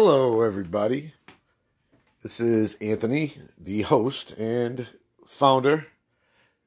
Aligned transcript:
Hello, 0.00 0.42
everybody. 0.42 1.12
This 2.22 2.38
is 2.38 2.74
Anthony, 2.74 3.34
the 3.58 3.82
host 3.82 4.30
and 4.30 4.86
founder 5.26 5.88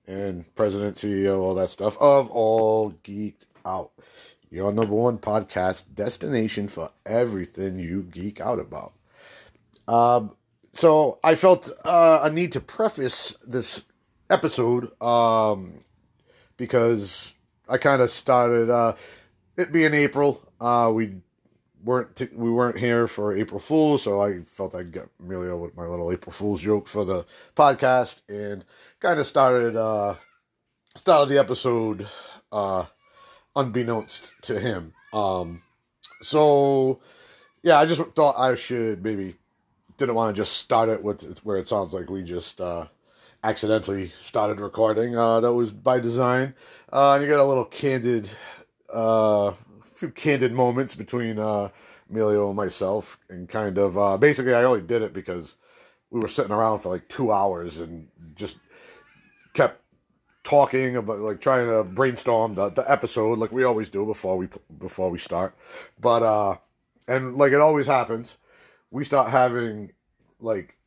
and 0.05 0.53
president, 0.53 0.97
CEO, 0.97 1.39
all 1.39 1.55
that 1.55 1.69
stuff 1.69 1.97
of 2.01 2.29
All 2.29 2.91
Geeked 2.91 3.45
Out, 3.65 3.91
your 4.49 4.73
number 4.73 4.93
one 4.93 5.17
podcast 5.17 5.85
destination 5.95 6.67
for 6.67 6.91
everything 7.05 7.79
you 7.79 8.03
geek 8.03 8.41
out 8.41 8.59
about. 8.59 8.91
Um, 9.87 10.35
so 10.73 11.17
I 11.23 11.35
felt 11.35 11.71
uh, 11.85 12.19
a 12.23 12.29
need 12.29 12.51
to 12.51 12.59
preface 12.59 13.33
this 13.47 13.85
episode 14.29 14.91
um, 15.01 15.75
because 16.57 17.33
I 17.69 17.77
kind 17.77 18.01
of 18.01 18.11
started 18.11 18.69
uh, 18.69 18.95
it 19.55 19.71
being 19.71 19.93
April. 19.93 20.45
Uh, 20.59 20.91
we 20.93 21.21
weren't 21.83 22.15
t- 22.15 22.29
we 22.33 22.49
weren't 22.49 22.79
here 22.79 23.07
for 23.07 23.35
April 23.35 23.59
Fools, 23.59 24.03
so 24.03 24.21
I 24.21 24.41
felt 24.41 24.75
I'd 24.75 24.91
get 24.91 25.09
Emilio 25.19 25.57
with 25.57 25.75
my 25.75 25.85
little 25.85 26.11
April 26.11 26.31
Fools 26.31 26.61
joke 26.61 26.87
for 26.87 27.05
the 27.05 27.25
podcast, 27.55 28.21
and 28.27 28.65
kind 28.99 29.19
of 29.19 29.27
started 29.27 29.75
uh, 29.75 30.15
started 30.95 31.33
the 31.33 31.39
episode 31.39 32.07
uh, 32.51 32.85
unbeknownst 33.55 34.33
to 34.43 34.59
him. 34.59 34.93
Um, 35.13 35.61
so 36.21 36.99
yeah, 37.63 37.79
I 37.79 37.85
just 37.85 38.01
thought 38.15 38.37
I 38.37 38.55
should 38.55 39.03
maybe 39.03 39.35
didn't 39.97 40.15
want 40.15 40.35
to 40.35 40.41
just 40.41 40.53
start 40.53 40.89
it 40.89 41.03
with 41.03 41.39
where 41.45 41.57
it 41.57 41.67
sounds 41.67 41.93
like 41.93 42.09
we 42.09 42.23
just 42.23 42.59
uh, 42.59 42.87
accidentally 43.43 44.11
started 44.21 44.59
recording. 44.59 45.17
Uh, 45.17 45.39
that 45.39 45.53
was 45.53 45.71
by 45.71 45.99
design, 45.99 46.53
uh, 46.91 47.13
and 47.13 47.23
you 47.23 47.29
get 47.29 47.39
a 47.39 47.45
little 47.45 47.65
candid 47.65 48.29
uh, 48.91 49.53
few 50.01 50.09
candid 50.09 50.51
moments 50.51 50.95
between 50.95 51.37
uh, 51.37 51.69
Emilio 52.09 52.47
and 52.47 52.57
myself, 52.57 53.19
and 53.29 53.47
kind 53.47 53.77
of 53.77 53.95
uh, 53.95 54.17
basically, 54.17 54.55
I 54.55 54.63
only 54.63 54.81
did 54.81 55.03
it 55.03 55.13
because 55.13 55.57
we 56.09 56.19
were 56.19 56.27
sitting 56.27 56.51
around 56.51 56.79
for 56.79 56.89
like 56.89 57.07
two 57.07 57.31
hours 57.31 57.77
and 57.77 58.07
just 58.35 58.57
kept 59.53 59.79
talking 60.43 60.95
about 60.95 61.19
like 61.19 61.39
trying 61.39 61.67
to 61.67 61.83
brainstorm 61.83 62.55
the, 62.55 62.69
the 62.69 62.91
episode 62.91 63.37
like 63.37 63.51
we 63.51 63.63
always 63.63 63.89
do 63.89 64.03
before 64.03 64.37
we 64.37 64.49
before 64.79 65.11
we 65.11 65.19
start. 65.19 65.55
But 65.99 66.23
uh 66.23 66.57
and 67.07 67.35
like 67.35 67.51
it 67.51 67.61
always 67.61 67.85
happens 67.85 68.37
we 68.89 69.05
start 69.05 69.29
having 69.29 69.91
like 70.39 70.77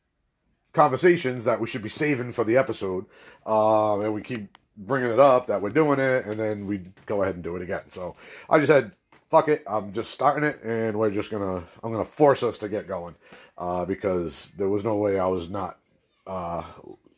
conversations 0.73 1.45
that 1.45 1.61
we 1.61 1.67
should 1.67 1.81
be 1.81 1.89
saving 1.89 2.33
for 2.33 2.43
the 2.43 2.57
episode 2.57 3.05
um 3.45 4.01
and 4.01 4.13
we 4.13 4.21
keep 4.21 4.57
bringing 4.77 5.09
it 5.09 5.19
up 5.19 5.47
that 5.47 5.61
we're 5.61 5.69
doing 5.69 5.99
it 5.99 6.25
and 6.25 6.37
then 6.39 6.67
we 6.67 6.81
go 7.05 7.23
ahead 7.23 7.35
and 7.35 7.43
do 7.43 7.55
it 7.55 7.61
again. 7.61 7.83
So 7.89 8.15
i 8.49 8.59
just 8.59 8.71
had 8.71 8.91
fuck 9.35 9.49
it, 9.49 9.63
I'm 9.67 9.91
just 9.91 10.11
starting 10.11 10.45
it, 10.45 10.63
and 10.63 10.97
we're 10.97 11.11
just 11.11 11.29
gonna, 11.29 11.63
I'm 11.83 11.91
gonna 11.91 12.05
force 12.05 12.41
us 12.41 12.57
to 12.59 12.69
get 12.69 12.87
going, 12.87 13.15
uh, 13.57 13.83
because 13.83 14.49
there 14.57 14.69
was 14.69 14.85
no 14.85 14.95
way 14.95 15.19
I 15.19 15.27
was 15.27 15.49
not 15.49 15.77
uh, 16.25 16.63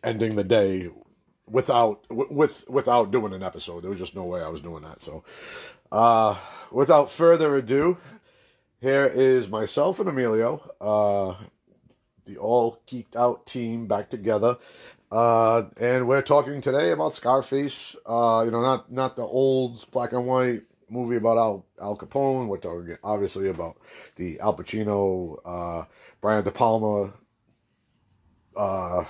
ending 0.03 0.35
the 0.35 0.43
day 0.43 0.89
without 1.47 2.05
with 2.09 2.67
without 2.67 3.11
doing 3.11 3.33
an 3.33 3.43
episode. 3.43 3.83
There 3.83 3.91
was 3.91 3.99
just 3.99 4.15
no 4.15 4.23
way 4.23 4.41
I 4.41 4.47
was 4.47 4.61
doing 4.61 4.81
that. 4.81 5.03
So, 5.03 5.23
uh, 5.91 6.39
without 6.71 7.11
further 7.11 7.55
ado, 7.55 7.97
here 8.81 9.05
is 9.05 9.47
myself 9.47 9.99
and 9.99 10.09
Emilio, 10.09 10.71
uh, 10.81 11.43
the 12.25 12.37
all 12.37 12.81
geeked 12.87 13.15
out 13.15 13.45
team 13.45 13.85
back 13.85 14.09
together. 14.09 14.57
Uh, 15.11 15.65
and 15.77 16.07
we're 16.07 16.23
talking 16.23 16.61
today 16.61 16.89
about 16.89 17.15
Scarface. 17.15 17.95
Uh, 18.07 18.41
you 18.43 18.49
know, 18.49 18.61
not 18.61 18.91
not 18.91 19.15
the 19.15 19.21
old 19.21 19.85
black 19.91 20.13
and 20.13 20.25
white 20.25 20.63
movie 20.89 21.17
about 21.17 21.37
Al 21.37 21.65
Al 21.81 21.97
Capone. 21.97 22.47
We're 22.47 22.57
talking 22.57 22.97
obviously 23.03 23.49
about 23.49 23.77
the 24.15 24.39
Al 24.39 24.55
Pacino, 24.55 25.37
uh, 25.45 25.85
Brian 26.21 26.43
De 26.43 26.51
Palma, 26.51 27.13
uh, 28.55 29.05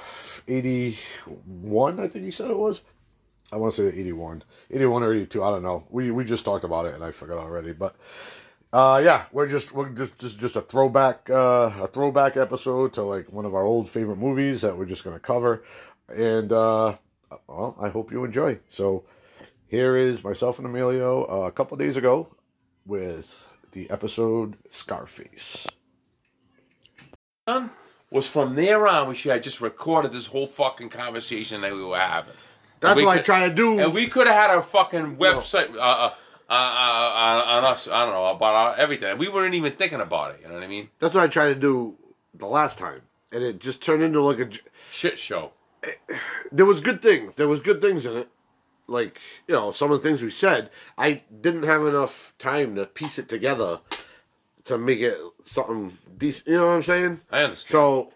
eighty 0.48 0.98
one. 1.46 2.00
I 2.00 2.08
think 2.08 2.26
he 2.26 2.32
said 2.32 2.52
it 2.52 2.58
was. 2.58 2.82
I 3.52 3.56
want 3.56 3.74
to 3.76 3.90
say 3.92 3.98
81, 3.98 4.44
81 4.72 5.04
or 5.04 5.14
82. 5.14 5.42
I 5.42 5.50
don't 5.50 5.64
know. 5.64 5.86
We 5.90 6.12
we 6.12 6.26
just 6.26 6.44
talked 6.44 6.66
about 6.66 6.86
it 6.86 6.96
and 6.96 7.04
I 7.04 7.12
forgot 7.12 7.38
already. 7.38 7.72
But 7.72 7.96
uh, 8.74 9.02
yeah, 9.04 9.26
we're 9.32 9.48
just 9.48 9.72
we're 9.72 9.90
just 9.90 10.18
just 10.18 10.40
just 10.40 10.56
a 10.58 10.62
throwback 10.62 11.30
uh, 11.30 11.72
a 11.82 11.88
throwback 11.88 12.36
episode 12.36 12.94
to 12.94 13.04
like 13.04 13.32
one 13.32 13.46
of 13.46 13.56
our 13.56 13.64
old 13.64 13.90
favorite 13.90 14.18
movies 14.18 14.62
that 14.62 14.78
we're 14.78 14.86
just 14.86 15.04
gonna 15.06 15.20
cover. 15.20 15.64
And 16.10 16.52
uh, 16.52 16.98
well, 17.48 17.78
I 17.82 17.90
hope 17.90 18.12
you 18.12 18.26
enjoy. 18.26 18.60
So 18.70 19.06
here 19.68 19.96
is 19.96 20.24
myself 20.24 20.58
and 20.58 20.68
Emilio 20.68 21.26
uh, 21.26 21.48
a 21.48 21.52
couple 21.52 21.78
days 21.78 21.98
ago 21.98 22.30
with 22.86 23.48
the 23.72 23.90
episode 23.90 24.58
Scarface. 24.70 25.68
Was 28.10 28.26
from 28.26 28.56
there 28.56 28.88
on 28.88 29.10
we 29.10 29.16
should 29.16 29.34
have 29.34 29.42
just 29.42 29.60
recorded 29.60 30.14
this 30.14 30.28
whole 30.28 30.48
fucking 30.48 30.90
conversation 30.90 31.62
that 31.62 31.74
we 31.74 31.84
were 31.84 31.98
having. 31.98 32.34
That's 32.80 32.96
what 33.02 33.12
could, 33.12 33.20
I 33.20 33.22
try 33.22 33.48
to 33.50 33.54
do. 33.54 33.80
And 33.80 33.94
we 33.94 34.08
could 34.08 34.28
have 34.28 34.50
had 34.50 34.58
a 34.58 34.62
fucking 34.62 35.18
website 35.18 35.76
uh, 35.76 35.80
uh, 35.80 36.12
uh, 36.50 36.54
uh, 36.54 37.44
on 37.48 37.66
us. 37.66 37.88
I 37.88 38.06
don't 38.06 38.14
know 38.14 38.28
about 38.28 38.56
our, 38.56 38.76
everything. 38.76 39.18
We 39.18 39.28
weren't 39.28 39.56
even 39.56 39.74
thinking 39.74 40.00
about 40.00 40.36
it. 40.36 40.42
You 40.42 40.48
know 40.48 40.54
what 40.54 40.64
I 40.64 40.68
mean? 40.68 40.90
That's 41.00 41.14
what 41.14 41.24
I 41.24 41.28
tried 41.28 41.50
to 41.50 41.56
do 41.56 41.98
the 42.34 42.46
last 42.46 42.78
time, 42.78 43.02
and 43.34 43.44
it 43.44 43.60
just 43.60 43.82
turned 43.82 44.04
into 44.04 44.22
like 44.22 44.40
a 44.40 44.50
shit 44.90 45.20
show. 45.20 45.52
There 46.52 46.66
was 46.66 46.80
good 46.80 47.02
things. 47.02 47.36
There 47.36 47.48
was 47.48 47.60
good 47.60 47.82
things 47.82 48.06
in 48.06 48.16
it 48.16 48.30
like 48.88 49.20
you 49.48 49.54
know 49.54 49.72
some 49.72 49.92
of 49.92 50.02
the 50.02 50.08
things 50.08 50.22
we 50.22 50.30
said 50.30 50.70
i 50.98 51.22
didn't 51.42 51.64
have 51.64 51.86
enough 51.86 52.34
time 52.40 52.76
to 52.76 52.86
piece 52.86 53.20
it 53.20 53.28
together 53.28 53.80
to 54.64 54.78
make 54.78 55.00
it 55.00 55.18
something 55.44 55.98
decent 56.18 56.48
you 56.48 56.54
know 56.56 56.68
what 56.68 56.74
i'm 56.74 56.84
saying? 56.84 57.22
I 57.32 57.44
understand. 57.44 57.72
So 57.72 58.14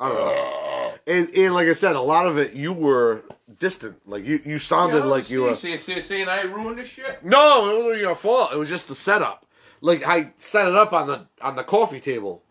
i 0.00 0.08
don't 0.08 0.18
know. 0.18 0.94
And 1.06 1.30
and 1.34 1.54
like 1.54 1.68
i 1.68 1.72
said 1.72 1.96
a 1.96 2.00
lot 2.00 2.26
of 2.26 2.38
it 2.38 2.54
you 2.54 2.72
were 2.72 3.24
distant. 3.58 3.96
Like 4.06 4.24
you 4.24 4.40
you 4.44 4.58
sounded 4.58 4.98
yeah, 4.98 5.04
like 5.04 5.30
you 5.30 5.42
were 5.42 5.56
saying, 5.56 5.78
saying 5.78 6.28
i 6.28 6.42
ruined 6.42 6.78
the 6.78 6.84
shit? 6.84 7.24
No 7.24 7.70
it 7.70 7.84
wasn't 7.84 8.00
your 8.00 8.14
fault. 8.14 8.52
It 8.52 8.58
was 8.58 8.68
just 8.68 8.88
the 8.88 8.94
setup. 8.94 9.46
Like 9.80 10.06
i 10.06 10.32
set 10.38 10.68
it 10.68 10.74
up 10.74 10.92
on 10.92 11.06
the 11.06 11.26
on 11.40 11.56
the 11.56 11.64
coffee 11.64 12.00
table. 12.00 12.42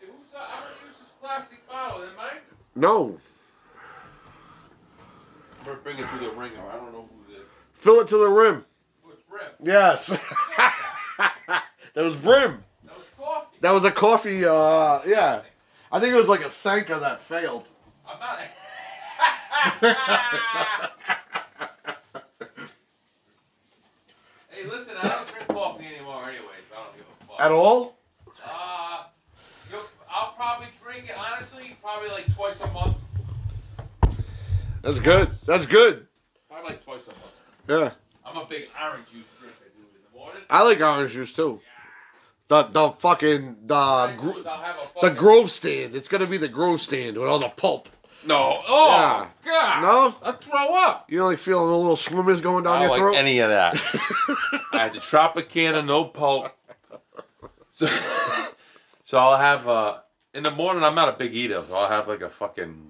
Hey, 0.00 0.06
who's 0.06 0.32
that? 0.32 0.48
use 0.86 0.98
this 0.98 1.12
plastic 1.20 1.68
bottle. 1.68 2.02
In 2.02 2.16
mine 2.16 2.40
no 2.74 3.18
we're 5.66 5.76
bringing 5.76 6.06
to 6.06 6.18
the 6.18 6.30
ringer. 6.30 6.62
I 6.70 6.76
don't 6.76 6.92
know 6.92 7.08
who. 7.08 7.34
Fill 7.72 8.00
it 8.00 8.08
to 8.08 8.18
the 8.18 8.28
rim. 8.28 8.64
Brim. 9.30 9.42
Yes. 9.62 10.06
that 11.18 11.64
was 11.94 12.16
Brim. 12.16 12.64
That 12.84 12.96
was 12.96 13.06
coffee. 13.16 13.56
That 13.60 13.70
was 13.70 13.84
a 13.84 13.90
coffee. 13.90 14.44
Uh, 14.44 15.00
yeah. 15.06 15.42
I 15.92 16.00
think 16.00 16.12
it 16.12 16.16
was 16.16 16.28
like 16.28 16.44
a 16.44 16.50
Sanka 16.50 16.98
that 16.98 17.22
failed. 17.22 17.68
I'm 18.06 18.18
not. 18.18 18.38
hey, 24.50 24.66
listen, 24.68 24.94
I 25.00 25.08
don't 25.08 25.28
drink 25.28 25.48
coffee 25.48 25.86
anymore, 25.86 26.22
anyways. 26.24 26.66
I 26.72 26.76
don't 26.82 26.96
give 26.96 27.06
a 27.06 27.26
fuck. 27.26 27.40
At 27.40 27.52
all? 27.52 27.98
Uh, 28.44 29.04
I'll 30.12 30.32
probably 30.32 30.68
drink 30.82 31.08
it 31.08 31.16
honestly, 31.16 31.76
probably 31.80 32.08
like 32.08 32.34
twice 32.34 32.60
a 32.60 32.66
month. 32.68 32.96
That's 34.82 34.98
good. 34.98 35.30
That's 35.46 35.66
good. 35.66 36.06
I 36.50 36.62
like 36.62 36.84
twice 36.84 37.02
a 37.04 37.10
month. 37.10 37.22
Yeah. 37.68 37.92
I'm 38.24 38.36
a 38.36 38.46
big 38.46 38.68
orange 38.80 39.06
juice 39.12 39.24
drinker, 39.38 39.56
dude. 39.76 39.84
In 39.84 40.00
the 40.12 40.18
morning. 40.18 40.42
I 40.48 40.62
like 40.62 40.80
orange 40.80 41.12
juice 41.12 41.32
too. 41.32 41.60
The 42.48 42.64
the 42.64 42.90
fucking 42.90 43.56
the 43.66 44.14
gro- 44.16 44.42
the 45.00 45.10
Grove 45.10 45.50
stand. 45.50 45.94
It's 45.94 46.08
gonna 46.08 46.26
be 46.26 46.36
the 46.36 46.48
Grove 46.48 46.80
stand 46.80 47.16
with 47.16 47.28
all 47.28 47.38
the 47.38 47.48
pulp. 47.48 47.88
No. 48.26 48.60
Oh 48.66 48.88
yeah. 48.90 49.28
God. 49.44 49.82
No. 49.82 50.14
I 50.22 50.32
throw 50.32 50.74
up. 50.74 51.06
You 51.08 51.18
know, 51.20 51.26
like 51.26 51.38
feeling 51.38 51.68
a 51.68 51.76
little 51.76 51.96
swimmers 51.96 52.40
going 52.40 52.64
down 52.64 52.78
I 52.78 52.80
your 52.82 52.90
like 52.90 52.98
throat. 52.98 53.14
Any 53.14 53.38
of 53.38 53.50
that. 53.50 53.74
I 54.72 54.78
had 54.78 54.92
the 54.94 54.98
Tropicana, 54.98 55.84
no 55.84 56.04
pulp. 56.06 56.50
So, 57.70 57.86
so 59.04 59.18
I'll 59.18 59.38
have 59.38 59.68
uh 59.68 59.98
in 60.34 60.42
the 60.42 60.50
morning. 60.50 60.82
I'm 60.82 60.94
not 60.94 61.08
a 61.08 61.12
big 61.16 61.34
eater. 61.34 61.62
So 61.68 61.74
I'll 61.74 61.88
have 61.88 62.08
like 62.08 62.20
a 62.22 62.30
fucking 62.30 62.89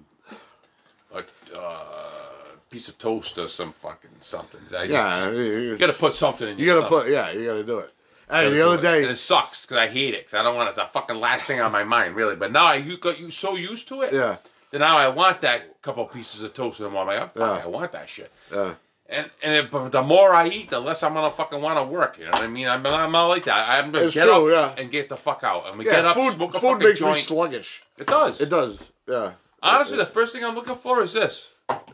uh, 1.55 2.21
piece 2.69 2.87
of 2.87 2.97
toast 2.97 3.37
or 3.37 3.47
some 3.47 3.71
fucking 3.71 4.09
something. 4.21 4.61
I 4.75 4.83
yeah, 4.83 5.29
you 5.29 5.77
got 5.77 5.87
to 5.87 5.93
put 5.93 6.13
something 6.13 6.47
in. 6.47 6.59
You 6.59 6.65
got 6.65 6.81
to 6.81 6.87
put 6.87 7.09
yeah, 7.09 7.31
you 7.31 7.45
got 7.45 7.55
to 7.55 7.63
do 7.63 7.79
it. 7.79 7.93
Hey, 8.29 8.49
the 8.49 8.65
other 8.65 8.81
day, 8.81 9.01
and 9.01 9.11
it 9.11 9.17
sucks 9.17 9.65
because 9.65 9.77
I 9.77 9.87
hate 9.87 10.13
it 10.13 10.25
because 10.25 10.39
I 10.39 10.43
don't 10.43 10.55
want 10.55 10.67
it. 10.67 10.69
It's 10.69 10.77
the 10.77 10.85
fucking 10.85 11.17
last 11.17 11.45
thing 11.45 11.59
on 11.59 11.71
my 11.71 11.83
mind, 11.83 12.15
really. 12.15 12.37
But 12.37 12.53
now 12.53 12.65
I 12.65 12.75
you 12.75 12.97
got 12.97 13.19
you 13.19 13.29
so 13.29 13.55
used 13.55 13.89
to 13.89 14.01
it. 14.03 14.13
Yeah. 14.13 14.37
Then 14.71 14.79
now 14.79 14.97
I 14.97 15.09
want 15.09 15.41
that 15.41 15.81
couple 15.81 16.05
pieces 16.05 16.41
of 16.41 16.53
toast 16.53 16.79
in 16.79 16.85
the 16.85 16.91
morning. 16.91 17.19
Like, 17.19 17.31
yeah. 17.35 17.61
I 17.63 17.67
want 17.67 17.91
that 17.91 18.07
shit. 18.07 18.31
Yeah. 18.51 18.75
And 19.09 19.29
and 19.43 19.53
it, 19.53 19.69
but 19.69 19.91
the 19.91 20.01
more 20.01 20.33
I 20.33 20.47
eat, 20.47 20.69
the 20.69 20.79
less 20.79 21.03
I'm 21.03 21.13
gonna 21.13 21.29
fucking 21.29 21.61
want 21.61 21.77
to 21.77 21.83
work. 21.83 22.17
You 22.17 22.25
know 22.25 22.31
what 22.31 22.43
I 22.43 22.47
mean? 22.47 22.69
I'm, 22.69 22.85
I'm 22.87 23.11
not 23.11 23.25
like 23.25 23.43
that. 23.43 23.69
I'm 23.69 23.91
gonna 23.91 24.05
it's 24.05 24.15
get 24.15 24.23
true, 24.23 24.55
up 24.55 24.77
yeah. 24.77 24.81
and 24.81 24.89
get 24.89 25.09
the 25.09 25.17
fuck 25.17 25.43
out. 25.43 25.67
And 25.67 25.77
we 25.77 25.85
yeah, 25.85 25.91
get 25.91 26.05
up, 26.05 26.15
food, 26.15 26.33
smoke 26.33 26.55
a 26.55 26.59
food 26.61 26.79
makes 26.79 26.99
joint. 26.99 27.15
me 27.15 27.21
sluggish. 27.21 27.83
It 27.97 28.07
does. 28.07 28.39
It 28.39 28.47
does. 28.47 28.81
Yeah. 29.09 29.33
Honestly, 29.63 29.97
the 29.97 30.05
first 30.05 30.33
thing 30.33 30.43
I'm 30.43 30.55
looking 30.55 30.75
for 30.75 31.01
is 31.03 31.13
this. 31.13 31.49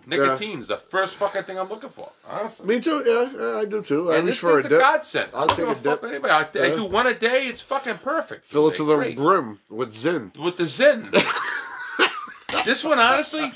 Nicotine 0.05 0.59
is 0.59 0.67
the 0.67 0.77
first 0.77 1.15
fucking 1.17 1.43
thing 1.43 1.59
I'm 1.59 1.67
looking 1.69 1.89
for. 1.89 2.09
Honestly. 2.27 2.65
Me 2.65 2.79
too. 2.79 3.03
Yeah, 3.05 3.31
yeah 3.39 3.57
I 3.59 3.65
do 3.65 3.83
too. 3.83 4.11
I 4.11 4.17
and 4.17 4.25
reach 4.27 4.35
this 4.35 4.39
for 4.39 4.51
a 4.51 4.61
thing's 4.61 4.65
a, 4.67 4.69
dip. 4.69 4.79
godsend. 4.79 5.29
I'll 5.33 5.43
I 5.43 5.47
don't 5.47 5.49
take 5.49 5.57
give 5.57 5.67
a 5.67 5.71
a 5.71 5.75
fuck 5.75 6.01
dip. 6.01 6.09
anybody. 6.09 6.31
I, 6.33 6.63
I 6.65 6.75
do 6.75 6.85
one 6.85 7.07
a 7.07 7.13
day. 7.13 7.47
It's 7.47 7.61
fucking 7.61 7.97
perfect. 7.97 8.45
Fill 8.45 8.69
it 8.69 8.77
to 8.77 8.83
the 8.85 8.95
Great. 8.95 9.17
brim 9.17 9.59
with 9.69 9.93
Zyn. 9.93 10.35
with 10.37 10.55
the 10.57 10.65
Zen. 10.65 11.11
this 12.65 12.83
one, 12.83 12.99
honestly, 12.99 13.51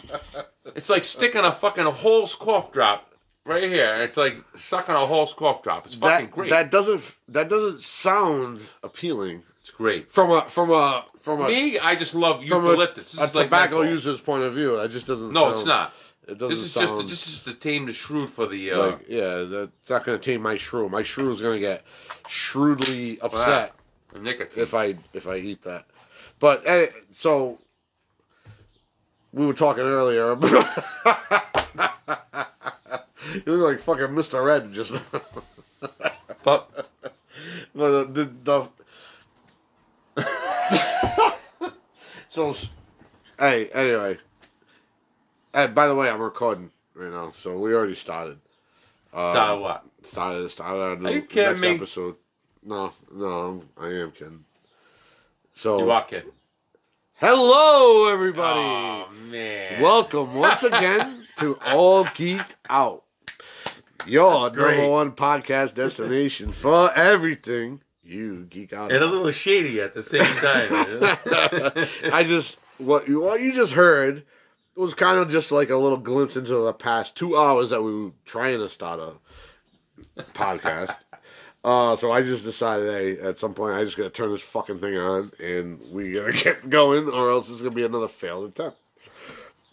it's 0.75 0.89
like 0.89 1.05
sticking 1.05 1.43
a 1.45 1.51
fucking 1.51 1.85
whole 1.85 2.27
cough 2.27 2.71
drop 2.71 3.09
right 3.45 3.63
here. 3.63 3.95
It's 4.01 4.17
like 4.17 4.43
sucking 4.55 4.93
a 4.93 5.05
whole 5.05 5.27
cough 5.27 5.63
drop. 5.63 5.85
It's 5.85 5.95
fucking 5.95 6.25
That 6.25 6.31
great. 6.31 6.49
that 6.49 6.69
doesn't 6.71 7.15
that 7.29 7.49
doesn't 7.49 7.81
sound 7.81 8.61
appealing 8.83 9.43
it's 9.61 9.71
great. 9.71 10.11
from 10.11 10.31
a 10.31 10.41
from 10.49 10.71
a 10.71 11.05
from 11.21 11.41
a 11.41 11.47
Me, 11.47 11.79
I 11.79 11.95
just 11.95 12.15
love 12.15 12.43
from 12.45 12.65
a, 12.65 12.69
eucalyptus. 12.69 13.11
This 13.13 13.21
a 13.21 13.23
is 13.23 13.35
like 13.35 13.45
tobacco 13.45 13.77
menthol. 13.77 13.93
user's 13.93 14.21
point 14.21 14.43
of 14.43 14.53
view. 14.53 14.77
That 14.77 14.91
just 14.91 15.07
doesn't. 15.07 15.33
No, 15.33 15.43
sound, 15.43 15.53
it's 15.53 15.65
not. 15.65 15.93
It 16.27 16.37
doesn't 16.37 16.49
This 16.49 16.63
is 16.63 16.71
sound 16.71 16.87
just 16.87 17.07
this 17.07 17.27
is 17.27 17.39
to 17.43 17.53
tame 17.53 17.85
the 17.85 17.93
shrew 17.93 18.27
for 18.27 18.45
the. 18.47 18.71
Uh, 18.71 18.77
like 18.77 19.05
yeah. 19.07 19.43
That's 19.43 19.89
not 19.89 20.03
going 20.03 20.19
to 20.19 20.31
tame 20.31 20.41
my 20.41 20.55
shrew. 20.55 20.89
My 20.89 21.03
shrew 21.03 21.29
is 21.31 21.41
going 21.41 21.53
to 21.55 21.59
get 21.59 21.83
shrewdly 22.27 23.19
upset 23.21 23.73
nicotine. 24.19 24.63
if 24.63 24.73
I 24.73 24.95
if 25.13 25.27
I 25.27 25.37
eat 25.37 25.63
that. 25.63 25.85
But 26.39 26.65
eh, 26.65 26.87
so 27.11 27.59
we 29.31 29.45
were 29.45 29.53
talking 29.53 29.83
earlier. 29.83 30.35
you 30.35 30.37
look 33.45 33.71
like 33.71 33.79
fucking 33.79 34.15
Mr. 34.15 34.43
Red 34.43 34.73
just. 34.73 34.93
but 36.43 36.87
But 37.73 38.13
the, 38.13 38.29
the, 38.43 38.67
so 42.31 42.55
hey 43.37 43.67
anyway 43.73 44.17
and 45.53 45.75
by 45.75 45.85
the 45.87 45.93
way 45.93 46.09
i'm 46.09 46.21
recording 46.21 46.71
right 46.95 47.11
now 47.11 47.29
so 47.35 47.57
we 47.59 47.73
already 47.73 47.93
started 47.93 48.37
uh, 49.13 49.57
what? 49.57 49.83
started 50.03 50.47
started 50.49 51.05
Are 51.05 51.11
you 51.11 51.23
kidding 51.23 51.49
next 51.49 51.61
me? 51.61 51.75
episode 51.75 52.15
no 52.63 52.93
no 53.13 53.61
i 53.77 53.87
am 53.89 54.11
kidding 54.11 54.45
so 55.53 55.79
You 55.79 55.91
are 55.91 56.05
kidding. 56.05 56.31
hello 57.15 58.07
everybody 58.13 58.59
Oh 58.61 59.07
man. 59.29 59.81
welcome 59.81 60.33
once 60.35 60.63
again 60.63 61.27
to 61.39 61.59
all 61.65 62.05
geeked 62.05 62.55
out 62.69 63.03
your 64.07 64.49
number 64.51 64.87
one 64.87 65.11
podcast 65.11 65.73
destination 65.73 66.53
for 66.53 66.91
everything 66.95 67.81
you 68.11 68.45
geek 68.49 68.73
out 68.73 68.91
and 68.91 69.03
a 69.03 69.07
little 69.07 69.31
shady 69.31 69.79
at 69.81 69.93
the 69.93 70.03
same 70.03 70.21
time. 70.21 72.13
I 72.13 72.23
just 72.23 72.59
what 72.77 73.07
you 73.07 73.21
what 73.21 73.41
you 73.41 73.53
just 73.53 73.73
heard 73.73 74.23
was 74.75 74.93
kind 74.93 75.19
of 75.19 75.29
just 75.29 75.51
like 75.51 75.69
a 75.69 75.77
little 75.77 75.97
glimpse 75.97 76.35
into 76.35 76.53
the 76.53 76.73
past 76.73 77.15
two 77.15 77.37
hours 77.37 77.69
that 77.69 77.81
we 77.83 78.03
were 78.03 78.11
trying 78.25 78.59
to 78.59 78.69
start 78.69 78.99
a 78.99 80.23
podcast. 80.33 80.95
Uh, 81.63 81.95
so 81.95 82.11
I 82.11 82.23
just 82.23 82.43
decided, 82.43 82.91
hey, 82.91 83.19
at 83.21 83.37
some 83.37 83.53
point 83.53 83.75
I 83.75 83.83
just 83.83 83.95
gotta 83.95 84.09
turn 84.09 84.31
this 84.31 84.41
fucking 84.41 84.79
thing 84.79 84.97
on 84.97 85.31
and 85.39 85.79
we 85.91 86.13
gotta 86.13 86.31
get 86.43 86.67
going, 86.71 87.07
or 87.07 87.29
else 87.29 87.51
it's 87.51 87.61
gonna 87.61 87.75
be 87.75 87.83
another 87.83 88.07
failed 88.07 88.49
attempt. 88.49 88.79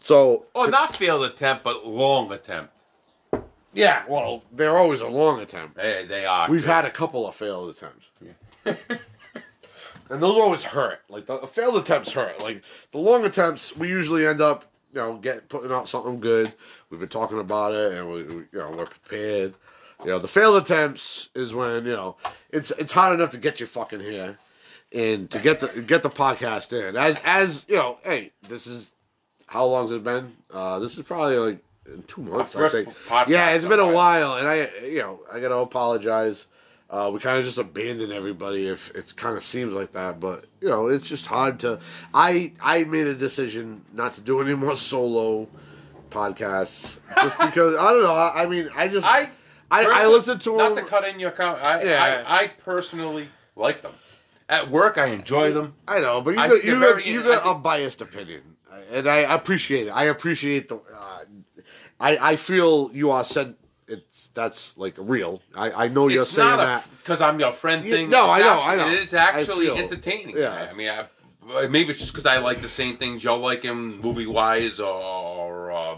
So 0.00 0.44
oh, 0.54 0.66
not 0.66 0.96
failed 0.96 1.24
attempt, 1.24 1.64
but 1.64 1.86
long 1.86 2.30
attempt. 2.30 2.74
Yeah, 3.78 4.02
well, 4.08 4.42
they're 4.52 4.76
always 4.76 5.00
a 5.00 5.06
long 5.06 5.40
attempt. 5.40 5.76
They, 5.76 6.04
they 6.04 6.24
are. 6.26 6.50
We've 6.50 6.66
had 6.66 6.84
a 6.84 6.90
couple 6.90 7.26
of 7.28 7.34
failed 7.34 7.70
attempts. 7.70 8.10
and 8.64 10.20
those 10.20 10.36
always 10.36 10.64
hurt. 10.64 11.00
Like 11.08 11.26
the 11.26 11.38
failed 11.46 11.76
attempts 11.76 12.12
hurt. 12.12 12.42
Like 12.42 12.62
the 12.90 12.98
long 12.98 13.24
attempts, 13.24 13.76
we 13.76 13.88
usually 13.88 14.26
end 14.26 14.40
up, 14.40 14.64
you 14.92 15.00
know, 15.00 15.16
get 15.16 15.48
putting 15.48 15.70
out 15.70 15.88
something 15.88 16.18
good. 16.18 16.52
We've 16.90 16.98
been 16.98 17.08
talking 17.08 17.38
about 17.38 17.72
it, 17.72 17.92
and 17.92 18.10
we, 18.10 18.22
we 18.24 18.34
you 18.34 18.58
know, 18.58 18.70
we're 18.70 18.86
prepared. 18.86 19.54
You 20.00 20.10
know, 20.10 20.18
the 20.18 20.28
failed 20.28 20.60
attempts 20.60 21.28
is 21.34 21.54
when 21.54 21.84
you 21.84 21.92
know 21.92 22.16
it's 22.50 22.72
it's 22.72 22.92
hard 22.92 23.14
enough 23.14 23.30
to 23.30 23.38
get 23.38 23.60
you 23.60 23.66
fucking 23.66 24.00
here, 24.00 24.38
and 24.92 25.30
to 25.30 25.38
get 25.38 25.60
the 25.60 25.82
get 25.82 26.02
the 26.02 26.10
podcast 26.10 26.72
in. 26.72 26.96
As 26.96 27.20
as 27.24 27.64
you 27.68 27.76
know, 27.76 27.98
hey, 28.02 28.32
this 28.48 28.66
is 28.66 28.92
how 29.46 29.66
long's 29.66 29.92
it 29.92 30.02
been? 30.02 30.36
Uh, 30.52 30.78
this 30.78 30.98
is 30.98 31.04
probably 31.04 31.36
like 31.38 31.64
in 31.92 32.02
two 32.04 32.22
months. 32.22 32.54
I 32.56 32.68
think. 32.68 32.88
Yeah, 33.28 33.50
it's 33.50 33.64
been 33.64 33.80
a 33.80 33.86
while, 33.86 34.34
and 34.34 34.46
I 34.48 34.68
you 34.84 34.98
know 34.98 35.20
I 35.32 35.40
gotta 35.40 35.56
apologize. 35.56 36.46
Uh, 36.90 37.10
we 37.12 37.20
kind 37.20 37.38
of 37.38 37.44
just 37.44 37.58
abandon 37.58 38.10
everybody 38.12 38.66
if 38.66 38.90
it 38.94 39.14
kind 39.14 39.36
of 39.36 39.44
seems 39.44 39.74
like 39.74 39.92
that, 39.92 40.20
but 40.20 40.46
you 40.60 40.68
know 40.68 40.86
it's 40.88 41.06
just 41.08 41.26
hard 41.26 41.60
to. 41.60 41.80
I 42.14 42.52
I 42.60 42.84
made 42.84 43.06
a 43.06 43.14
decision 43.14 43.82
not 43.92 44.14
to 44.14 44.20
do 44.20 44.40
any 44.40 44.54
more 44.54 44.76
solo 44.90 45.48
podcasts 46.10 46.98
just 47.20 47.38
because 47.38 47.76
I 47.76 47.92
don't 47.92 48.02
know. 48.02 48.14
I, 48.14 48.44
I 48.44 48.46
mean, 48.46 48.70
I 48.74 48.88
just 48.88 49.06
I 49.06 49.28
I, 49.70 49.84
I 49.84 50.06
listen 50.06 50.38
to 50.38 50.56
not 50.56 50.74
them. 50.74 50.84
to 50.84 50.90
cut 50.90 51.06
in 51.06 51.20
your 51.20 51.30
comment. 51.30 51.66
I, 51.66 51.82
Yeah. 51.82 52.24
I, 52.26 52.44
I 52.44 52.46
personally 52.46 53.28
like 53.56 53.82
them. 53.82 53.92
At 54.48 54.70
work, 54.70 54.96
I 54.96 55.08
enjoy 55.08 55.52
them. 55.52 55.74
I 55.86 56.00
know, 56.00 56.22
but 56.22 56.30
you 56.30 56.36
got, 56.36 56.64
you 56.64 56.80
got, 56.80 57.06
you 57.06 57.22
got 57.22 57.42
a 57.44 57.58
biased 57.58 58.00
opinion, 58.00 58.40
and 58.90 59.06
I 59.06 59.18
appreciate 59.18 59.88
it. 59.88 59.90
I 59.90 60.04
appreciate 60.04 60.70
the. 60.70 60.76
I 62.00 62.32
I 62.32 62.36
feel 62.36 62.90
you 62.92 63.10
are 63.10 63.24
said 63.24 63.54
it's 63.86 64.28
that's 64.34 64.76
like 64.76 64.94
real. 64.98 65.40
I 65.54 65.84
I 65.84 65.88
know 65.88 66.08
you're 66.08 66.22
It's 66.22 66.30
saying 66.30 66.48
not 66.48 66.58
that. 66.58 66.88
because 67.02 67.20
I'm 67.20 67.40
your 67.40 67.52
friend 67.52 67.84
Yeah, 67.84 67.90
thing. 67.94 68.10
no, 68.10 68.24
It's 68.32 68.36
I 68.36 68.38
know, 68.40 68.52
actually- 68.54 68.70
I 68.70 68.76
know. 68.76 68.92
It 68.92 68.98
is 69.02 69.14
actually 69.14 69.66
feel- 69.66 69.76
entertaining. 69.78 70.36
yeah. 70.36 70.68
I 70.70 70.74
mean, 70.74 70.90
I, 70.90 71.66
maybe 71.68 71.90
it's 71.90 71.98
just 72.00 72.12
because 72.12 72.26
I 72.26 72.38
like 72.38 72.60
the 72.60 72.68
same 72.68 72.96
things 72.98 73.24
y'all 73.24 73.38
like 73.38 73.62
him 73.62 74.00
movie 74.00 74.26
wise, 74.26 74.78
or 74.80 75.72
uh, 75.72 75.96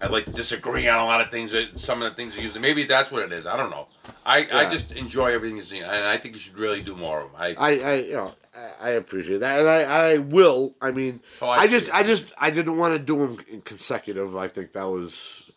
I 0.00 0.08
like 0.08 0.26
to 0.26 0.30
disagree 0.32 0.86
on 0.88 0.98
a 1.00 1.04
lot 1.04 1.20
of 1.20 1.30
things. 1.30 1.52
that- 1.52 1.78
Some 1.80 2.02
of 2.02 2.10
the 2.10 2.16
things 2.16 2.36
you 2.36 2.42
use. 2.42 2.54
Maybe 2.58 2.84
that's 2.84 3.10
what 3.10 3.22
it 3.22 3.32
is. 3.32 3.46
I 3.46 3.56
don't 3.56 3.70
know. 3.70 3.86
I, 4.24 4.46
I 4.52 4.68
just 4.70 4.92
enjoy 4.92 5.32
everything 5.32 5.56
you 5.56 5.62
see, 5.62 5.78
and 5.78 5.90
I 6.06 6.18
think 6.18 6.34
you 6.34 6.40
should 6.40 6.58
really 6.58 6.82
do 6.82 6.94
more 6.96 7.22
of 7.22 7.32
them. 7.32 7.40
I, 7.40 7.54
I, 7.54 7.70
I 7.78 7.94
you 8.00 8.12
know 8.14 8.34
I, 8.54 8.88
I 8.88 8.90
appreciate 8.90 9.38
that, 9.38 9.60
and 9.60 9.68
I, 9.68 9.82
I 9.82 10.18
will. 10.18 10.74
I 10.80 10.90
mean, 10.90 11.20
Oh, 11.40 11.46
I 11.48 11.60
I, 11.60 11.66
just. 11.68 11.92
I 11.94 12.02
just 12.02 12.32
I 12.38 12.50
didn't 12.50 12.76
want 12.76 12.94
to 12.94 12.98
do 12.98 13.16
them 13.18 13.38
in 13.48 13.60
consecutive. 13.62 14.36
I 14.36 14.48
think 14.48 14.72
that 14.72 14.84
was 14.88 15.50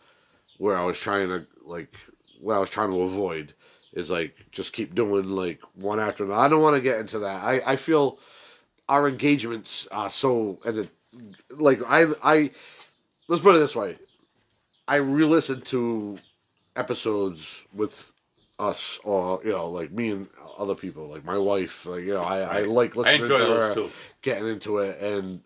where 0.58 0.77
I 0.77 0.84
was 0.84 1.00
trying 1.00 1.29
to 1.29 1.48
like 1.65 1.93
what 2.39 2.55
I 2.55 2.60
was 2.60 2.69
trying 2.69 2.91
to 2.91 3.01
avoid 3.01 3.53
is 3.91 4.10
like 4.12 4.36
just 4.51 4.72
keep 4.72 4.93
doing 4.93 5.29
like 5.29 5.62
one 5.75 6.00
after 6.00 6.24
another. 6.24 6.39
I 6.39 6.48
don't 6.48 6.62
want 6.62 6.75
to 6.75 6.81
get 6.81 7.00
into 7.00 7.19
that. 7.19 7.43
I 7.43 7.62
I 7.65 7.75
feel 7.75 8.19
our 8.88 9.10
engagements 9.10 9.88
are 9.91 10.10
so 10.12 10.60
and 10.63 10.77
it, 10.79 10.89
like 11.58 11.81
I 11.88 12.05
I 12.24 12.51
let's 13.27 13.41
put 13.43 13.55
it 13.55 13.60
this 13.60 13.75
way. 13.75 13.98
I 14.89 14.96
re-listened 14.96 15.63
to 15.67 16.17
episodes 16.75 17.63
with 17.74 18.12
us 18.58 19.00
or 19.05 19.39
you 19.46 19.51
know 19.51 19.69
like 19.69 19.91
me 19.91 20.12
and 20.12 20.27
other 20.58 20.75
people 20.75 21.08
like 21.08 21.24
my 21.24 21.38
wife 21.38 21.86
like 21.86 22.03
you 22.03 22.13
know 22.13 22.22
I, 22.22 22.39
I 22.39 22.60
like 22.63 22.98
I 22.98 23.00
listening 23.01 23.22
enjoy 23.24 23.38
to 23.38 23.43
those 23.46 23.67
her 23.69 23.74
too. 23.74 23.89
getting 24.22 24.48
into 24.50 24.79
it 24.79 25.00
and 25.01 25.41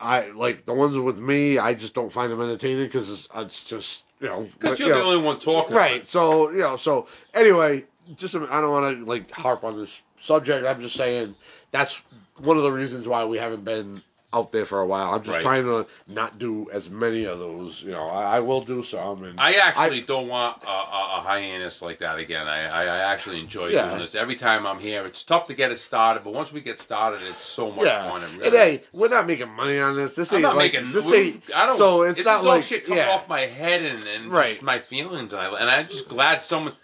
I 0.00 0.30
like 0.30 0.64
the 0.64 0.72
ones 0.72 0.96
with 0.96 1.18
me 1.18 1.58
I 1.58 1.74
just 1.74 1.92
don't 1.94 2.10
find 2.12 2.32
them 2.32 2.40
entertaining 2.40 2.86
because 2.86 3.10
it's, 3.10 3.28
it's 3.34 3.64
just 3.64 4.04
you 4.20 4.28
know 4.28 4.48
Because 4.58 4.78
you're 4.78 4.88
you 4.88 4.94
the 4.94 5.00
know, 5.00 5.06
only 5.10 5.22
one 5.22 5.38
talking. 5.38 5.76
right 5.76 6.06
so 6.06 6.50
you 6.50 6.58
know 6.60 6.76
so 6.76 7.06
anyway 7.34 7.84
just 8.16 8.34
I 8.34 8.60
don't 8.62 8.70
want 8.70 8.98
to 8.98 9.04
like 9.04 9.30
harp 9.30 9.62
on 9.64 9.76
this 9.76 10.00
subject 10.18 10.64
I'm 10.66 10.80
just 10.80 10.96
saying 10.96 11.34
that's 11.70 12.02
one 12.38 12.56
of 12.56 12.62
the 12.62 12.72
reasons 12.72 13.06
why 13.06 13.24
we 13.26 13.36
haven't 13.36 13.64
been 13.64 14.02
out 14.30 14.52
there 14.52 14.66
for 14.66 14.80
a 14.80 14.86
while 14.86 15.14
I'm 15.14 15.22
just 15.22 15.36
Right. 15.36 15.42
trying 15.42 15.64
to 15.64 15.86
not 16.06 16.38
do 16.38 16.68
as 16.70 16.90
many 16.90 17.24
of 17.24 17.38
those 17.38 17.82
you 17.82 17.92
know 17.92 18.08
I, 18.08 18.36
I 18.36 18.40
will 18.40 18.60
do 18.60 18.82
some 18.82 19.24
and 19.24 19.40
I 19.40 19.54
actually 19.54 20.02
don't 20.02 20.28
want 20.28 20.62
a, 20.64 20.68
a, 20.68 21.18
a 21.18 21.20
hiatus 21.22 21.80
like 21.80 21.98
that 22.00 22.18
again. 22.18 22.46
I, 22.46 22.64
I, 22.66 22.82
I 22.84 22.98
actually 23.12 23.40
enjoy 23.40 23.68
Yeah. 23.68 23.88
doing 23.88 24.00
this. 24.00 24.14
Every 24.14 24.36
time 24.36 24.66
I'm 24.66 24.78
here, 24.78 25.00
it's 25.06 25.22
tough 25.22 25.46
to 25.46 25.54
get 25.54 25.72
it 25.72 25.78
started, 25.78 26.24
but 26.24 26.34
once 26.34 26.52
we 26.52 26.60
get 26.60 26.78
started, 26.78 27.22
it's 27.22 27.40
so 27.40 27.70
much 27.70 27.86
Yeah, 27.86 28.08
fun. 28.10 28.22
It 28.22 28.28
and 28.30 28.38
really 28.38 28.56
hey, 28.58 28.84
we're 28.92 29.08
not 29.08 29.26
making 29.26 29.48
money 29.50 29.78
on 29.78 29.96
this. 29.96 30.14
This 30.14 30.32
I'm 30.32 30.42
not 30.42 30.56
like 30.56 30.74
making. 30.74 30.92
this 30.92 31.10
ain't. 31.12 31.42
I 31.54 31.66
don't. 31.66 31.78
So 31.78 32.02
it's 32.02 32.18
this 32.18 32.26
not 32.26 32.44
like 32.44 32.62
shit 32.64 32.84
coming 32.84 32.98
yeah. 32.98 33.10
off 33.10 33.28
my 33.28 33.40
head 33.40 33.82
and, 33.82 34.06
and 34.06 34.30
Right. 34.30 34.60
my 34.62 34.78
feelings, 34.78 35.32
and 35.32 35.40
I 35.40 35.46
and 35.58 35.70
I'm 35.70 35.86
just 35.86 36.08
glad 36.08 36.42
someone. 36.42 36.74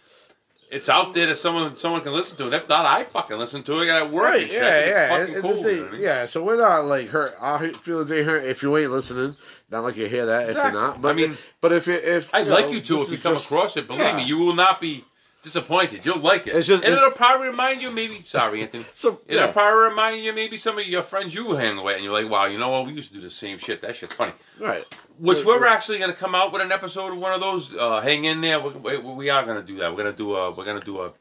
It's 0.74 0.88
out 0.88 1.14
there 1.14 1.26
that 1.26 1.36
someone 1.36 1.76
someone 1.76 2.00
can 2.00 2.12
listen 2.12 2.36
to 2.38 2.48
it. 2.48 2.54
If 2.54 2.68
not, 2.68 2.84
I 2.84 3.04
fucking 3.04 3.38
listen 3.38 3.62
to 3.62 3.80
it 3.82 3.88
at 3.88 4.10
work. 4.10 4.24
Right. 4.24 4.50
Yeah, 4.50 4.60
yeah, 4.60 4.66
It's 4.66 4.90
It- 4.90 5.08
fucking 5.08 5.34
it 5.36 5.40
cool. 5.42 5.50
just 5.52 5.64
you 5.64 5.88
know 5.92 5.96
yeah. 5.98 6.26
So 6.26 6.42
we're 6.42 6.56
not 6.56 6.84
like 6.86 7.08
hurt. 7.08 7.36
Our 7.38 7.68
feelings 7.74 8.10
ain't 8.10 8.26
hurt 8.26 8.44
if 8.44 8.62
you 8.62 8.76
ain't 8.76 8.90
listening. 8.90 9.36
Not 9.70 9.84
like 9.84 9.96
you 9.96 10.06
hear 10.08 10.26
that 10.26 10.48
if 10.50 10.56
you're 10.56 10.72
not. 10.72 11.00
But 11.00 11.10
I 11.10 11.12
mean, 11.14 11.36
but 11.60 11.72
if 11.72 11.86
you 11.86 11.94
if 11.94 12.34
I'd 12.34 12.46
you 12.46 12.52
like 12.52 12.66
know, 12.66 12.72
you 12.72 12.80
to 12.80 13.02
if 13.02 13.10
you 13.10 13.18
come 13.18 13.36
across 13.36 13.76
it. 13.76 13.86
Believe 13.86 14.02
yeah. 14.02 14.16
me, 14.16 14.24
you 14.24 14.38
will 14.38 14.54
not 14.54 14.80
be 14.80 15.04
disappointed. 15.44 16.04
You'll 16.04 16.18
like 16.18 16.48
it. 16.48 16.56
It's 16.56 16.66
just- 16.66 16.82
and 16.82 16.92
it- 16.92 16.96
it'll 16.96 17.12
probably 17.12 17.46
remind 17.48 17.80
you, 17.80 17.92
maybe. 17.92 18.22
Sorry, 18.24 18.62
Anthony. 18.62 18.84
So 18.94 19.20
It'll 19.28 19.52
probably 19.52 19.88
remind 19.90 20.20
you 20.22 20.32
maybe 20.32 20.56
some 20.58 20.78
of 20.78 20.86
your 20.86 21.02
friends 21.04 21.32
you 21.34 21.52
hang 21.52 21.80
with, 21.84 21.94
and 21.94 22.04
you're 22.04 22.12
like, 22.12 22.28
wow, 22.28 22.46
you 22.46 22.58
know 22.58 22.70
what? 22.70 22.86
We 22.86 22.94
used 22.94 23.10
to 23.10 23.14
do 23.14 23.20
the 23.20 23.30
same 23.30 23.58
shit. 23.58 23.80
That 23.82 23.94
shit's 23.94 24.14
funny. 24.14 24.32
right. 24.58 24.84
Which 25.20 25.44
we're 25.44 25.64
actually 25.66 25.98
going 25.98 26.10
to 26.10 26.16
come 26.16 26.34
out 26.34 26.52
with 26.52 26.60
an 26.62 26.72
episode 26.72 27.12
of 27.12 27.18
one 27.18 27.32
of 27.32 27.40
those. 27.40 27.72
Uh, 27.72 28.00
hang 28.00 28.24
in 28.24 28.40
there. 28.40 28.58
We, 28.60 28.70
we, 28.72 28.96
we 28.98 29.30
are 29.30 29.44
going 29.44 29.56
to 29.60 29.62
do 29.62 29.76
that. 29.78 29.90
We're 29.92 30.02
going 30.02 30.10
to 30.12 30.16
do 30.18 30.34
a. 30.34 30.50
We're 30.50 30.64
going 30.64 30.80
to 30.80 30.84
do 30.84 31.00
a. 31.02 31.12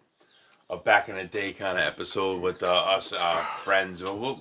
A 0.69 0.77
back 0.77 1.09
in 1.09 1.17
the 1.17 1.25
day 1.25 1.51
kind 1.53 1.77
of 1.77 1.83
episode 1.83 2.41
with 2.41 2.63
uh, 2.63 2.67
us, 2.73 3.11
our 3.13 3.43
friends. 3.63 4.01
We'll, 4.01 4.39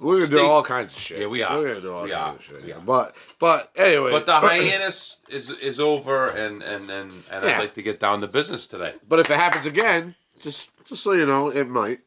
We're 0.00 0.26
gonna 0.26 0.30
do 0.42 0.46
all 0.46 0.62
kinds 0.62 0.92
of 0.96 0.98
shit. 1.00 1.20
Yeah, 1.20 1.26
we 1.26 1.42
are. 1.42 1.58
We're 1.58 1.68
gonna 1.68 1.80
do 1.82 1.92
all 1.92 2.04
We 2.04 2.10
kinds 2.10 2.24
are. 2.50 2.54
of 2.56 2.60
shit. 2.62 2.64
Yeah. 2.68 2.78
But 2.84 3.14
but 3.38 3.70
anyway. 3.76 4.10
But 4.12 4.26
the 4.26 4.32
hiatus 4.40 5.18
is 5.28 5.50
is 5.50 5.78
over, 5.78 6.28
and 6.28 6.62
and 6.62 6.90
and, 6.90 7.12
and 7.30 7.44
Yeah. 7.44 7.56
I'd 7.56 7.58
like 7.60 7.74
to 7.74 7.82
get 7.82 8.00
down 8.00 8.20
to 8.22 8.26
business 8.26 8.66
today. 8.66 8.94
But 9.06 9.20
if 9.20 9.30
it 9.30 9.36
happens 9.36 9.66
again, 9.66 10.14
just 10.42 10.70
just 10.86 11.02
so 11.02 11.12
you 11.12 11.26
know, 11.26 11.48
it 11.48 11.68
might. 11.68 12.00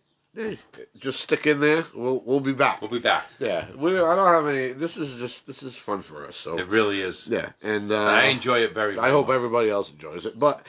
Just 0.98 1.20
stick 1.22 1.46
in 1.46 1.60
there. 1.60 1.86
We'll 1.94 2.20
we'll 2.26 2.40
be 2.40 2.54
back. 2.54 2.82
We'll 2.82 2.90
be 2.90 2.98
back. 2.98 3.28
Yeah, 3.38 3.68
we, 3.76 3.92
I 4.00 4.16
don't 4.16 4.28
have 4.34 4.48
any. 4.48 4.74
This 4.74 4.98
is 4.98 5.20
just 5.20 5.46
this 5.46 5.62
is 5.62 5.76
fun 5.76 6.02
for 6.02 6.26
us. 6.26 6.36
So 6.36 6.58
It 6.58 6.68
really 6.68 7.02
is. 7.02 7.28
yeah, 7.28 7.50
and 7.62 7.92
uh, 7.92 7.98
I 8.06 8.24
enjoy 8.24 8.62
it 8.64 8.74
very. 8.74 8.98
I 8.98 9.12
hope 9.12 9.28
much. 9.28 9.36
everybody 9.36 9.70
else 9.70 9.92
enjoys 9.92 10.26
it. 10.26 10.40
But 10.40 10.66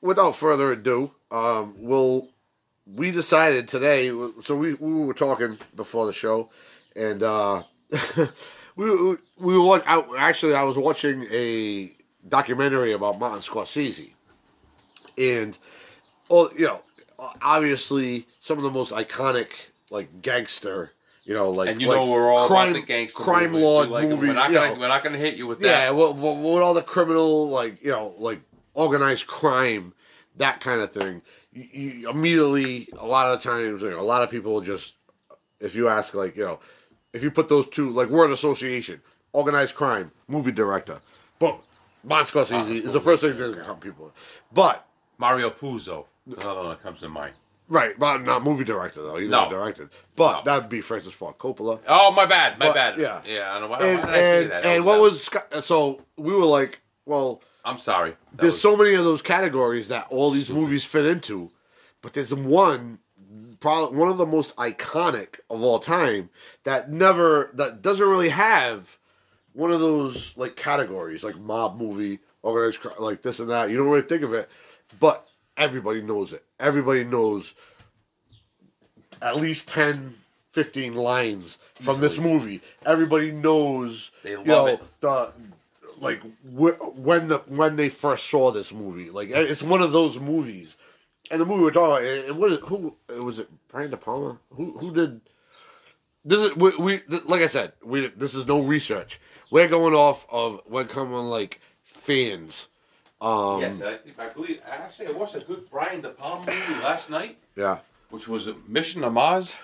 without 0.00 0.36
further 0.36 0.70
ado, 0.70 1.10
um, 1.32 1.74
we'll 1.78 2.28
we 2.86 3.10
decided 3.10 3.68
today. 3.68 4.08
So 4.42 4.56
we 4.56 4.74
we 4.74 5.04
were 5.04 5.14
talking 5.14 5.58
before 5.74 6.06
the 6.06 6.12
show, 6.12 6.50
and 6.96 7.22
uh, 7.22 7.62
we 8.76 8.90
we, 8.90 9.16
we 9.38 9.58
were 9.58 9.82
I, 9.86 10.04
actually 10.18 10.54
I 10.54 10.62
was 10.64 10.76
watching 10.76 11.26
a 11.30 11.92
documentary 12.28 12.92
about 12.92 13.18
Martin 13.18 13.40
Scorsese, 13.40 14.10
and 15.18 15.56
all 16.28 16.50
you 16.56 16.66
know, 16.66 16.82
obviously 17.40 18.26
some 18.40 18.58
of 18.58 18.64
the 18.64 18.70
most 18.70 18.92
iconic 18.92 19.48
like 19.90 20.22
gangster. 20.22 20.92
You 21.24 21.34
know, 21.34 21.50
like 21.50 21.68
And 21.68 21.80
you 21.80 21.86
like 21.86 21.98
know 21.98 22.06
we're 22.06 22.32
all 22.32 22.48
crime, 22.48 22.70
about 22.70 22.80
the 22.80 22.86
gangster 22.86 23.22
crime 23.22 23.52
movies. 23.52 23.62
lord 23.62 23.88
like. 23.90 24.08
We're 24.08 24.32
not 24.32 24.50
gonna 24.52 24.74
know. 24.74 24.80
we're 24.80 24.88
not 24.88 25.04
gonna 25.04 25.18
hit 25.18 25.36
you 25.36 25.46
with 25.46 25.60
Yeah, 25.62 25.84
that. 25.86 25.94
with, 25.94 26.16
with 26.16 26.62
all 26.62 26.74
the 26.74 26.82
criminal, 26.82 27.48
like 27.48 27.80
you 27.80 27.92
know, 27.92 28.16
like 28.18 28.40
organized 28.74 29.28
crime, 29.28 29.92
that 30.36 30.60
kind 30.60 30.80
of 30.80 30.90
thing. 30.90 31.22
You, 31.52 31.62
you 31.72 32.10
immediately, 32.10 32.88
a 32.98 33.06
lot 33.06 33.26
of 33.28 33.42
the 33.42 33.48
times, 33.50 33.82
you 33.82 33.90
know, 33.90 34.00
a 34.00 34.02
lot 34.02 34.22
of 34.22 34.30
people 34.30 34.60
just, 34.60 34.94
if 35.60 35.74
you 35.74 35.88
ask, 35.88 36.14
like 36.14 36.36
you 36.36 36.44
know, 36.44 36.60
if 37.12 37.22
you 37.22 37.30
put 37.30 37.48
those 37.48 37.68
two, 37.68 37.90
like 37.90 38.08
word 38.08 38.30
association, 38.30 39.00
organized 39.32 39.74
crime, 39.74 40.12
movie 40.28 40.52
director, 40.52 41.00
but 41.38 41.60
Martin 42.04 42.26
Scorsese 42.26 42.70
is 42.70 42.92
the 42.94 43.00
first 43.00 43.22
thing 43.22 43.36
that 43.36 43.64
come 43.66 43.78
people. 43.78 44.12
But 44.52 44.86
Mario 45.18 45.50
Puzo, 45.50 46.06
another 46.26 46.60
one 46.60 46.68
that 46.70 46.82
comes 46.82 47.00
to 47.00 47.08
mind. 47.08 47.34
right, 47.68 47.98
but 47.98 48.18
not 48.22 48.42
movie 48.42 48.64
director 48.64 49.02
though. 49.02 49.16
He 49.18 49.28
No. 49.28 49.42
never 49.44 49.56
directed. 49.56 49.88
But 50.16 50.44
No. 50.44 50.52
that'd 50.56 50.68
be 50.70 50.80
Francis 50.80 51.12
Ford 51.12 51.38
Coppola. 51.38 51.80
Oh, 51.86 52.10
my 52.12 52.26
bad, 52.26 52.58
my 52.58 52.66
But, 52.66 52.74
bad. 52.74 52.98
yeah. 52.98 53.20
yeah. 53.26 53.50
I 53.50 53.58
don't 53.60 53.62
know 53.62 53.68
why. 53.76 53.78
And 53.86 54.00
I 54.00 54.16
and, 54.16 54.50
that? 54.50 54.64
and 54.64 54.84
what 54.84 55.00
was 55.00 55.28
so 55.62 56.00
we 56.16 56.34
were 56.34 56.44
like, 56.46 56.80
well. 57.06 57.42
I'm 57.64 57.78
sorry. 57.78 58.10
That 58.32 58.40
there's 58.42 58.52
was- 58.54 58.60
so 58.62 58.76
many 58.76 58.94
of 58.94 59.04
those 59.04 59.22
categories 59.22 59.88
that 59.88 60.06
all 60.10 60.30
these 60.30 60.44
Stupid. 60.44 60.60
movies 60.60 60.84
fit 60.84 61.06
into, 61.06 61.50
but 62.00 62.12
there's 62.12 62.34
one, 62.34 62.98
probably 63.60 63.96
one 63.96 64.08
of 64.08 64.18
the 64.18 64.26
most 64.26 64.54
iconic 64.56 65.38
of 65.48 65.62
all 65.62 65.78
time 65.78 66.30
that 66.64 66.90
never 66.90 67.50
that 67.54 67.80
doesn't 67.82 68.06
really 68.06 68.30
have 68.30 68.98
one 69.52 69.70
of 69.70 69.80
those 69.80 70.32
like 70.36 70.56
categories 70.56 71.22
like 71.22 71.36
mob 71.38 71.78
movie, 71.78 72.18
organized 72.42 72.80
crime, 72.80 72.94
like 72.98 73.22
this 73.22 73.38
and 73.38 73.50
that. 73.50 73.70
You 73.70 73.76
don't 73.76 73.88
really 73.88 74.02
think 74.08 74.22
of 74.22 74.32
it, 74.34 74.48
but 74.98 75.26
everybody 75.56 76.02
knows 76.02 76.32
it. 76.32 76.42
Everybody 76.58 77.04
knows 77.04 77.54
at 79.20 79.36
least 79.36 79.68
10, 79.68 80.14
15 80.52 80.94
lines 80.94 81.58
from 81.74 82.00
this 82.00 82.18
movie. 82.18 82.60
Everybody 82.84 83.30
knows. 83.30 84.10
They 84.22 84.30
you 84.32 84.44
know, 84.44 84.66
it. 84.66 84.82
The 85.00 85.32
like 86.02 86.20
wh- 86.42 86.98
when 86.98 87.28
the 87.28 87.38
when 87.46 87.76
they 87.76 87.88
first 87.88 88.28
saw 88.28 88.50
this 88.50 88.72
movie. 88.72 89.08
Like 89.10 89.30
it's 89.30 89.62
one 89.62 89.80
of 89.80 89.92
those 89.92 90.18
movies. 90.18 90.76
And 91.30 91.40
the 91.40 91.46
movie 91.46 91.62
we're 91.62 91.70
talking 91.70 92.04
about, 92.06 92.28
and 92.28 92.36
what 92.36 92.52
is, 92.52 92.58
who 92.64 92.96
was 93.08 93.38
it? 93.38 93.48
Brian 93.68 93.90
De 93.90 93.96
Palma? 93.96 94.38
Who 94.56 94.76
who 94.78 94.92
did? 94.92 95.20
This 96.24 96.40
is 96.40 96.56
we, 96.56 96.76
we 96.76 96.98
th- 96.98 97.24
like 97.26 97.40
I 97.42 97.46
said. 97.46 97.72
We 97.82 98.08
this 98.08 98.34
is 98.34 98.46
no 98.46 98.60
research. 98.60 99.20
We're 99.50 99.68
going 99.68 99.94
off 99.94 100.26
of 100.30 100.60
we're 100.68 100.84
coming 100.84 101.14
like 101.38 101.60
fans. 101.84 102.68
Um, 103.20 103.60
Yes, 103.60 103.80
I, 103.80 103.98
I 104.24 104.28
believe. 104.30 104.60
Actually, 104.68 105.06
I 105.08 105.10
watched 105.12 105.36
a 105.36 105.40
good 105.40 105.70
Brian 105.70 106.00
De 106.02 106.10
Palma 106.10 106.44
movie 106.46 106.82
last 106.82 107.08
night, 107.08 107.38
yeah. 107.56 107.78
which 108.10 108.26
was 108.26 108.48
Mission 108.66 109.02
to 109.02 109.10
Mars. 109.10 109.56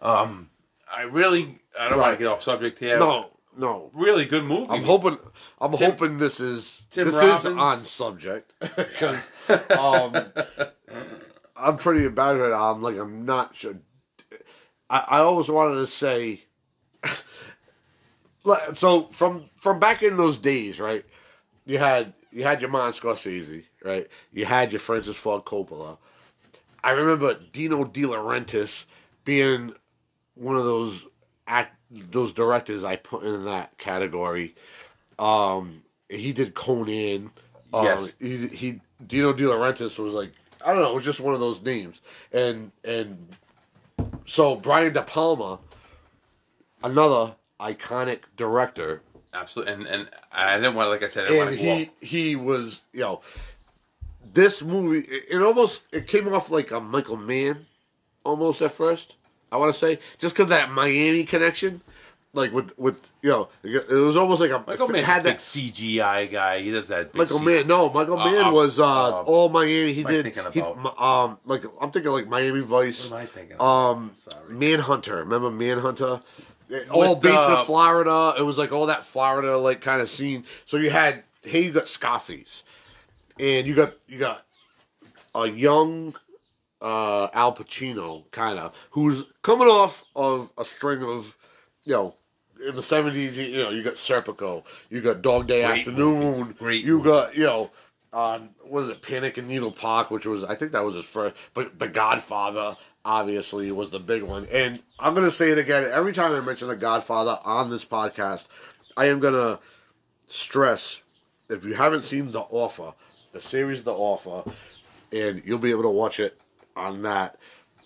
Um, 0.00 0.50
I 0.92 1.02
really, 1.02 1.58
I 1.78 1.88
don't 1.88 1.98
want 1.98 2.10
Right. 2.10 2.10
to 2.12 2.16
get 2.18 2.26
off 2.26 2.42
subject 2.42 2.78
here. 2.80 2.98
No, 2.98 3.30
no. 3.56 3.90
really 3.94 4.24
good 4.24 4.44
movie. 4.44 4.70
I'm 4.70 4.84
hoping. 4.84 5.18
I'm 5.60 5.72
Tim- 5.72 5.90
hoping 5.92 6.18
this 6.18 6.40
is 6.40 6.86
Tim 6.90 7.06
this 7.06 7.14
is 7.14 7.22
Robbins. 7.22 7.58
on 7.58 7.84
subject 7.84 8.52
because 8.76 9.30
um, 9.78 10.32
I'm 11.56 11.76
pretty 11.76 12.04
embarrassed. 12.04 12.40
right 12.40 12.50
now. 12.50 12.72
I'm 12.72 12.82
like 12.82 12.96
I'm 12.96 13.24
not 13.24 13.54
sure. 13.56 13.74
I, 14.90 15.04
I 15.08 15.18
always 15.18 15.48
wanted 15.48 15.76
to 15.76 15.86
say. 15.86 16.42
like, 18.44 18.74
so 18.74 19.04
from 19.12 19.50
from 19.56 19.78
back 19.78 20.02
in 20.02 20.16
those 20.16 20.38
days, 20.38 20.80
right? 20.80 21.04
You 21.64 21.78
had 21.78 22.14
you 22.30 22.44
had 22.44 22.60
your 22.60 22.70
Martin 22.70 22.92
Scorsese, 22.92 23.64
right? 23.84 24.08
You 24.32 24.44
had 24.46 24.72
your 24.72 24.80
Francis 24.80 25.16
Ford 25.16 25.44
Coppola. 25.44 25.98
I 26.84 26.90
remember 26.92 27.34
Dino 27.52 27.84
De 27.84 28.02
Laurentiis 28.02 28.86
being 29.24 29.72
one 30.34 30.56
of 30.56 30.64
those 30.64 31.04
act 31.46 31.76
those 31.92 32.32
directors 32.32 32.84
I 32.84 32.96
put 32.96 33.24
in 33.24 33.44
that 33.44 33.76
category. 33.78 34.54
Um, 35.18 35.82
he 36.08 36.32
did 36.32 36.54
Conan. 36.54 37.30
Um, 37.72 37.84
Yes. 37.84 38.14
He, 38.18 38.46
he 38.48 38.80
Dino 39.06 39.32
De 39.32 39.44
Laurentiis 39.44 39.98
was 39.98 40.12
like 40.12 40.32
I 40.64 40.72
don't 40.72 40.82
know. 40.82 40.90
It 40.90 40.94
was 40.94 41.04
just 41.04 41.20
one 41.20 41.34
of 41.34 41.40
those 41.40 41.62
names, 41.62 42.00
and 42.32 42.70
and 42.84 43.36
so 44.26 44.54
Brian 44.54 44.92
De 44.92 45.02
Palma, 45.02 45.58
another 46.84 47.34
iconic 47.60 48.20
director, 48.36 49.02
Absolutely, 49.34 49.72
and 49.72 49.86
and 49.86 50.10
I 50.30 50.56
didn't 50.56 50.74
want, 50.74 50.90
like 50.90 51.02
I 51.02 51.08
said, 51.08 51.24
I 51.24 51.28
didn't 51.28 51.38
want 51.38 51.50
and 51.52 51.58
he 51.58 51.82
off. 51.82 51.88
he 52.00 52.36
was 52.36 52.82
you 52.92 53.00
know 53.00 53.20
this 54.32 54.62
movie 54.62 55.00
it, 55.00 55.24
it 55.30 55.42
almost 55.42 55.82
it 55.90 56.06
came 56.06 56.32
off 56.32 56.50
like 56.50 56.70
a 56.70 56.80
Michael 56.80 57.16
Mann 57.16 57.66
almost 58.24 58.62
at 58.62 58.72
first 58.72 59.16
I 59.52 59.56
want 59.56 59.72
to 59.72 59.78
say 59.78 59.98
just 60.18 60.34
because 60.34 60.48
that 60.48 60.70
Miami 60.70 61.24
connection 61.24 61.82
like 62.34 62.52
with 62.52 62.76
with 62.78 63.10
you 63.20 63.30
know 63.30 63.48
it 63.62 63.88
was 63.90 64.16
almost 64.16 64.40
like 64.40 64.50
a 64.50 64.64
Michael 64.66 64.88
it 64.88 64.92
Mann's 64.92 65.06
had 65.06 65.20
a 65.20 65.24
big 65.24 65.34
that 65.34 65.40
CGI 65.40 66.30
guy. 66.30 66.60
He 66.60 66.70
does 66.70 66.88
that. 66.88 67.12
Big 67.12 67.20
Michael 67.20 67.38
C- 67.38 67.44
Mann 67.44 67.66
no 67.66 67.90
Michael 67.92 68.18
Uh, 68.18 68.24
Mann 68.24 68.46
uh, 68.46 68.52
was 68.52 68.80
uh, 68.80 68.84
uh, 68.86 69.22
all 69.24 69.48
Miami 69.50 69.92
he 69.92 70.02
did 70.02 70.34
he, 70.52 70.60
um 70.60 71.38
like 71.44 71.62
I'm 71.80 71.90
thinking 71.90 72.10
like 72.10 72.26
Miami 72.28 72.60
Vice 72.60 73.10
What 73.10 73.20
am 73.20 73.26
I 73.26 73.26
thinking? 73.26 73.60
um 73.60 74.12
Sorry. 74.24 74.54
Manhunter 74.54 75.16
remember 75.16 75.50
Manhunter 75.50 76.20
all 76.90 77.14
With, 77.14 77.22
based 77.22 77.38
uh, 77.38 77.58
in 77.60 77.66
Florida. 77.66 78.34
It 78.38 78.42
was 78.42 78.56
like 78.56 78.72
all 78.72 78.86
that 78.86 79.04
Florida 79.04 79.58
like 79.58 79.82
kind 79.82 80.00
of 80.00 80.08
scene. 80.08 80.44
So 80.64 80.78
you 80.78 80.88
had 80.88 81.22
hey, 81.42 81.64
you 81.64 81.72
got 81.72 81.86
Scarface, 81.88 82.62
and 83.38 83.66
you 83.66 83.74
got 83.74 83.94
you 84.08 84.18
got 84.18 84.46
a 85.34 85.48
young 85.48 86.14
uh, 86.82 87.28
Al 87.32 87.54
Pacino 87.54 88.30
kind 88.32 88.58
of 88.58 88.76
who's 88.90 89.24
coming 89.42 89.68
off 89.68 90.04
of 90.14 90.50
a 90.58 90.64
string 90.64 91.02
of 91.02 91.36
you 91.84 91.94
know. 91.94 92.14
In 92.68 92.76
the 92.76 92.82
seventies, 92.82 93.36
you 93.36 93.58
know, 93.58 93.70
you 93.70 93.82
got 93.82 93.94
Serpico, 93.94 94.64
you 94.88 95.00
got 95.00 95.20
Dog 95.20 95.48
Day 95.48 95.64
Great 95.64 95.80
Afternoon, 95.80 96.38
movie. 96.38 96.52
Great 96.52 96.84
you 96.84 96.98
movie. 96.98 97.08
got 97.08 97.36
you 97.36 97.42
know, 97.42 97.70
uh, 98.12 98.38
what 98.60 98.84
is 98.84 98.88
it, 98.90 99.02
Panic 99.02 99.36
in 99.36 99.48
Needle 99.48 99.72
Park, 99.72 100.12
which 100.12 100.26
was 100.26 100.44
I 100.44 100.54
think 100.54 100.70
that 100.70 100.84
was 100.84 100.94
his 100.94 101.04
first, 101.04 101.34
but 101.54 101.80
The 101.80 101.88
Godfather 101.88 102.76
obviously 103.04 103.72
was 103.72 103.90
the 103.90 103.98
big 103.98 104.22
one. 104.22 104.46
And 104.52 104.80
I'm 105.00 105.12
gonna 105.12 105.32
say 105.32 105.50
it 105.50 105.58
again 105.58 105.90
every 105.90 106.12
time 106.12 106.36
I 106.36 106.40
mention 106.40 106.68
The 106.68 106.76
Godfather 106.76 107.40
on 107.44 107.70
this 107.70 107.84
podcast. 107.84 108.46
I 108.96 109.06
am 109.06 109.18
gonna 109.18 109.58
stress 110.28 111.02
if 111.48 111.64
you 111.64 111.74
haven't 111.74 112.02
seen 112.04 112.30
The 112.30 112.42
Offer, 112.42 112.94
the 113.32 113.40
series 113.40 113.82
The 113.82 113.92
Offer, 113.92 114.48
and 115.10 115.42
you'll 115.44 115.58
be 115.58 115.72
able 115.72 115.82
to 115.82 115.90
watch 115.90 116.20
it 116.20 116.38
on 116.76 117.02
that. 117.02 117.38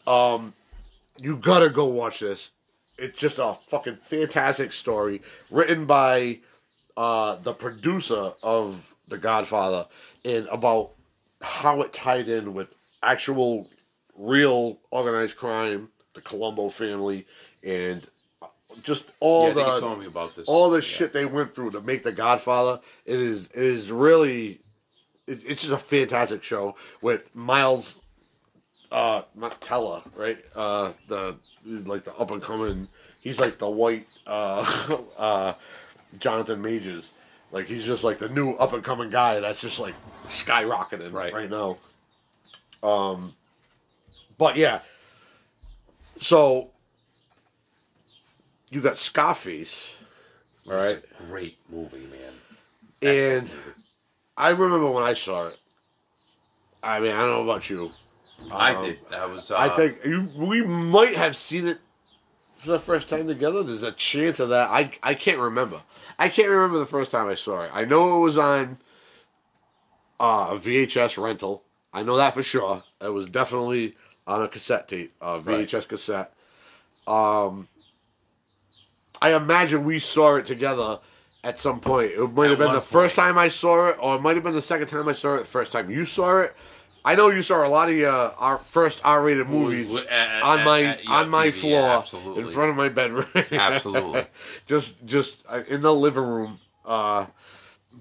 Um, 0.07 0.55
you 1.19 1.37
gotta 1.37 1.71
go 1.71 1.87
watch 1.87 2.21
this. 2.21 2.51
It's 2.99 3.19
just 3.19 3.39
a 3.39 3.57
fucking 3.69 3.99
fantastic 4.03 4.73
story 4.73 5.23
written 5.51 5.85
by 5.87 6.41
uh, 6.97 7.37
the 7.37 7.53
producer 7.53 8.33
of 8.43 8.95
The 9.09 9.19
Godfather 9.19 9.87
and 10.25 10.47
about 10.49 10.93
how 11.43 11.83
it 11.83 11.93
tied 11.93 12.29
in 12.29 12.55
with 12.55 12.75
actual 13.03 13.69
real 14.17 14.79
organized 14.91 15.37
crime, 15.37 15.91
the 16.15 16.23
Colombo 16.23 16.71
family, 16.71 17.27
and 17.63 18.07
uh, 18.41 18.47
just 18.83 19.05
all 19.21 19.49
yeah, 19.49 19.53
the 19.55 19.81
told 19.81 19.99
me 20.01 20.07
about 20.07 20.35
this. 20.37 20.49
all 20.49 20.71
the 20.71 20.79
Yeah. 20.79 20.83
shit 20.83 21.13
they 21.13 21.27
went 21.27 21.55
through 21.55 21.73
to 21.73 21.83
make 21.83 22.03
The 22.03 22.13
Godfather. 22.13 22.81
It 23.05 23.21
is 23.21 23.47
it 23.49 23.63
is 23.63 23.91
really 23.93 24.61
it, 25.27 25.43
it's 25.45 25.61
just 25.63 25.75
a 25.75 25.79
fantastic 25.79 26.43
show 26.43 26.77
with 27.03 27.35
Miles 27.35 27.97
uh 28.93 29.23
not 29.35 29.61
right? 30.15 30.39
Uh 30.55 30.93
the 31.09 31.37
like 31.65 32.05
the 32.05 32.15
up 32.17 32.31
and 32.31 32.43
coming 32.43 32.89
he's 33.23 33.39
like 33.41 33.59
the 33.59 33.69
white 33.69 34.07
uh 34.27 34.99
uh 35.19 35.55
Jonathan 36.19 36.63
Majors. 36.63 37.11
Like 37.53 37.67
he's 37.67 37.85
just 37.87 38.05
like 38.05 38.19
the 38.19 38.29
new 38.29 38.53
up 38.53 38.73
and 38.73 38.83
coming 38.85 39.11
guy 39.11 39.41
that's 39.41 39.61
just 39.61 39.79
like 39.79 39.95
skyrocketing 40.29 41.13
Right. 41.13 41.33
right 41.33 41.51
now. 41.51 41.79
Um 42.83 43.35
but 44.39 44.57
yeah. 44.57 44.81
So 46.21 46.71
you 48.71 48.81
got 48.81 48.99
Scarface, 48.99 49.95
all 50.67 50.75
right, 50.75 51.01
great 51.29 51.57
movie, 51.71 52.07
man. 52.11 52.33
and 53.03 53.43
movie. 53.45 53.59
I 54.37 54.51
remember 54.51 54.91
when 54.91 55.05
I 55.05 55.15
saw 55.15 55.49
it. 55.49 55.59
I 56.83 56.99
mean, 57.01 57.13
I 57.13 57.19
don't 57.21 57.29
know 57.31 57.43
about 57.51 57.71
you. 57.71 57.93
I 58.51 58.75
Um, 58.75 58.85
did. 58.85 58.99
I 59.13 59.27
was. 59.27 59.51
Uh, 59.51 59.57
I 59.59 59.69
think 59.71 60.05
you, 60.05 60.29
we 60.37 60.63
might 60.63 61.15
have 61.17 61.35
seen 61.37 61.67
it 61.67 61.79
for 62.59 62.71
the 62.71 62.79
first 62.79 63.09
time 63.09 63.27
together. 63.27 63.63
There's 63.63 63.83
a 63.83 63.93
chance 63.93 64.39
of 64.41 64.51
that. 64.51 64.71
I 64.71 64.91
I 65.03 65.15
can't 65.15 65.39
remember. 65.39 65.83
I 66.19 66.29
can't 66.29 66.49
remember 66.49 66.79
the 66.79 66.87
first 66.87 67.11
time 67.11 67.29
I 67.29 67.35
saw 67.35 67.63
it. 67.65 67.71
I 67.75 67.85
know 67.85 68.17
it 68.19 68.21
was 68.21 68.39
on 68.39 68.79
uh, 70.21 70.49
a 70.53 70.59
VHS 70.59 71.23
rental. 71.23 71.63
I 71.93 72.03
know 72.03 72.17
that 72.17 72.35
for 72.35 72.43
sure. 72.43 72.83
It 73.01 73.09
was 73.09 73.27
definitely 73.27 73.95
on 74.27 74.43
a 74.43 74.49
cassette 74.49 74.89
tape, 74.89 75.13
a 75.21 75.39
VHS 75.41 75.73
Right. 75.75 75.89
cassette. 75.89 76.33
Um, 77.07 77.69
I 79.21 79.35
imagine 79.35 79.85
we 79.85 79.99
saw 79.99 80.37
it 80.37 80.47
together 80.47 81.01
at 81.45 81.59
some 81.59 81.81
point. 81.81 82.13
It 82.13 82.33
might 82.33 82.45
At 82.47 82.51
have 82.51 82.59
been 82.59 82.73
the 82.73 82.81
first 82.81 83.15
time 83.15 83.39
I 83.39 83.49
saw 83.49 83.89
it, 83.89 83.97
or 84.01 84.17
it 84.17 84.21
might 84.23 84.35
have 84.37 84.45
been 84.45 84.55
the 84.55 84.63
second 84.63 84.89
time 84.89 85.09
I 85.09 85.13
saw 85.15 85.37
it. 85.37 85.41
The 85.41 85.45
first 85.47 85.73
time 85.73 85.91
you 85.91 86.05
saw 86.05 86.41
it. 86.41 86.55
I 87.07 87.15
know 87.15 87.31
you 87.31 87.43
saw 87.43 87.65
a 87.65 87.69
lot 87.69 87.89
of 87.89 87.95
your 87.97 88.11
our 88.11 88.59
first 88.59 89.01
R-rated 89.05 89.49
movies 89.49 89.93
w- 89.93 90.09
at- 90.09 90.43
on 90.43 90.65
my 90.65 90.81
at 90.83 91.07
on 91.09 91.29
my 91.31 91.47
TV, 91.49 91.53
floor 91.61 92.05
yeah, 92.35 92.41
in 92.41 92.51
front 92.51 92.71
of 92.71 92.77
my 92.77 92.89
bedroom. 92.89 93.27
Absolutely. 93.53 94.25
just 94.67 94.97
just 95.07 95.45
uh, 95.49 95.63
in 95.69 95.81
the 95.83 95.95
living 95.95 96.25
room. 96.25 96.59
Uh, 96.85 97.27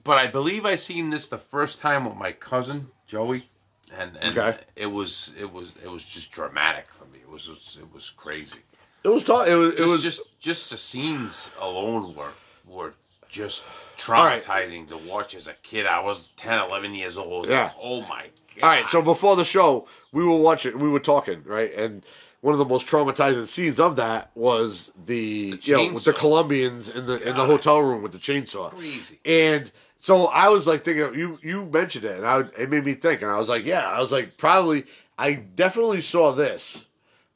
but 0.04 0.18
I 0.18 0.28
believe 0.28 0.66
I 0.66 0.76
seen 0.76 1.12
this 1.12 1.28
the 1.28 1.38
first 1.38 1.80
time 1.80 2.06
with 2.06 2.16
my 2.18 2.32
cousin 2.32 2.88
Joey, 3.08 3.48
and 3.96 4.18
and 4.20 4.38
Okay. 4.38 4.58
it 4.76 4.88
was 4.88 5.32
it 5.40 5.52
was 5.54 5.76
it 5.84 5.90
was 5.92 6.04
just 6.04 6.32
dramatic 6.32 6.88
for 6.90 7.06
me. 7.06 7.20
It 7.22 7.30
was 7.30 7.78
it 7.80 7.94
was 7.94 8.10
crazy. 8.10 8.60
it 9.04 9.10
was 9.10 9.24
it 9.30 9.56
was 9.56 9.74
it 9.74 9.78
Just 9.78 9.90
was 9.92 10.02
just 10.04 10.22
just 10.40 10.70
the 10.72 10.78
scenes 10.78 11.52
alone 11.60 12.16
were 12.16 12.34
were 12.66 12.94
just 13.36 13.66
traumatizing 13.98 14.88
to 14.88 14.98
watch 14.98 15.36
as 15.36 15.48
a 15.48 15.54
kid. 15.62 15.86
I 15.86 16.00
was 16.00 16.30
10, 16.38 16.60
11 16.60 16.94
years 16.94 17.18
old. 17.18 17.50
Yeah. 17.50 17.72
Oh 17.82 18.02
my 18.02 18.28
god. 18.56 18.64
All 18.64 18.70
right, 18.70 18.88
so 18.88 19.02
before 19.02 19.36
the 19.36 19.44
show, 19.44 19.88
we 20.14 20.24
were 20.24 20.38
watching, 20.38 20.80
we 20.80 20.90
were 20.90 21.02
talking, 21.02 21.44
right, 21.44 21.74
and 21.74 22.06
one 22.40 22.54
of 22.54 22.60
the 22.60 22.66
most 22.66 22.88
traumatizing 22.88 23.46
scenes 23.46 23.80
of 23.80 23.98
that 23.98 24.32
was 24.36 24.92
the, 25.06 25.60
you 25.62 25.76
know 25.76 25.94
with 25.94 26.06
the. 26.06 26.14
Colombians 26.14 26.88
in 26.88 27.06
the 27.06 27.16
in 27.28 27.36
the 27.36 27.46
hotel 27.46 27.82
room 27.82 28.02
with 28.02 28.14
the 28.14 28.18
chainsaw. 28.18 28.70
Crazy. 28.70 29.20
And 29.26 29.70
so 30.00 30.28
I 30.28 30.50
was 30.50 30.66
like 30.66 30.86
thinking, 30.86 31.20
you 31.20 31.40
you 31.42 31.66
mentioned 31.66 32.06
it, 32.06 32.18
and 32.18 32.26
I 32.26 32.42
it 32.58 32.70
made 32.70 32.86
me 32.86 32.94
think, 32.94 33.22
and 33.22 33.32
I 33.32 33.38
was 33.38 33.50
like, 33.50 33.66
yeah, 33.66 33.86
I 33.86 34.00
was 34.00 34.12
like, 34.12 34.38
probably, 34.38 34.86
I 35.18 35.34
definitely 35.34 36.02
saw 36.02 36.32
this 36.32 36.86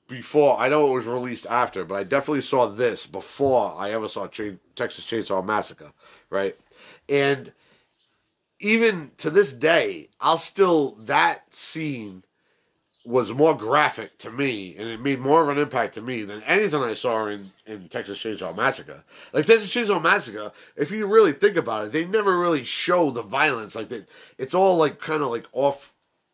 before. 0.10 0.60
I 0.60 0.68
know 0.68 0.88
it 0.88 0.96
was 0.96 1.06
released 1.06 1.46
after, 1.50 1.86
but 1.86 1.96
I 1.96 2.04
definitely 2.04 2.42
saw 2.42 2.68
this 2.68 3.06
before 3.06 3.76
I 3.78 3.92
ever 3.92 4.10
saw 4.10 4.28
Chain, 4.28 4.60
Texas 4.76 5.06
Chainsaw 5.06 5.46
Massacre, 5.46 5.94
right? 6.30 6.58
And 7.08 7.54
even 8.60 9.12
to 9.18 9.30
this 9.30 9.54
day, 9.54 10.10
I'll 10.20 10.38
still 10.38 10.96
that 11.06 11.54
scene 11.54 12.24
was 13.06 13.32
more 13.32 13.56
graphic 13.56 14.18
to 14.20 14.30
me, 14.30 14.76
and 14.78 14.88
it 14.90 15.02
made 15.02 15.20
more 15.20 15.42
of 15.42 15.50
an 15.50 15.58
impact 15.58 15.96
to 15.96 16.02
me 16.02 16.24
than 16.24 16.44
anything 16.44 16.82
I 16.84 16.94
saw 16.94 17.28
in, 17.28 17.52
in 17.66 17.88
Texas 17.88 18.20
Chainsaw 18.20 18.56
Massacre. 18.56 19.04
Like 19.32 19.46
Texas 19.46 19.74
Chainsaw 19.74 20.02
Massacre, 20.02 20.52
if 20.76 20.92
you 20.92 21.08
really 21.08 21.32
think 21.32 21.56
about 21.56 21.88
it, 21.88 21.92
they 21.92 22.06
never 22.06 22.38
really 22.38 22.64
show 22.66 23.10
the 23.10 23.24
violence. 23.24 23.74
Like 23.76 23.90
that, 23.90 24.10
it's 24.38 24.54
all 24.54 24.78
like 24.78 25.00
kind 25.00 25.24
of 25.24 25.30
like 25.30 25.48
off 25.54 25.89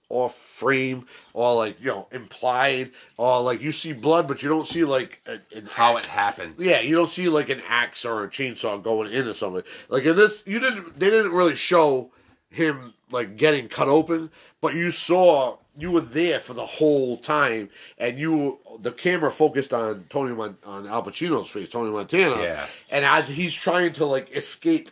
off 0.09 0.35
frame 0.35 1.05
or 1.33 1.55
like 1.55 1.79
you 1.79 1.87
know 1.87 2.07
implied 2.11 2.91
or 3.17 3.41
like 3.41 3.61
you 3.61 3.71
see 3.71 3.91
blood, 3.93 4.27
but 4.27 4.43
you 4.43 4.49
don't 4.49 4.67
see 4.67 4.83
like 4.83 5.21
a, 5.25 5.39
an 5.57 5.65
How 5.71 5.97
it 5.97 6.05
happened. 6.05 6.55
yeah, 6.59 6.79
you 6.79 6.95
don't 6.95 7.09
see 7.09 7.27
like 7.29 7.49
an 7.49 7.61
axe 7.67 8.05
or 8.05 8.23
a 8.23 8.29
chainsaw 8.29 8.81
going 8.81 9.11
into 9.11 9.33
something. 9.33 9.63
Like 9.89 10.03
in 10.05 10.15
this, 10.15 10.43
you 10.45 10.59
didn't. 10.59 10.99
They 10.99 11.09
didn't 11.09 11.31
really 11.33 11.55
show 11.55 12.11
him 12.49 12.93
like 13.11 13.35
getting 13.35 13.67
cut 13.67 13.87
open, 13.87 14.29
but 14.61 14.73
you 14.75 14.91
saw 14.91 15.57
you 15.77 15.91
were 15.91 16.01
there 16.01 16.39
for 16.39 16.53
the 16.53 16.65
whole 16.65 17.17
time, 17.17 17.69
and 17.97 18.17
you 18.19 18.59
the 18.79 18.91
camera 18.91 19.31
focused 19.31 19.73
on 19.73 20.05
Tony 20.09 20.33
Mon, 20.35 20.55
on 20.65 20.85
Al 20.87 21.03
Pacino's 21.03 21.49
face, 21.49 21.69
Tony 21.69 21.89
Montana, 21.91 22.41
Yeah. 22.41 22.67
and 22.91 23.03
as 23.03 23.27
he's 23.27 23.53
trying 23.55 23.91
to 23.93 24.05
like 24.05 24.31
escape 24.35 24.89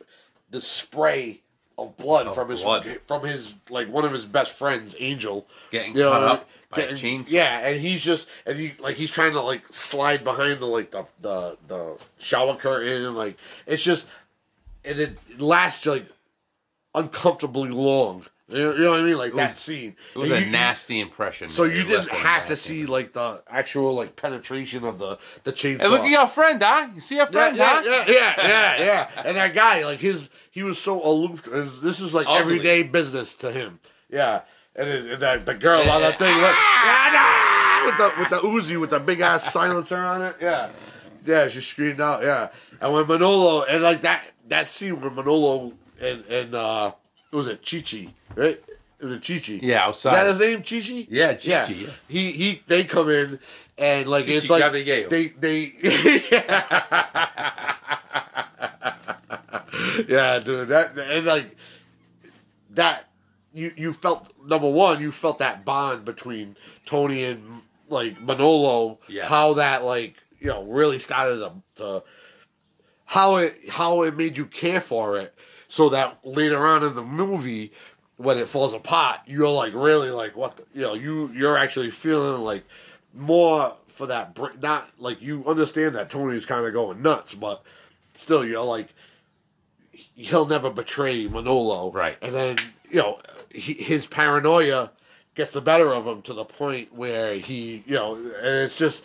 the 0.50 0.60
spray 0.60 1.42
of 1.78 1.98
blood 1.98 2.28
Of 2.28 2.36
from 2.36 2.50
his 2.50 2.62
blood. 2.62 2.86
from 3.08 3.24
his 3.24 3.54
like 3.70 3.90
one 3.90 4.06
of 4.06 4.12
his 4.12 4.26
best 4.26 4.52
friends, 4.54 4.96
Angel, 5.00 5.48
Getting 5.72 5.94
cut 5.94 6.24
up 6.24 6.50
by 6.70 6.78
a 6.78 6.82
getting- 6.94 7.24
chainsaw. 7.26 7.32
Yeah, 7.32 7.60
and 7.68 7.80
he's 7.80 8.04
just 8.04 8.28
and 8.46 8.58
he 8.60 8.74
like 8.80 8.96
he's 8.96 9.12
trying 9.12 9.32
to 9.34 9.42
like 9.42 9.68
slide 9.72 10.24
behind 10.24 10.60
the 10.60 10.66
like 10.68 10.92
the 10.92 11.06
the, 11.22 11.58
the 11.68 11.98
shower 12.20 12.56
curtain 12.56 13.06
and 13.06 13.16
like 13.16 13.38
it's 13.66 13.84
just 13.84 14.06
and 14.86 15.00
it 15.00 15.42
lasts 15.42 15.86
like 15.86 16.06
uncomfortably 16.96 17.70
long. 17.70 18.26
You 18.54 18.64
know, 18.66 18.72
you 18.74 18.80
know 18.84 18.92
what 18.92 19.00
I 19.00 19.04
mean? 19.04 19.18
Like 19.18 19.34
that 19.36 19.58
scene. 19.58 19.96
It 20.16 20.18
was 20.18 20.30
And 20.30 20.44
a 20.44 20.46
you- 20.46 20.52
nasty 20.52 21.00
impression. 21.00 21.50
So 21.50 21.64
you 21.64 21.84
didn't 21.84 22.10
have 22.10 22.46
to 22.48 22.56
see 22.56 22.86
like 22.86 23.14
the 23.14 23.42
actual 23.50 23.94
like 23.96 24.16
penetration 24.16 24.84
of 24.84 25.00
the 25.00 25.18
the 25.44 25.52
chainsaw. 25.52 25.82
Hey, 25.82 25.88
look 25.88 26.02
at 26.02 26.10
your 26.10 26.28
friend, 26.28 26.62
huh? 26.62 26.88
You 26.94 27.02
see 27.02 27.16
your 27.16 27.26
friend, 27.28 27.58
yeah, 27.58 27.82
huh? 27.82 27.82
yeah, 27.86 28.06
yeah, 28.08 28.34
yeah, 28.48 28.78
yeah. 28.86 29.10
And 29.26 29.38
that 29.38 29.54
guy, 29.56 29.84
like 29.86 30.00
his, 30.00 30.30
he 30.52 30.62
was 30.64 30.78
so 30.78 31.04
aloof. 31.04 31.44
This 31.44 32.00
is 32.00 32.14
like 32.14 32.28
Ugly. 32.28 32.40
everyday 32.42 32.84
business 32.84 33.34
to 33.36 33.52
him. 33.52 33.80
Yeah, 34.10 34.42
and, 34.76 34.88
it, 34.88 35.12
and 35.14 35.22
that 35.24 35.46
the 35.48 35.56
girl 35.56 35.82
on 35.90 36.02
that 36.02 36.20
thing 36.20 36.32
like, 36.38 36.56
"Ah!" 36.56 37.84
with 37.86 37.98
the 37.98 38.14
with 38.20 38.30
the 38.30 38.48
Uzi 38.48 38.80
with 38.80 38.92
the 38.92 39.00
big 39.00 39.20
ass 39.22 39.52
silencer 39.52 39.98
on 40.00 40.22
it. 40.22 40.36
Yeah, 40.40 40.70
yeah, 41.26 41.48
she 41.48 41.62
screamed 41.62 42.00
out. 42.02 42.22
Yeah, 42.24 42.50
and 42.80 42.94
when 42.94 43.08
Manolo 43.08 43.64
and 43.64 43.82
like 43.82 44.02
that 44.02 44.32
that 44.50 44.68
scene 44.68 45.02
where 45.02 45.10
Manolo 45.12 45.74
and 46.02 46.24
and 46.26 46.54
uh, 46.56 46.92
what 47.34 47.46
was 47.46 47.48
a 47.48 47.58
Chi 47.58 47.82
Chi 47.82 48.14
right? 48.36 48.64
It 49.04 49.08
was 49.08 49.14
a 49.18 49.20
Chichi. 49.20 49.60
Chi. 49.60 49.66
Yeah, 49.66 49.90
Is 49.90 49.96
outside. 49.96 50.16
that 50.16 50.28
his 50.30 50.40
name, 50.40 50.64
Chi 50.64 50.80
Chi? 50.80 51.08
Yeah, 51.10 51.34
Chi-Chi, 51.34 51.74
yeah. 51.74 51.90
He 52.08 52.32
he. 52.32 52.62
They 52.68 52.86
come 52.86 53.10
in 53.10 53.40
and 53.78 54.08
like 54.08 54.28
it's 54.30 54.50
like 54.50 54.62
Gabriel. 54.64 55.10
they 55.10 55.28
they. 55.28 55.74
yeah, 60.08 60.40
dude. 60.40 60.70
That 60.70 60.98
and 60.98 61.26
like 61.26 61.58
that. 62.72 63.10
You 63.54 63.74
you 63.76 63.92
felt 63.92 64.32
number 64.46 64.70
one. 64.70 65.02
You 65.02 65.12
felt 65.12 65.40
that 65.40 65.66
bond 65.66 66.06
between 66.06 66.56
Tony 66.86 67.26
and 67.26 67.62
like 67.90 68.22
Manolo. 68.22 69.00
Yeah. 69.10 69.26
How 69.26 69.56
that 69.56 69.84
like 69.84 70.16
you 70.40 70.48
know 70.48 70.64
really 70.64 71.00
started 71.00 71.40
to, 71.40 71.52
to 71.76 72.04
how 73.06 73.36
it 73.36 73.58
how 73.70 74.04
it 74.04 74.16
made 74.16 74.38
you 74.38 74.46
care 74.46 74.82
for 74.82 75.20
it, 75.20 75.36
so 75.74 75.90
that 75.90 76.20
later 76.24 76.68
on 76.68 76.84
in 76.84 76.94
the 76.94 77.02
movie, 77.02 77.72
when 78.18 78.38
it 78.38 78.48
falls 78.48 78.76
apart, 78.76 79.22
you're 79.26 79.50
like 79.50 79.74
really 79.74 80.12
like 80.12 80.36
what 80.38 80.58
the, 80.58 80.66
you 80.76 80.82
know 80.84 80.94
you 80.94 81.32
you're 81.34 81.58
actually 81.58 81.90
feeling 81.90 82.44
like 82.44 82.64
more 83.12 83.74
for 83.88 84.06
that 84.06 84.38
not 84.62 84.88
like 85.00 85.20
you 85.20 85.44
understand 85.48 85.96
that 85.96 86.12
Tony's 86.12 86.46
kind 86.46 86.64
of 86.64 86.74
going 86.74 87.02
nuts, 87.02 87.34
but 87.34 87.64
still 88.14 88.46
you're 88.46 88.64
like 88.64 88.94
he'll 90.16 90.46
never 90.46 90.70
betray 90.70 91.28
Manolo, 91.28 91.92
Right. 91.92 92.20
And 92.22 92.36
then 92.36 92.58
you 92.92 92.98
know 93.00 93.20
he, 93.50 93.74
his 93.74 94.06
paranoia 94.06 94.92
gets 95.34 95.54
the 95.54 95.62
better 95.62 95.92
of 95.92 96.06
him 96.06 96.22
to 96.22 96.34
the 96.36 96.46
point 96.46 96.94
where 96.94 97.34
he 97.34 97.84
you 97.88 97.96
know 97.96 98.14
and 98.16 98.46
it's 98.64 98.78
just. 98.78 99.04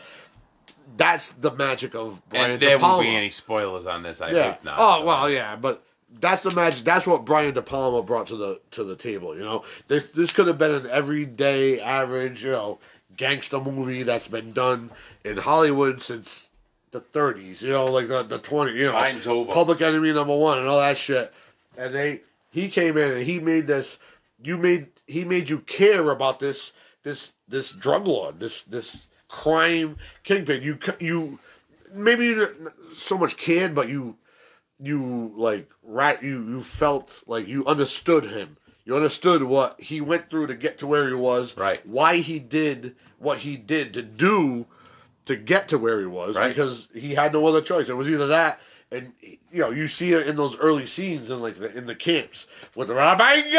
That's 0.97 1.31
the 1.33 1.53
magic 1.53 1.95
of 1.95 2.21
Brian 2.31 2.53
And 2.53 2.63
there 2.63 2.79
won't 2.79 3.03
be 3.03 3.15
any 3.15 3.31
spoilers 3.31 3.87
on 3.87 4.03
this. 4.03 4.21
I 4.21 4.31
Yeah. 4.31 4.53
hope 4.53 4.65
not. 4.65 4.77
Oh 4.81 4.99
So- 5.01 5.05
well, 5.07 5.31
yeah, 5.31 5.55
but 5.55 5.83
that's 6.11 6.43
the 6.43 6.55
magic. 6.55 6.85
That's 6.85 7.07
what 7.07 7.25
Brian 7.25 7.55
De 7.55 7.63
Palma 7.63 8.03
brought 8.03 8.29
to 8.29 8.37
the 8.37 8.61
to 8.73 8.85
the 8.85 8.97
table. 8.97 9.37
You 9.37 9.43
know, 9.43 9.65
this 9.89 10.07
this 10.09 10.33
could 10.33 10.47
have 10.47 10.59
been 10.59 10.73
an 10.73 10.87
everyday, 10.87 11.81
average, 11.81 12.45
you 12.45 12.51
know, 12.51 12.79
gangster 13.17 13.61
movie 13.61 14.03
that's 14.03 14.29
been 14.29 14.53
done 14.53 14.91
in 15.25 15.37
Hollywood 15.39 16.03
since 16.03 16.49
the 16.91 17.01
30s. 17.01 17.63
You 17.63 17.71
know, 17.71 17.87
like 17.87 18.09
the 18.09 18.23
the 18.23 18.39
20. 18.39 18.73
You 18.73 18.87
know, 18.87 18.93
Time's 18.93 19.27
over. 19.27 19.53
Public 19.53 19.83
Enemy 19.83 20.13
number 20.13 20.37
one 20.37 20.59
and 20.59 20.67
all 20.67 20.79
that 20.79 20.97
shit. 20.97 21.33
And 21.77 21.95
they 21.95 22.23
he 22.51 22.69
came 22.69 22.97
in 22.97 23.13
and 23.13 23.23
he 23.23 23.39
made 23.39 23.67
this. 23.67 23.99
You 24.43 24.57
made 24.57 24.89
he 25.07 25.25
made 25.25 25.49
you 25.49 25.61
care 25.61 26.11
about 26.11 26.41
this 26.41 26.73
this 27.03 27.33
this 27.47 27.73
drug 27.73 28.07
lord 28.07 28.41
this 28.41 28.63
this 28.63 29.07
crime 29.29 29.97
kingpin. 30.23 30.63
You 30.63 30.79
you 30.99 31.39
maybe 31.93 32.27
you 32.27 32.35
didn't 32.37 32.69
so 32.97 33.19
much 33.19 33.37
cared, 33.37 33.75
but 33.75 33.89
you 33.89 34.17
you 34.81 35.33
like 35.35 35.71
right 35.83 36.23
you 36.23 36.43
you 36.49 36.63
felt 36.63 37.23
like 37.27 37.47
you 37.49 37.65
understood 37.67 38.25
him. 38.27 38.57
You 38.85 38.97
understood 38.97 39.43
what 39.43 39.81
he 39.81 40.01
went 40.01 40.31
through 40.31 40.47
to 40.47 40.55
get 40.55 40.79
to 40.79 40.87
where 40.87 41.07
he 41.09 41.15
was. 41.15 41.57
Right. 41.57 41.85
Why 41.87 42.19
he 42.19 42.39
did 42.39 42.97
what 43.19 43.39
he 43.39 43.57
did 43.57 43.93
to 43.95 44.03
do 44.03 44.67
to 45.27 45.37
get 45.37 45.69
to 45.69 45.79
where 45.79 46.01
he 46.01 46.07
was 46.07 46.37
Right. 46.37 46.49
because 46.49 46.89
he 46.95 47.15
had 47.15 47.33
no 47.35 47.47
other 47.47 47.61
choice. 47.61 47.89
It 47.89 47.97
was 47.97 48.09
either 48.09 48.29
that 48.29 48.61
and 48.91 49.13
you 49.21 49.61
know, 49.61 49.71
you 49.71 49.87
see 49.89 50.13
it 50.15 50.27
in 50.27 50.37
those 50.37 50.57
early 50.59 50.87
scenes 50.87 51.29
in 51.31 51.43
like 51.43 51.59
the, 51.59 51.77
in 51.77 51.85
the 51.87 51.95
camps 51.95 52.47
with 52.75 52.89
the 52.89 52.95
Rebenga. 52.95 53.59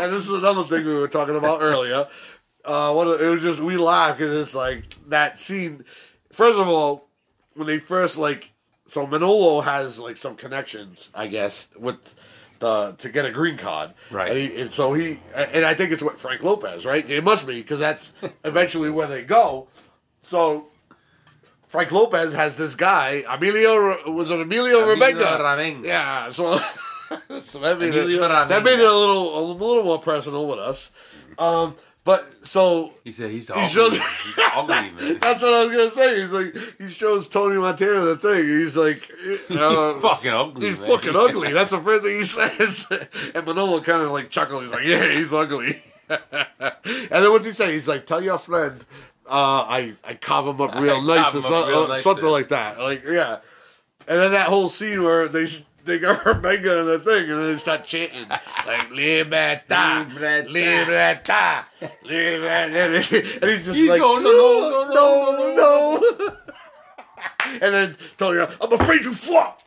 and 0.00 0.12
this 0.12 0.24
is 0.24 0.30
another 0.30 0.64
thing 0.64 0.84
we 0.86 0.94
were 0.94 1.08
talking 1.08 1.36
about 1.36 1.60
earlier. 1.62 2.06
Uh, 2.64 2.92
what 2.92 3.20
it 3.20 3.28
was 3.28 3.42
just 3.42 3.60
we 3.60 3.76
laugh 3.76 4.16
because 4.16 4.32
it's 4.32 4.54
like 4.54 4.84
that 5.08 5.38
scene. 5.38 5.84
first 6.32 6.58
of 6.58 6.68
all, 6.68 7.08
when 7.54 7.66
they 7.66 7.78
first 7.78 8.18
like, 8.18 8.52
so 8.86 9.06
Manolo 9.06 9.60
has 9.60 9.98
like 9.98 10.16
some 10.16 10.36
connections, 10.36 11.10
I 11.14 11.26
guess, 11.26 11.68
with 11.78 12.14
the 12.58 12.92
to 12.98 13.08
get 13.08 13.24
a 13.24 13.30
green 13.30 13.56
card, 13.56 13.94
Right. 14.10 14.30
And, 14.30 14.38
he, 14.38 14.60
and 14.60 14.72
so 14.72 14.94
he, 14.94 15.20
and 15.34 15.64
I 15.64 15.74
think 15.74 15.92
it's 15.92 16.02
what 16.02 16.18
Frank 16.18 16.42
Lopez, 16.42 16.84
right? 16.86 17.08
It 17.08 17.24
must 17.24 17.46
be 17.46 17.60
because 17.60 17.78
that's 17.78 18.12
eventually 18.44 18.90
where 18.90 19.06
they 19.06 19.22
go. 19.24 19.68
So. 20.24 20.66
Frank 21.66 21.90
Lopez 21.90 22.34
has 22.34 22.54
this 22.54 22.76
guy, 22.76 23.24
Emilio 23.28 24.12
was 24.12 24.30
it 24.30 24.38
Emilio, 24.38 24.82
Emilio. 24.92 25.26
Yeah, 25.84 26.30
so 26.30 26.58
so 27.40 27.58
that 27.58 27.80
made 27.80 27.88
Emilio 27.88 28.24
it 28.26 28.28
that 28.48 28.62
made 28.62 28.78
it 28.78 28.88
a 28.88 28.94
little 28.94 29.38
a 29.38 29.42
little 29.52 29.82
more 29.82 29.98
personal 29.98 30.46
with 30.46 30.60
us. 30.60 30.92
Um, 31.36 31.74
but 32.04 32.46
so 32.46 32.92
He 33.02 33.12
said 33.12 33.30
he's 33.30 33.48
he 33.48 33.54
ugly. 33.54 33.68
shows. 33.68 33.92
he's 33.92 34.38
ugly, 34.54 34.74
man. 34.92 35.18
That's 35.18 35.42
what 35.42 35.52
I 35.54 35.64
was 35.66 35.76
gonna 35.76 35.90
say. 35.90 36.20
He's 36.20 36.30
like 36.32 36.54
he 36.78 36.88
shows 36.88 37.28
Tony 37.28 37.56
Montana 37.58 38.00
the 38.00 38.16
thing. 38.16 38.44
He's 38.46 38.76
like, 38.76 39.10
uh, 39.50 40.00
fucking 40.00 40.30
ugly. 40.30 40.68
he's 40.68 40.78
man. 40.78 40.88
fucking 40.88 41.16
ugly. 41.16 41.52
That's 41.54 41.70
the 41.70 41.80
first 41.80 42.04
thing 42.04 42.16
he 42.18 42.24
says. 42.24 42.86
And 43.34 43.46
Manolo 43.46 43.80
kind 43.80 44.02
of 44.02 44.10
like 44.10 44.30
chuckles. 44.30 44.64
He's 44.64 44.72
like, 44.72 44.84
yeah, 44.84 45.08
he's 45.10 45.32
ugly. 45.32 45.82
and 46.08 46.18
then 47.10 47.30
what's 47.30 47.46
he 47.46 47.52
say? 47.52 47.72
He's 47.72 47.88
like, 47.88 48.04
tell 48.06 48.22
your 48.22 48.38
friend, 48.38 48.78
uh, 49.26 49.64
I 49.66 49.94
I 50.04 50.14
carve 50.14 50.46
him 50.46 50.60
up 50.60 50.74
real 50.74 50.96
I 51.10 51.22
nice 51.22 51.34
or 51.34 51.42
so- 51.42 51.54
up 51.54 51.68
real 51.68 51.78
uh, 51.84 51.86
nice, 51.88 52.02
something 52.02 52.26
like 52.26 52.48
that. 52.48 52.78
Like 52.78 53.04
yeah. 53.04 53.38
And 54.06 54.20
then 54.20 54.32
that 54.32 54.48
whole 54.48 54.68
scene 54.68 55.02
where 55.02 55.28
they 55.28 55.46
they 55.84 55.98
got 55.98 56.20
Rebenga 56.24 56.80
in 56.80 56.86
the 56.86 56.98
thing, 56.98 57.30
and 57.30 57.40
then 57.40 57.52
they 57.52 57.56
start 57.58 57.84
chanting 57.84 58.28
like 58.28 58.90
"Libertad, 58.90 60.12
Libertad. 60.14 60.50
Libertad, 60.50 61.64
Libertad," 62.04 62.70
and 62.94 63.04
he- 63.04 63.18
and 63.40 63.50
he's 63.50 63.64
just 63.66 63.78
He's 63.78 63.90
like, 63.90 64.00
going, 64.00 64.22
"No, 64.24 64.32
no, 64.32 64.88
no, 64.88 65.54
no, 65.54 65.54
no." 65.56 66.36
and 67.62 67.74
then 67.74 67.96
Tony, 68.16 68.40
I'm 68.60 68.72
afraid 68.72 69.04
you 69.04 69.14
flop. 69.14 69.60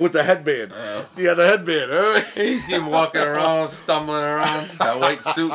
With 0.00 0.12
the 0.12 0.24
headband, 0.24 0.72
uh-huh. 0.72 1.04
yeah, 1.18 1.34
the 1.34 1.46
headband. 1.46 2.26
See 2.34 2.72
him 2.72 2.86
walking 2.86 3.20
around, 3.20 3.68
stumbling 3.68 4.22
around, 4.22 4.70
that 4.78 4.98
white 4.98 5.22
suit. 5.22 5.52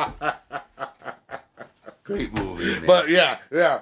Great 2.04 2.32
movie, 2.32 2.66
man. 2.74 2.86
But 2.86 3.08
yeah, 3.08 3.38
yeah. 3.50 3.80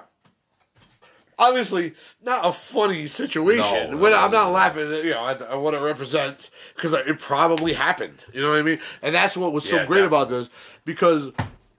Obviously, 1.39 1.93
not 2.23 2.45
a 2.45 2.51
funny 2.51 3.07
situation. 3.07 3.91
No, 3.91 3.97
When 3.97 4.11
no, 4.11 4.19
I'm 4.19 4.31
not 4.31 4.47
no. 4.47 4.51
laughing, 4.51 4.91
at, 4.93 5.03
you 5.03 5.11
know, 5.11 5.27
at, 5.27 5.41
at 5.41 5.59
what 5.59 5.73
it 5.73 5.79
represents 5.79 6.51
because 6.75 6.93
it 6.93 7.19
probably 7.19 7.73
happened. 7.73 8.25
You 8.33 8.41
know 8.41 8.49
what 8.51 8.59
I 8.59 8.61
mean? 8.61 8.79
And 9.01 9.15
that's 9.15 9.35
what 9.35 9.51
was 9.53 9.67
so 9.67 9.77
Yeah, 9.77 9.85
great 9.85 10.03
about 10.03 10.29
this 10.29 10.49
because, 10.85 11.31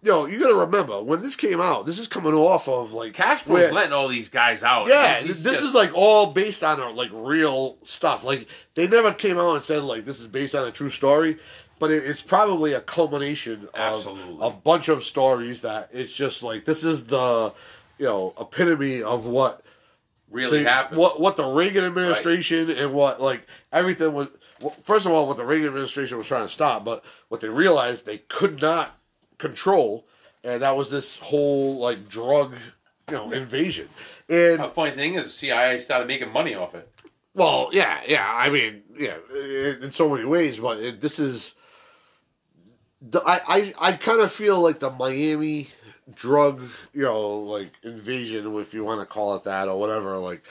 you 0.03 0.11
know, 0.11 0.27
you 0.27 0.41
got 0.41 0.49
to 0.49 0.55
remember 0.57 1.01
when 1.03 1.23
this 1.23 1.37
came 1.37 1.61
out. 1.61 1.87
This 1.87 1.99
is 2.01 2.09
coming 2.09 2.35
off 2.35 2.67
of 2.69 2.93
like 2.93 3.13
Castro's 3.15 3.53
where- 3.53 3.73
letting 3.73 3.93
all 3.93 4.09
these 4.09 4.29
guys 4.29 4.65
out. 4.65 4.89
yeah, 4.89 5.21
He's- 5.21 5.41
this 5.43 5.53
just- 5.55 5.65
is 5.65 5.75
like 5.75 5.93
all 5.95 6.27
based 6.27 6.65
on 6.65 6.97
like 6.97 7.11
real 7.13 7.77
stuff. 7.85 8.25
Like 8.25 8.49
they 8.75 8.89
never 8.89 9.13
came 9.13 9.39
out 9.39 9.55
and 9.55 9.63
said 9.63 9.85
like 9.85 10.05
this 10.05 10.21
is 10.21 10.27
based 10.27 10.55
on 10.57 10.67
a 10.67 10.73
true 10.73 10.91
story, 10.91 11.39
but 11.79 11.91
it, 11.93 12.03
it's 12.05 12.21
probably 12.23 12.73
a 12.73 12.81
culmination 12.81 13.69
of 13.75 14.19
a 14.41 14.51
bunch 14.51 14.89
of 14.89 15.05
stories 15.05 15.61
that 15.61 15.89
it's 15.93 16.13
just 16.13 16.43
like 16.43 16.65
this 16.65 16.83
is 16.85 17.05
the 17.05 17.53
you 18.03 18.09
know 18.09 18.35
epitome 18.41 19.01
of 19.01 19.27
what 19.27 19.63
really 20.29 20.65
the, 20.65 20.69
happened. 20.69 20.99
what 20.99 21.21
what 21.21 21.37
the 21.37 21.45
Reagan 21.45 21.85
administration 21.85 22.69
and 22.69 22.93
what 22.93 23.23
like 23.23 23.47
everything 23.73 24.13
was. 24.13 24.27
Well, 24.61 24.75
first 24.83 25.07
of 25.07 25.13
all, 25.13 25.29
what 25.29 25.37
the 25.37 25.45
Reagan 25.45 25.69
administration 25.69 26.19
was 26.19 26.27
trying 26.27 26.45
to 26.45 26.53
stop, 26.53 26.85
but 26.85 27.05
what 27.29 27.41
they 27.41 27.49
realized 27.49 28.05
they 28.05 28.19
could 28.19 28.61
not 28.61 28.99
control, 29.39 30.05
and 30.43 30.63
that 30.63 30.77
was 30.77 30.91
this 30.91 31.21
whole 31.21 31.79
like 31.79 32.09
drug 32.09 32.57
you 33.09 33.17
know 33.17 33.31
invasion. 33.31 33.89
And 34.29 34.59
The 34.59 34.69
funny 34.69 34.91
thing 34.91 35.15
is, 35.15 35.27
the 35.27 35.31
CIA 35.31 35.79
started 35.79 36.09
making 36.09 36.33
money 36.33 36.57
off 36.57 36.75
it. 36.75 36.89
well, 37.35 37.71
yeah, 37.73 38.01
yeah. 38.09 38.29
I 38.29 38.51
mean, 38.51 38.83
yeah, 38.99 39.19
in, 39.33 39.85
in 39.85 39.93
so 39.93 40.09
many 40.09 40.25
ways, 40.25 40.59
but 40.59 40.79
it, 40.79 41.01
this 41.01 41.21
is. 41.21 41.55
The, 43.01 43.21
I 43.25 43.41
I, 43.47 43.75
I 43.81 43.93
kind 43.93 44.21
of 44.21 44.33
feel 44.33 44.61
like 44.61 44.81
the 44.81 44.91
Miami 44.91 45.69
drug, 46.15 46.63
you 46.93 47.03
know, 47.03 47.39
like 47.41 47.73
invasion, 47.83 48.55
if 48.57 48.75
you 48.75 48.85
want 48.85 49.01
to 49.01 49.07
call 49.07 49.35
it 49.37 49.45
that 49.45 49.69
or 49.69 49.79
whatever. 49.79 50.19
Like, 50.19 50.43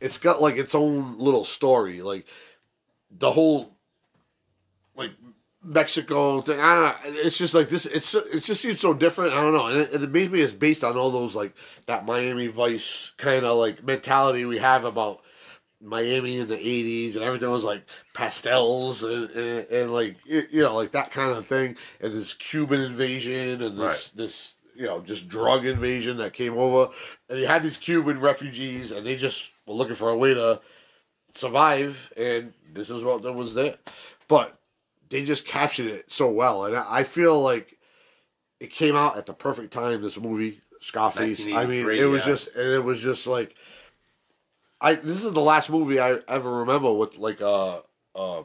it's 0.00 0.18
got 0.18 0.40
like 0.42 0.56
its 0.56 0.74
own 0.74 1.18
little 1.18 1.44
story. 1.44 2.02
Like 2.02 2.26
the 3.10 3.32
whole, 3.32 3.74
like 4.94 5.12
Mexico 5.62 6.40
thing. 6.40 6.60
I 6.60 6.74
don't 6.74 6.84
know. 6.84 7.20
It's 7.20 7.36
just 7.38 7.54
like 7.54 7.68
this. 7.68 7.86
It's 7.86 8.14
it 8.14 8.42
just 8.44 8.62
seems 8.62 8.80
so 8.80 8.94
different. 8.94 9.34
I 9.34 9.42
don't 9.42 9.54
know, 9.54 9.66
and 9.66 9.78
it, 9.78 10.02
it 10.02 10.10
maybe 10.10 10.40
it's 10.40 10.52
based 10.52 10.84
on 10.84 10.96
all 10.96 11.10
those 11.10 11.34
like 11.34 11.54
that 11.86 12.06
Miami 12.06 12.46
Vice 12.46 13.12
kind 13.16 13.44
of 13.44 13.58
like 13.58 13.84
mentality 13.84 14.44
we 14.44 14.58
have 14.58 14.84
about 14.84 15.20
Miami 15.80 16.38
in 16.38 16.48
the 16.48 16.56
'80s, 16.56 17.14
and 17.14 17.24
everything 17.24 17.50
was 17.50 17.64
like 17.64 17.84
pastels 18.14 19.02
and, 19.02 19.30
and, 19.30 19.66
and 19.68 19.92
like 19.92 20.16
you 20.24 20.44
you 20.50 20.62
know 20.62 20.76
like 20.76 20.92
that 20.92 21.10
kind 21.10 21.32
of 21.32 21.46
thing, 21.46 21.76
and 22.00 22.12
this 22.12 22.34
Cuban 22.34 22.80
invasion 22.80 23.60
and 23.62 23.78
this 23.78 23.78
Right. 23.78 24.12
this 24.14 24.54
you 24.78 24.86
know 24.86 25.00
just 25.00 25.28
drug 25.28 25.66
invasion 25.66 26.16
that 26.18 26.32
came 26.32 26.56
over, 26.56 26.92
and 27.28 27.40
you 27.40 27.46
had 27.46 27.64
these 27.64 27.76
Cuban 27.76 28.20
refugees, 28.20 28.92
and 28.92 29.04
they 29.04 29.16
just 29.16 29.50
were 29.66 29.74
looking 29.74 29.96
for 29.96 30.08
a 30.08 30.16
way 30.16 30.34
to 30.34 30.60
survive, 31.32 32.12
and 32.16 32.52
this 32.72 32.88
is 32.88 33.02
what 33.02 33.22
was 33.34 33.54
there, 33.54 33.76
but 34.28 34.58
they 35.10 35.24
just 35.24 35.44
captured 35.44 35.86
it 35.86 36.10
so 36.12 36.30
well, 36.30 36.64
and 36.64 36.76
I 36.76 36.98
I 37.00 37.02
feel 37.02 37.42
like 37.42 37.76
it 38.60 38.70
came 38.70 38.94
out 38.94 39.16
at 39.16 39.26
the 39.26 39.34
perfect 39.34 39.72
time. 39.72 40.00
This 40.00 40.18
movie, 40.18 40.60
Scarface. 40.80 41.44
I 41.46 41.66
mean, 41.66 41.88
it 41.90 42.04
was 42.04 42.22
yeah. 42.22 42.28
just, 42.28 42.48
and 42.54 42.72
it 42.72 42.84
was 42.84 43.00
just 43.00 43.26
like, 43.26 43.56
I. 44.80 44.94
This 44.94 45.24
is 45.24 45.32
the 45.32 45.40
last 45.40 45.70
movie 45.70 45.98
I 45.98 46.18
ever 46.28 46.60
remember 46.60 46.92
with 46.92 47.18
like 47.18 47.40
a 47.40 47.82
um, 48.14 48.44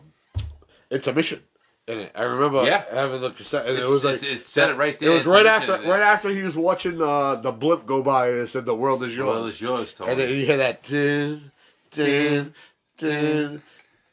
intermission 0.90 1.44
in 1.88 2.00
it. 2.00 2.12
I 2.16 2.24
remember 2.24 2.64
Yeah. 2.66 2.84
having 2.92 3.22
the 3.22 3.32
cassette, 3.32 3.66
and 3.66 3.72
it 3.78 3.82
It's- 3.82 3.90
was 3.90 4.04
like 4.04 4.24
it 4.24 4.48
said 4.48 4.70
it 4.70 4.78
right 4.78 4.98
there. 5.00 5.10
It 5.10 5.14
was 5.14 5.26
right 5.26 5.46
after, 5.46 5.76
it. 5.76 5.86
right 5.86 6.02
after 6.02 6.30
he 6.30 6.44
was 6.44 6.56
watching 6.56 7.02
uh, 7.02 7.36
the 7.36 7.52
blimp 7.52 7.86
go 7.86 8.02
by 8.02 8.30
and 8.30 8.38
it 8.40 8.48
said, 8.48 8.66
"The 8.66 8.76
world 8.76 9.04
is 9.04 9.16
yours." 9.16 9.28
Well, 9.36 9.46
it's 9.48 9.62
yours, 9.62 9.94
Tony. 9.94 10.12
and 10.12 10.20
then 10.20 10.30
you 10.30 10.46
hear 10.46 10.58
that 10.58 10.84
tin, 10.84 11.52
tin, 11.92 12.54
tin. 12.98 13.62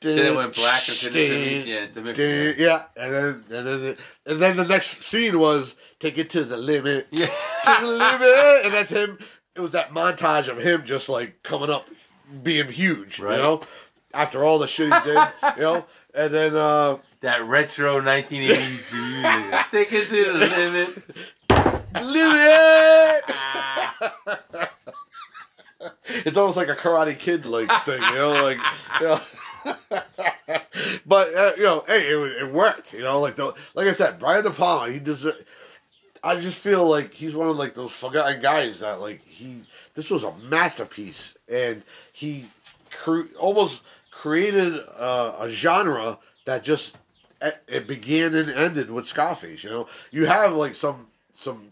Then 0.03 0.19
it 0.19 0.35
went 0.35 0.55
black 0.55 0.81
and 0.89 0.97
the 0.99 2.55
yeah, 2.59 2.65
yeah, 2.67 2.83
and 2.97 3.15
then 3.15 3.45
and 3.59 3.67
then 3.85 3.97
and 4.27 4.41
then 4.41 4.57
the 4.57 4.65
next 4.65 5.03
scene 5.03 5.39
was 5.39 5.77
take 5.99 6.17
it 6.17 6.31
to 6.31 6.43
the 6.45 6.57
limit, 6.57 7.07
yeah. 7.11 7.27
to 7.27 7.79
the 7.83 7.87
limit, 7.87 8.65
and 8.65 8.73
that's 8.73 8.89
him. 8.91 9.19
It 9.55 9.61
was 9.61 9.73
that 9.73 9.93
montage 9.93 10.49
of 10.49 10.57
him 10.59 10.85
just 10.87 11.11
like 11.11 11.43
coming 11.43 11.69
up, 11.69 11.87
being 12.43 12.69
huge, 12.73 13.19
Right. 13.21 13.37
you 13.37 13.43
know, 13.43 13.61
after 14.15 14.43
all 14.43 14.59
the 14.59 14.67
shit 14.67 14.91
he 14.93 15.01
did, 15.01 15.19
you 15.57 15.63
know, 15.63 15.85
and 16.15 16.33
then 16.33 16.57
uh 16.57 16.97
that 17.21 17.47
retro 17.47 18.01
1980s 18.01 18.93
music. 18.93 19.67
Take 19.71 19.93
it 19.93 20.09
to 20.09 20.25
the 20.25 20.33
limit. 20.33 20.89
limit. 22.03 23.25
it's 26.27 26.37
almost 26.37 26.57
like 26.57 26.69
a 26.69 26.77
Karate 26.77 27.19
Kid 27.19 27.47
like 27.47 27.71
thing, 27.85 28.03
you 28.03 28.15
know, 28.15 28.43
like 28.43 28.59
you 29.01 29.07
know. 29.07 29.21
but 31.07 31.35
uh, 31.35 31.53
you 31.57 31.63
know, 31.65 31.85
hey, 31.87 32.07
it, 32.07 32.43
it 32.43 32.53
worked, 32.53 32.95
you 32.95 33.03
know. 33.03 33.21
Like 33.21 33.37
the, 33.37 33.55
like 33.75 33.87
I 33.87 33.93
said, 33.93 34.19
Brian 34.19 34.43
De 34.43 34.51
Palma, 34.51 34.91
he 34.91 34.99
does. 34.99 35.27
I 36.23 36.39
just 36.41 36.59
feel 36.59 36.87
like 36.87 37.15
he's 37.15 37.35
one 37.35 37.49
of 37.49 37.57
like 37.57 37.75
those 37.75 37.93
forgotten 37.93 38.41
guys 38.41 38.81
that 38.81 39.01
like 39.01 39.23
he. 39.25 39.61
This 39.95 40.11
was 40.11 40.25
a 40.25 40.35
masterpiece, 40.39 41.37
and 41.51 41.83
he 42.13 42.47
cre- 42.91 43.33
almost 43.39 43.83
created 44.11 44.81
uh, 44.99 45.35
a 45.39 45.49
genre 45.51 46.19
that 46.47 46.65
just 46.65 46.97
it 47.41 47.63
it 47.69 47.87
began 47.87 48.35
and 48.35 48.51
ended 48.51 48.91
with 48.91 49.07
Scarface. 49.07 49.65
You 49.65 49.71
know, 49.71 49.87
you 50.11 50.27
have 50.27 50.55
like 50.55 50.75
some 50.75 51.07
some 51.33 51.69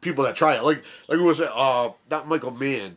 people 0.00 0.24
that 0.24 0.36
try 0.36 0.54
it, 0.56 0.62
like 0.64 0.84
like 1.08 1.18
we 1.18 1.24
was 1.24 1.40
uh 1.40 1.90
not 2.10 2.28
Michael 2.28 2.50
Mann, 2.52 2.96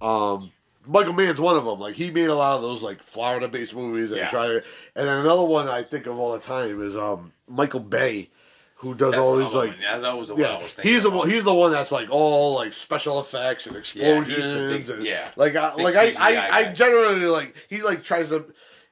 um 0.00 0.52
Michael 0.86 1.12
Mann's 1.12 1.40
one 1.40 1.56
of 1.56 1.64
them. 1.64 1.78
Like 1.78 1.94
he 1.94 2.10
made 2.10 2.28
a 2.28 2.34
lot 2.34 2.56
of 2.56 2.62
those 2.62 2.82
like 2.82 3.02
Florida 3.02 3.48
based 3.48 3.74
movies 3.74 4.10
and 4.10 4.20
Yeah. 4.20 4.28
try 4.28 4.46
to, 4.48 4.56
and 4.96 5.06
then 5.08 5.18
another 5.20 5.44
one 5.44 5.68
I 5.68 5.82
think 5.82 6.06
of 6.06 6.18
all 6.18 6.32
the 6.32 6.40
time 6.40 6.82
is 6.82 6.96
um 6.96 7.32
Michael 7.48 7.80
Bay, 7.80 8.30
who 8.76 8.94
does 8.94 9.12
That's 9.12 9.22
all 9.22 9.36
these 9.36 9.54
like. 9.54 9.76
Yeah, 9.80 9.98
that 9.98 10.16
was 10.18 10.28
the 10.28 10.34
one 10.34 10.42
I 10.42 10.46
Yeah, 10.46 10.58
was 10.62 10.72
thinking 10.72 10.92
he's 10.92 11.02
the 11.04 11.10
one. 11.10 11.30
He's 11.30 11.44
the 11.44 11.54
one 11.54 11.70
that's 11.72 11.92
like 11.92 12.10
all 12.10 12.54
like 12.54 12.72
special 12.72 13.20
effects 13.20 13.66
and 13.66 13.74
Yeah, 13.76 13.80
explosions. 13.80 14.52
the 14.52 14.68
big- 14.78 14.90
and, 14.90 15.06
yeah. 15.06 15.28
like 15.36 15.54
I, 15.56 15.74
like 15.74 15.94
I, 15.96 16.14
I, 16.18 16.58
I 16.58 16.72
generally 16.72 17.26
like 17.26 17.54
he 17.68 17.82
like 17.82 18.02
tries 18.02 18.30
to, 18.30 18.44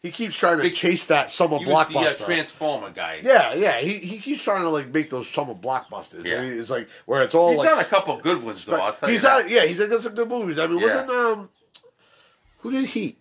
he 0.02 0.10
keeps 0.10 0.36
trying 0.36 0.56
to 0.56 0.62
Big- 0.62 0.74
chase 0.74 1.04
that 1.06 1.30
summer 1.30 1.58
He 1.58 1.66
was 1.66 1.88
the 1.88 1.98
uh, 1.98 2.02
blockbuster. 2.04 2.24
Transformer 2.24 2.90
guy. 2.90 3.20
yeah, 3.22 3.52
yeah, 3.54 3.80
he 3.80 3.98
he 3.98 4.18
keeps 4.18 4.42
trying 4.42 4.62
to 4.62 4.68
like 4.70 4.88
make 4.88 5.10
those 5.10 5.28
summer 5.28 5.54
blockbusters. 5.54 6.24
Yeah. 6.24 6.40
And 6.40 6.52
he- 6.52 6.58
it's 6.58 6.70
like 6.70 6.88
where 7.06 7.22
it's 7.22 7.34
all 7.34 7.50
He's 7.50 7.58
like 7.58 7.68
done 7.70 7.78
a 7.80 7.84
couple 7.84 8.16
good 8.18 8.42
ones 8.42 8.64
though. 8.64 8.76
I'll 8.80 8.94
tell 8.94 9.08
he's 9.08 9.22
you 9.22 9.28
that. 9.28 9.50
yeah, 9.50 9.64
he's 9.66 9.78
done 9.78 10.00
some 10.00 10.14
good 10.14 10.28
movies. 10.28 10.58
I 10.58 10.66
mean, 10.66 10.78
Yeah. 10.78 10.86
wasn't 10.86 11.10
um, 11.10 11.48
who 12.58 12.70
did 12.70 12.84
Heat? 12.86 13.18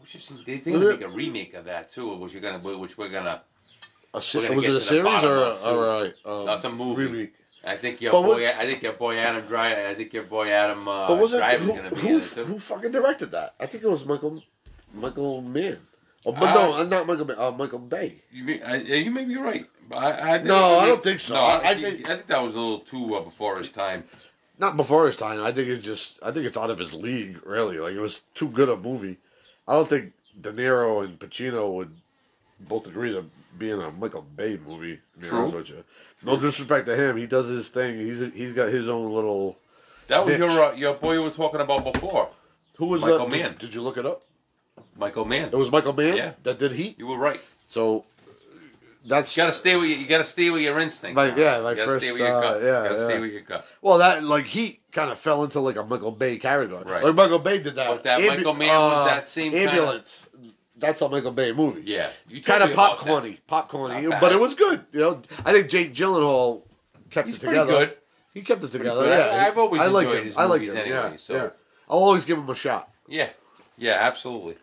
Was 0.00 0.10
just- 0.10 0.44
They 0.46 0.58
think 0.58 0.78
to 0.78 0.90
make 0.90 1.02
a 1.02 1.08
remake 1.08 1.54
of 1.54 1.64
that 1.66 1.90
too, 1.90 2.14
which 2.16 2.32
you're 2.32 2.42
gonna, 2.42 2.58
which 2.78 2.96
we're 2.96 3.08
gonna. 3.10 3.42
A 4.14 4.22
We're 4.34 4.42
gonna 4.42 4.56
was 4.56 4.64
it 4.64 4.70
a 4.72 4.80
series 4.80 5.22
or 5.22 5.36
a, 5.36 5.50
or 5.70 5.86
a 5.86 6.00
um, 6.24 6.46
No, 6.46 6.54
it's 6.54 6.64
a 6.64 6.70
movie. 6.70 7.02
remake? 7.04 7.34
I 7.64 7.76
think 7.76 8.00
your 8.00 8.12
But 8.12 8.22
boy. 8.22 8.48
I 8.48 8.66
think 8.66 8.82
your 8.82 8.92
boy 8.92 9.16
Adam 9.18 9.44
Driver. 9.46 9.86
I 9.88 9.94
think 9.94 10.12
your 10.12 10.22
boy 10.24 10.48
Adam 10.50 10.86
uh, 10.88 11.08
But 11.08 11.18
was 11.18 11.32
Driver's 11.32 11.66
who, 11.66 11.74
gonna 11.76 11.90
be 11.90 11.96
who, 11.96 12.08
in 12.08 12.16
it 12.16 12.32
too. 12.32 12.44
who 12.44 12.58
fucking 12.58 12.92
directed 12.92 13.32
that? 13.32 13.54
I 13.60 13.66
think 13.66 13.84
it 13.84 13.90
was 13.90 14.04
Michael 14.04 14.42
Michael 14.94 15.42
Mann. 15.42 15.78
Oh, 16.24 16.32
but 16.32 16.42
Uh, 16.44 16.54
no, 16.54 16.72
uh, 16.74 16.82
not 16.84 17.06
Michael. 17.06 17.24
Mann, 17.26 17.38
Uh, 17.38 17.50
Michael 17.52 17.78
Bay. 17.78 18.22
You, 18.32 18.44
may, 18.44 18.62
I, 18.62 18.76
yeah, 18.76 18.96
you 18.96 19.10
may 19.10 19.24
be 19.24 19.36
right. 19.36 19.66
But 19.88 19.96
I, 19.98 20.34
I 20.36 20.42
No, 20.42 20.78
I 20.78 20.86
don't 20.86 21.02
think 21.02 21.20
so. 21.20 21.34
No, 21.34 21.40
I- 21.40 21.70
I 21.70 21.74
he- 21.74 21.82
think- 21.82 22.08
I 22.10 22.14
think 22.14 22.26
that 22.28 22.42
was 22.42 22.54
a 22.54 22.58
little 22.60 22.80
too 22.80 23.14
uh, 23.16 23.20
before 23.22 23.58
his 23.58 23.70
time. 23.70 24.04
Not 24.58 24.76
before 24.76 25.06
his 25.06 25.16
time. 25.16 25.42
I 25.42 25.52
think 25.52 25.68
it's 25.68 25.84
just. 25.84 26.18
I 26.22 26.30
think 26.32 26.44
it's 26.46 26.56
out 26.56 26.70
of 26.70 26.78
his 26.78 26.92
league. 26.94 27.40
Really, 27.46 27.78
like 27.78 27.94
it 27.94 28.00
was 28.00 28.22
too 28.34 28.48
good 28.48 28.68
a 28.68 28.76
movie. 28.76 29.18
I 29.68 29.74
don't 29.74 29.88
think 29.88 30.12
De 30.40 30.52
Niro 30.52 31.04
and 31.04 31.18
Pacino 31.18 31.72
would 31.74 31.92
both 32.60 32.86
agree 32.88 33.12
to 33.12 33.24
be 33.58 33.70
in 33.70 33.80
a 33.80 33.90
Michael 33.90 34.22
Bay 34.22 34.58
movie. 34.64 35.00
True. 35.20 35.38
honest 35.38 35.54
with 35.56 35.70
you. 35.70 35.84
No 36.22 36.36
disrespect 36.38 36.86
to 36.86 36.96
him. 36.96 37.16
He 37.16 37.26
does 37.26 37.48
his 37.48 37.68
thing. 37.68 37.98
He's 37.98 38.20
he's 38.34 38.52
got 38.52 38.68
his 38.68 38.88
own 38.88 39.12
little. 39.12 39.58
That 40.08 40.24
was 40.24 40.38
Mitch. 40.38 40.50
your 40.50 40.64
uh, 40.64 40.72
your 40.74 40.94
boy 40.94 41.14
you 41.14 41.22
were 41.22 41.30
talking 41.30 41.60
about 41.60 41.92
before, 41.92 42.30
Who 42.76 42.86
was 42.86 43.02
Michael 43.02 43.26
that? 43.26 43.30
Mann. 43.30 43.56
Did, 43.58 43.74
you 43.74 43.82
look 43.82 43.98
it 43.98 44.06
up? 44.06 44.22
Michael 44.96 45.24
Mann. 45.24 45.48
It 45.48 45.54
was 45.54 45.70
Michael 45.70 45.92
Mann 45.92 46.16
Yeah. 46.16 46.32
that 46.44 46.58
did 46.58 46.72
he? 46.72 46.94
You 46.98 47.06
were 47.06 47.18
right. 47.18 47.40
So 47.66 48.04
that's 49.04 49.36
You 49.36 49.42
gotta 49.42 49.52
stay 49.52 49.76
with 49.76 49.88
you. 49.90 49.96
you 49.96 50.06
gotta 50.06 50.24
stay 50.24 50.50
with 50.50 50.62
your 50.62 50.78
instinct. 50.78 51.16
Like, 51.16 51.36
yeah, 51.36 51.60
gotta 51.60 51.76
first, 51.76 52.04
stay 52.04 52.12
with 52.12 52.20
your 52.20 52.34
uh, 52.34 52.40
gut. 52.40 52.62
yeah, 52.62 52.66
you 52.66 52.88
gotta 52.88 53.00
yeah. 53.00 53.08
stay 53.08 53.20
with 53.20 53.32
your 53.32 53.40
gut. 53.42 53.66
Well, 53.82 53.98
that 53.98 54.24
like 54.24 54.46
he 54.46 54.80
kind 54.92 55.10
of 55.10 55.18
fell 55.18 55.44
into 55.44 55.60
like 55.60 55.76
a 55.76 55.84
Michael 55.84 56.10
Bay 56.10 56.36
category. 56.38 56.84
Right. 56.84 57.04
Like 57.04 57.14
Michael 57.14 57.38
Bay 57.38 57.58
did 57.58 57.76
that. 57.76 57.88
But 57.88 58.02
that 58.04 58.20
Michael 58.20 58.54
Mann 58.54 58.68
was 58.80 59.08
that 59.08 59.28
same 59.28 59.54
ambulance. 59.54 60.26
That's 60.78 61.00
a 61.02 61.08
Michael 61.08 61.32
Bay 61.32 61.52
movie. 61.52 61.82
Yeah, 61.84 62.08
you 62.28 62.42
kind 62.42 62.62
of 62.62 62.68
me 62.70 62.74
about 62.74 63.00
that. 63.04 63.06
popcorny, 63.06 63.38
popcorny, 63.48 64.20
but 64.20 64.32
it 64.32 64.40
was 64.40 64.54
good. 64.54 64.84
You 64.92 65.00
know, 65.00 65.22
I 65.44 65.52
think 65.52 65.68
Jake 65.68 65.92
Gyllenhaal 65.94 66.62
kept 67.10 67.26
He's 67.26 67.36
it 67.36 67.40
pretty 67.40 67.58
together. 67.58 67.86
good. 67.86 67.96
He 68.34 68.42
kept 68.42 68.62
it 68.64 68.70
together. 68.72 69.06
Yeah, 69.08 69.46
I've 69.46 69.58
always 69.58 69.80
I 69.80 69.86
like 69.86 70.06
enjoyed 70.06 70.18
him. 70.20 70.24
his 70.26 70.36
I 70.36 70.44
like 70.44 70.60
movies 70.60 70.74
him. 70.74 70.78
anyway, 70.80 70.96
yeah, 71.12 71.16
so- 71.16 71.34
yeah. 71.34 71.50
I'll 71.90 71.98
always 71.98 72.24
give 72.26 72.38
him 72.38 72.48
a 72.48 72.54
shot. 72.54 72.90
Yeah, 73.08 73.30
yeah, 73.78 73.96
absolutely. 74.00 74.56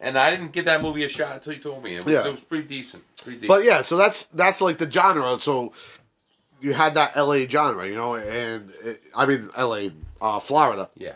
And 0.00 0.16
I 0.18 0.30
didn't 0.30 0.52
get 0.52 0.66
that 0.66 0.80
movie 0.82 1.02
a 1.04 1.08
shot 1.08 1.32
until 1.34 1.54
you 1.54 1.58
told 1.60 1.82
me. 1.82 1.96
It 1.96 2.04
was, 2.04 2.12
Yeah. 2.12 2.26
it 2.26 2.30
was 2.30 2.40
pretty 2.40 2.68
decent. 2.68 3.02
Pretty 3.16 3.38
decent. 3.40 3.48
But 3.48 3.64
yeah, 3.64 3.82
so 3.82 3.96
that's 3.96 4.26
that's 4.26 4.60
like 4.60 4.78
the 4.78 4.88
genre. 4.88 5.40
So 5.40 5.72
you 6.60 6.72
had 6.74 6.94
that 6.94 7.16
L.A. 7.16 7.48
genre, 7.48 7.84
you 7.88 7.96
know, 7.96 8.14
and 8.16 8.70
it, 8.84 9.02
I 9.16 9.26
mean 9.26 9.48
L.A. 9.56 9.90
Uh, 10.20 10.38
Florida. 10.40 10.90
yeah, 10.96 11.14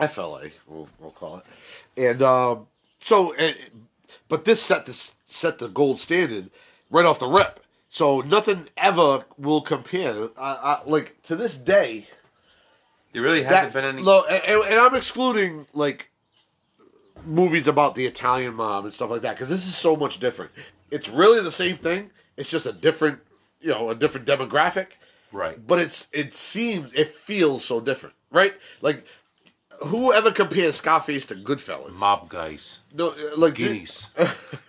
FLA, 0.00 0.48
we'll, 0.66 0.88
we'll 0.98 1.10
call 1.12 1.38
it. 1.38 1.44
And 1.96 2.20
um, 2.22 2.66
so, 3.00 3.34
uh, 3.36 3.52
but 4.28 4.44
this 4.44 4.62
set 4.62 4.86
this 4.86 5.14
set 5.26 5.58
the 5.58 5.68
gold 5.68 6.00
standard 6.00 6.50
right 6.90 7.04
off 7.04 7.18
the 7.18 7.28
rip. 7.28 7.60
So 7.90 8.20
nothing 8.20 8.68
ever 8.76 9.24
will 9.38 9.62
compare. 9.62 10.14
Uh, 10.36 10.58
uh, 10.62 10.80
like 10.86 11.20
to 11.22 11.36
this 11.36 11.56
day, 11.56 12.06
there 13.12 13.22
really 13.22 13.42
hasn't 13.42 13.74
been 13.74 13.84
any. 13.84 14.02
low, 14.02 14.24
and, 14.24 14.62
and 14.64 14.80
I'm 14.80 14.94
excluding 14.94 15.66
like 15.72 16.10
movies 17.24 17.66
about 17.66 17.94
the 17.94 18.06
Italian 18.06 18.54
mob 18.54 18.84
and 18.84 18.94
stuff 18.94 19.10
like 19.10 19.22
that 19.22 19.36
because 19.36 19.48
this 19.48 19.66
is 19.66 19.74
so 19.74 19.96
much 19.96 20.20
different. 20.20 20.50
It's 20.90 21.08
really 21.08 21.42
the 21.42 21.52
same 21.52 21.76
thing. 21.76 22.10
It's 22.36 22.50
just 22.50 22.66
a 22.66 22.72
different, 22.72 23.20
you 23.60 23.70
know, 23.70 23.90
a 23.90 23.94
different 23.94 24.26
demographic 24.26 24.88
right. 25.32 25.66
but 25.66 25.78
it's 25.78 26.08
it 26.12 26.32
seems 26.32 26.92
it 26.94 27.14
feels 27.14 27.64
so 27.64 27.80
different, 27.80 28.14
right? 28.30 28.54
Like 28.80 29.06
whoever 29.86 30.30
compares 30.30 30.76
Scarface 30.76 31.26
to 31.26 31.34
Goodfellas? 31.34 31.92
Mob 31.94 32.28
guys, 32.28 32.80
No, 32.94 33.10
uh, 33.10 33.14
like 33.36 33.54
guineas. 33.54 34.10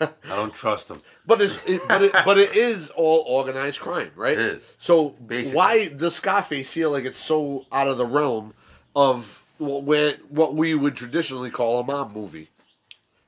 I 0.02 0.10
don't 0.28 0.54
trust 0.54 0.88
them. 0.88 1.02
But 1.26 1.42
it's 1.42 1.58
it, 1.68 1.82
but 1.88 2.02
it, 2.04 2.12
but 2.26 2.38
it 2.38 2.56
is 2.56 2.90
all 2.92 3.24
organized 3.28 3.80
crime, 3.80 4.12
right? 4.16 4.34
It 4.34 4.40
is. 4.40 4.76
So 4.78 5.10
Basically. 5.26 5.58
why 5.58 5.88
does 5.90 6.16
Scarface 6.16 6.74
feel 6.74 6.92
like 6.92 7.06
it's 7.06 7.18
so 7.18 7.66
out 7.72 7.88
of 7.88 7.98
the 7.98 8.06
realm 8.06 8.54
of 8.96 9.44
what 9.58 9.84
where 9.84 10.14
what 10.30 10.56
we 10.56 10.74
would 10.76 10.96
traditionally 10.96 11.50
call 11.50 11.80
a 11.80 11.84
mob 11.84 12.14
movie, 12.16 12.50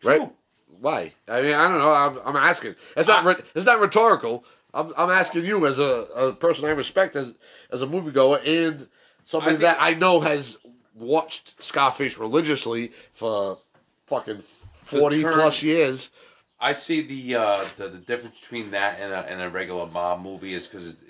right? 0.04 0.18
True. 0.20 0.32
Why? 0.80 1.14
I 1.28 1.42
mean, 1.42 1.54
I 1.54 1.68
don't 1.68 1.78
know. 1.78 1.92
I'm, 1.92 2.20
I'm 2.26 2.36
asking. 2.36 2.76
It's 2.98 3.08
not. 3.08 3.26
I- 3.28 3.44
it's 3.54 3.66
not 3.66 3.80
rhetorical. 3.80 4.44
I'm, 4.74 4.92
I'm 4.98 5.10
asking 5.12 5.46
you 5.46 5.68
as 5.68 5.78
a, 5.80 5.84
a 6.16 6.34
person 6.34 6.66
I 6.66 6.70
respect 6.70 7.16
as 7.16 7.34
as 7.72 7.82
a 7.82 7.88
moviegoer 7.88 8.40
and 8.48 8.88
somebody 9.26 9.52
think- 9.58 9.62
that 9.64 9.78
I 9.80 9.94
know 9.94 10.22
has 10.22 10.58
watched 10.96 11.62
Scarface 11.64 12.18
religiously 12.18 12.92
for 13.14 13.60
fucking 14.06 14.44
forty 14.84 15.22
term- 15.22 15.34
plus 15.34 15.64
years. 15.64 16.12
I 16.60 16.74
see 16.74 17.02
the 17.02 17.36
uh, 17.36 17.66
the, 17.78 17.88
the 17.90 17.98
difference 18.00 18.40
between 18.40 18.72
that 18.72 19.00
and 19.00 19.12
a, 19.12 19.20
and 19.28 19.42
a 19.42 19.50
regular 19.50 19.88
mob 19.88 20.22
movie 20.22 20.54
is 20.54 20.68
because 20.68 21.04
uh, 21.04 21.06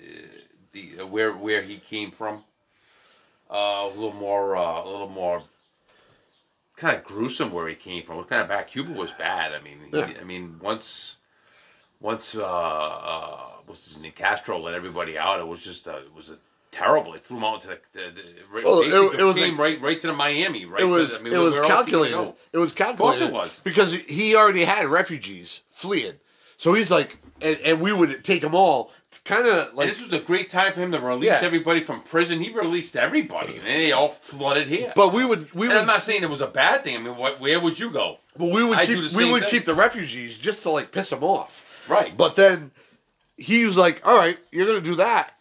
the 0.72 1.00
uh, 1.00 1.06
where 1.06 1.32
where 1.32 1.60
he 1.62 1.76
came 1.76 2.10
from, 2.10 2.42
uh, 3.50 3.82
a 3.84 3.88
little 3.88 4.14
more 4.14 4.56
uh, 4.56 4.82
a 4.82 4.88
little 4.88 5.10
more 5.10 5.42
kind 6.76 6.96
of 6.96 7.04
gruesome 7.04 7.52
where 7.52 7.68
he 7.68 7.74
came 7.74 8.02
from. 8.02 8.16
What 8.16 8.28
kind 8.28 8.40
of 8.42 8.48
bad 8.48 8.66
Cuba 8.66 8.92
was 8.92 9.12
bad. 9.12 9.52
I 9.52 9.60
mean, 9.62 9.78
he, 9.90 9.98
Yeah. 9.98 10.12
I 10.20 10.24
mean 10.24 10.58
once 10.60 11.16
once 12.00 12.34
uh, 12.34 12.42
uh, 12.44 13.40
what's 13.66 13.86
his 13.86 13.98
name 13.98 14.12
Castro 14.12 14.58
let 14.58 14.74
everybody 14.74 15.18
out, 15.18 15.38
it 15.38 15.46
was 15.46 15.62
just 15.62 15.86
a, 15.86 15.98
it 15.98 16.14
was 16.14 16.30
a 16.30 16.38
terrible. 16.72 17.14
It 17.14 17.24
threw 17.24 17.36
him 17.36 17.44
out 17.44 17.60
to 17.62 17.68
the, 17.68 17.78
the, 17.92 18.00
the 18.00 18.62
Well, 18.64 18.80
it- 18.80 19.20
it 19.20 19.22
was 19.22 19.36
came 19.36 19.58
a- 19.58 19.62
right 19.62 19.80
right 19.80 20.00
to 20.00 20.06
the 20.08 20.12
Miami. 20.12 20.64
Right, 20.64 20.80
It 20.80 20.84
to 20.84 20.88
was 20.90 21.12
the- 21.12 21.20
I 21.20 21.22
mean, 21.22 21.32
it 21.34 21.38
was 21.38 21.54
calculated. 21.54 22.32
It 22.52 22.58
was 22.58 22.72
calculated. 22.72 22.92
Of 22.92 22.98
course 22.98 23.20
it 23.20 23.32
was. 23.32 23.60
because 23.62 23.92
he 23.92 24.34
already 24.34 24.64
had 24.64 24.86
refugees 24.88 25.60
fleeing. 25.70 26.14
So 26.56 26.74
he's 26.74 26.90
like, 26.90 27.18
and, 27.40 27.56
and 27.64 27.80
we 27.80 27.92
would 27.92 28.24
take 28.24 28.40
them 28.40 28.54
all. 28.54 28.90
Kind 29.24 29.46
of 29.46 29.68
And 29.68 29.76
like 29.76 29.88
this 29.88 30.00
was 30.00 30.12
a 30.12 30.18
great 30.20 30.48
time 30.48 30.72
for 30.72 30.80
him 30.80 30.90
to 30.92 30.98
release 31.00 31.26
Yeah. 31.28 31.40
everybody 31.42 31.80
from 31.84 32.00
prison. 32.02 32.40
He 32.40 32.50
released 32.50 32.96
everybody, 32.96 33.56
and 33.56 33.66
they 33.66 33.92
all 33.92 34.08
flooded 34.08 34.66
here. 34.68 34.92
But 34.96 35.12
we 35.12 35.24
would 35.24 35.52
we 35.52 35.66
and 35.66 35.74
would 35.74 35.80
I'm 35.82 35.86
not 35.86 36.02
saying 36.02 36.22
it 36.22 36.30
was 36.30 36.40
a 36.40 36.46
bad 36.46 36.82
thing. 36.82 36.96
I 36.96 36.98
mean, 37.00 37.16
what, 37.16 37.38
where 37.38 37.60
would 37.60 37.78
you 37.78 37.90
go? 37.90 38.18
but 38.36 38.46
we 38.46 38.64
would 38.64 38.78
I 38.78 38.86
keep 38.86 39.12
we 39.12 39.30
would 39.30 39.42
thing. 39.42 39.50
keep 39.50 39.64
the 39.66 39.74
refugees 39.74 40.38
just 40.38 40.62
to 40.62 40.70
like 40.70 40.90
piss 40.92 41.10
them 41.10 41.22
off. 41.22 41.60
Right. 41.88 42.16
But 42.16 42.36
then 42.36 42.70
he 43.36 43.64
was 43.64 43.76
like, 43.76 44.00
"All 44.06 44.16
right, 44.16 44.38
you're 44.50 44.66
gonna 44.66 44.80
do 44.80 44.94
that. 44.96 45.34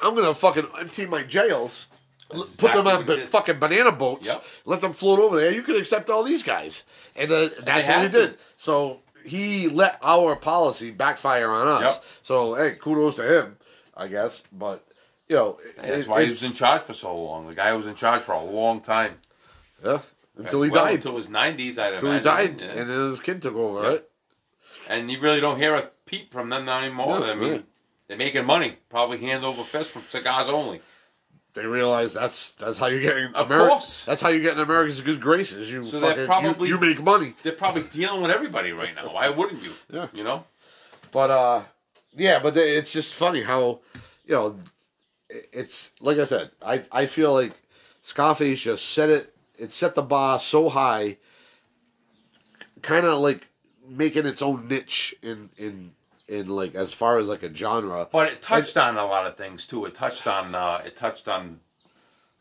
I'm 0.00 0.14
gonna 0.14 0.34
fucking 0.34 0.66
empty 0.78 1.06
my 1.06 1.22
jails." 1.22 1.88
l- 2.32 2.46
Put 2.58 2.72
them 2.72 2.86
on 2.86 2.96
what 2.96 3.06
ba- 3.06 3.14
he 3.14 3.20
did. 3.20 3.28
fucking 3.30 3.58
banana 3.58 3.90
boats. 3.92 4.26
Yep. 4.26 4.44
Let 4.66 4.80
them 4.82 4.92
float 4.92 5.18
over 5.18 5.36
there. 5.40 5.50
You 5.50 5.62
can 5.62 5.76
accept 5.76 6.10
all 6.10 6.22
these 6.22 6.42
guys, 6.42 6.84
and 7.16 7.30
uh, 7.32 7.48
that's 7.62 7.66
what 7.66 7.76
he 7.76 7.82
had 7.84 8.12
to. 8.12 8.26
did. 8.28 8.38
So 8.56 9.00
he 9.24 9.68
let 9.68 9.98
our 10.02 10.36
policy 10.36 10.90
backfire 10.90 11.50
on 11.50 11.66
us. 11.82 11.94
Yep. 11.96 12.04
So 12.22 12.54
hey, 12.54 12.72
kudos 12.80 13.16
to 13.16 13.22
him, 13.40 13.56
I 13.96 14.08
guess. 14.08 14.42
But 14.52 14.86
you 15.28 15.36
know, 15.36 15.58
That's 15.76 16.02
it- 16.02 16.08
why 16.08 16.20
he 16.20 16.28
it's- 16.28 16.42
was 16.42 16.50
in 16.50 16.56
charge 16.56 16.82
for 16.82 16.92
so 16.92 17.16
long. 17.16 17.46
The 17.48 17.54
guy 17.54 17.72
was 17.72 17.86
in 17.86 17.94
charge 17.94 18.20
for 18.22 18.32
a 18.32 18.42
long 18.44 18.80
time. 18.82 19.14
yeah, 19.84 20.00
until 20.36 20.62
he 20.62 20.70
Well, 20.70 20.84
died. 20.84 20.94
Until 20.96 21.16
his 21.16 21.28
90s, 21.28 21.78
I'd 21.78 21.94
Until 21.94 22.12
he 22.12 22.18
imagine. 22.18 22.56
died, 22.56 22.60
Yeah. 22.60 22.80
and 22.82 22.90
then 22.90 23.08
his 23.10 23.20
kid 23.20 23.40
took 23.42 23.54
over, 23.56 23.82
Yeah. 23.82 23.88
right? 23.88 24.04
And 24.88 25.10
you 25.10 25.20
really 25.20 25.40
don't 25.40 25.58
hear 25.58 25.74
a 25.74 25.90
peep 26.06 26.32
from 26.32 26.48
them 26.50 26.68
anymore. 26.68 27.20
No, 27.20 27.26
I 27.26 27.34
mean, 27.34 27.50
right. 27.52 27.64
They're 28.08 28.16
making 28.16 28.44
money. 28.46 28.76
Probably 28.88 29.18
hand 29.18 29.44
over 29.44 29.62
fist 29.62 29.90
from 29.90 30.02
cigars 30.08 30.48
only. 30.48 30.80
They 31.54 31.64
realize 31.66 32.12
that's 32.14 32.52
that's 32.52 32.78
how 32.78 32.86
you 32.86 33.00
get 33.00 33.16
in 33.16 33.34
Of 33.34 33.48
Ameri- 33.48 33.68
course. 33.68 34.04
That's 34.04 34.20
how 34.22 34.28
you 34.28 34.40
get 34.42 34.54
in 34.54 34.60
America's 34.60 35.00
good 35.00 35.20
graces. 35.20 35.70
You 35.72 35.84
So 35.84 35.98
they're 36.00 36.10
fucking 36.10 36.26
probably- 36.26 36.68
you, 36.68 36.74
you 36.74 36.80
make 36.80 37.02
money. 37.02 37.34
They're 37.42 37.52
probably 37.52 37.82
dealing 37.84 38.22
with 38.22 38.30
everybody 38.30 38.72
right 38.72 38.94
now. 38.94 39.12
Why 39.14 39.28
wouldn't 39.30 39.62
you? 39.62 39.72
Yeah. 39.92 40.06
You 40.12 40.24
know? 40.24 40.44
But 41.10 41.30
uh, 41.30 41.62
yeah, 42.16 42.38
but 42.38 42.54
they- 42.54 42.76
it's 42.76 42.92
just 42.92 43.14
funny 43.14 43.42
how 43.42 43.80
you 44.24 44.34
know 44.34 44.56
it's 45.30 45.92
like 46.00 46.18
I 46.18 46.24
said. 46.24 46.50
I 46.62 46.82
I 46.92 47.06
feel 47.06 47.32
like 47.32 47.52
Scarface 48.02 48.60
just 48.60 48.90
set 48.90 49.08
it. 49.10 49.34
It 49.58 49.72
set 49.72 49.94
the 49.96 50.02
bar 50.02 50.38
so 50.38 50.68
high, 50.68 51.16
kind 52.82 53.04
of 53.06 53.18
like 53.18 53.48
making 53.88 54.26
its 54.26 54.42
own 54.42 54.68
niche 54.68 55.14
in 55.22 55.50
in 55.56 55.92
in 56.28 56.48
like 56.48 56.74
as 56.74 56.92
far 56.92 57.18
as 57.18 57.28
like 57.28 57.42
a 57.42 57.54
genre. 57.54 58.08
But 58.10 58.32
it 58.32 58.42
touched 58.42 58.76
on 58.76 58.96
a 58.96 59.06
lot 59.06 59.26
of 59.26 59.36
things 59.36 59.66
too. 59.66 59.84
It 59.86 59.94
touched 59.94 60.26
on 60.26 60.54
uh, 60.54 60.82
it 60.84 60.96
touched 60.96 61.28
on 61.28 61.60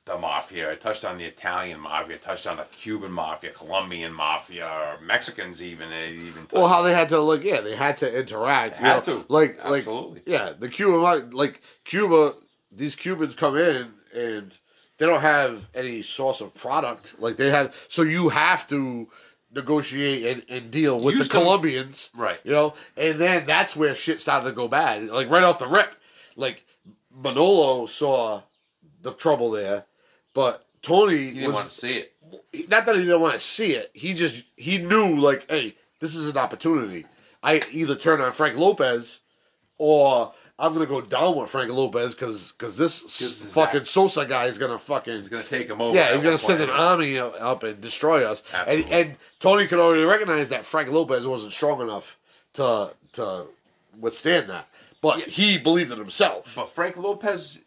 the 0.07 0.17
mafia. 0.17 0.71
It 0.71 0.81
touched 0.81 1.05
on 1.05 1.17
the 1.17 1.25
Italian 1.25 1.79
mafia. 1.79 2.15
It 2.15 2.21
touched 2.21 2.47
on 2.47 2.57
the 2.57 2.63
Cuban 2.77 3.11
mafia, 3.11 3.51
Colombian 3.51 4.13
mafia, 4.13 4.65
or 4.65 5.01
Mexicans 5.05 5.61
even. 5.61 5.91
It 5.91 6.13
even 6.13 6.47
Well, 6.51 6.67
how 6.67 6.81
they 6.81 6.93
had 6.93 7.09
to 7.09 7.19
like, 7.19 7.43
yeah, 7.43 7.61
they 7.61 7.75
had 7.75 7.97
to 7.97 8.19
interact. 8.19 8.77
Had 8.77 9.05
know, 9.07 9.21
to. 9.21 9.25
like, 9.27 9.59
Absolutely. 9.61 10.15
like, 10.15 10.23
yeah, 10.25 10.53
the 10.57 10.69
Cuban, 10.69 11.31
like 11.31 11.61
Cuba, 11.83 12.35
these 12.71 12.95
Cubans 12.95 13.35
come 13.35 13.57
in 13.57 13.93
and 14.15 14.57
they 14.97 15.05
don't 15.05 15.21
have 15.21 15.67
any 15.75 16.01
source 16.01 16.41
of 16.41 16.55
product. 16.55 17.19
Like 17.19 17.37
they 17.37 17.49
have, 17.51 17.75
so 17.89 18.01
you 18.01 18.29
have 18.29 18.67
to 18.69 19.09
negotiate 19.57 20.25
and, 20.25 20.45
and 20.49 20.71
deal 20.71 20.99
with 20.99 21.15
Use 21.15 21.27
the 21.27 21.33
them- 21.33 21.43
Colombians, 21.43 22.09
Right. 22.15 22.39
You 22.43 22.51
know, 22.53 22.73
and 22.95 23.19
then 23.19 23.45
that's 23.45 23.75
where 23.75 23.93
shit 23.95 24.21
started 24.21 24.45
to 24.49 24.55
go 24.55 24.67
bad. 24.67 25.07
Like 25.09 25.29
right 25.29 25.43
off 25.43 25.59
the 25.59 25.67
rip, 25.67 25.95
like 26.35 26.65
Manolo 27.13 27.85
saw 27.87 28.43
the 29.01 29.11
trouble 29.13 29.51
there, 29.51 29.85
but 30.33 30.65
Tony 30.81 31.17
He 31.17 31.31
didn't 31.31 31.47
was 31.47 31.55
want 31.55 31.69
to 31.69 31.75
see 31.75 31.93
it. 31.97 32.69
not 32.69 32.85
that 32.85 32.95
he 32.95 33.01
didn't 33.03 33.19
want 33.21 33.33
to 33.33 33.39
see 33.39 33.73
it. 33.73 33.91
He 33.93 34.13
just 34.13 34.45
he 34.55 34.77
knew 34.77 35.15
like, 35.17 35.49
hey, 35.49 35.75
this 35.99 36.15
is 36.15 36.27
an 36.29 36.37
opportunity. 36.37 37.05
I 37.43 37.61
either 37.71 37.95
turn 37.95 38.21
on 38.21 38.31
Frank 38.33 38.55
Lopez 38.57 39.21
or 39.77 40.33
I'm 40.59 40.73
gonna 40.73 40.87
go 40.87 41.01
down 41.01 41.35
with 41.35 41.49
Frank 41.51 41.71
Lopez 41.71 42.15
because 42.15 42.51
because 42.51 42.77
this 42.77 43.03
is 43.21 43.53
fucking 43.53 43.81
that- 43.81 43.87
Sosa 43.87 44.25
guy 44.25 44.45
is 44.45 44.57
gonna 44.57 44.79
fucking 44.79 45.15
He's 45.15 45.29
gonna 45.29 45.43
take 45.43 45.69
him 45.69 45.81
over. 45.81 45.95
yeah, 45.95 46.13
he's 46.13 46.23
gonna 46.23 46.37
send 46.37 46.61
an 46.61 46.69
army 46.71 47.19
up 47.19 47.61
and 47.63 47.79
destroy 47.79 48.23
us. 48.25 48.41
And, 48.53 48.61
Absolutely. 48.69 48.91
and 49.01 49.15
Tony 49.39 49.67
could 49.67 49.79
already 49.79 50.03
recognize 50.03 50.49
that 50.49 50.65
Frank 50.65 50.89
Lopez 50.89 51.27
wasn't 51.27 51.53
strong 51.53 51.81
enough 51.81 52.17
to 52.53 52.91
to 53.13 53.43
withstand 53.99 54.49
that, 54.49 54.67
but 55.01 55.21
he 55.29 55.57
believed 55.59 55.91
in 55.91 55.99
himself. 55.99 56.53
But 56.55 56.73
Frank 56.73 56.97
Lopez 56.97 57.59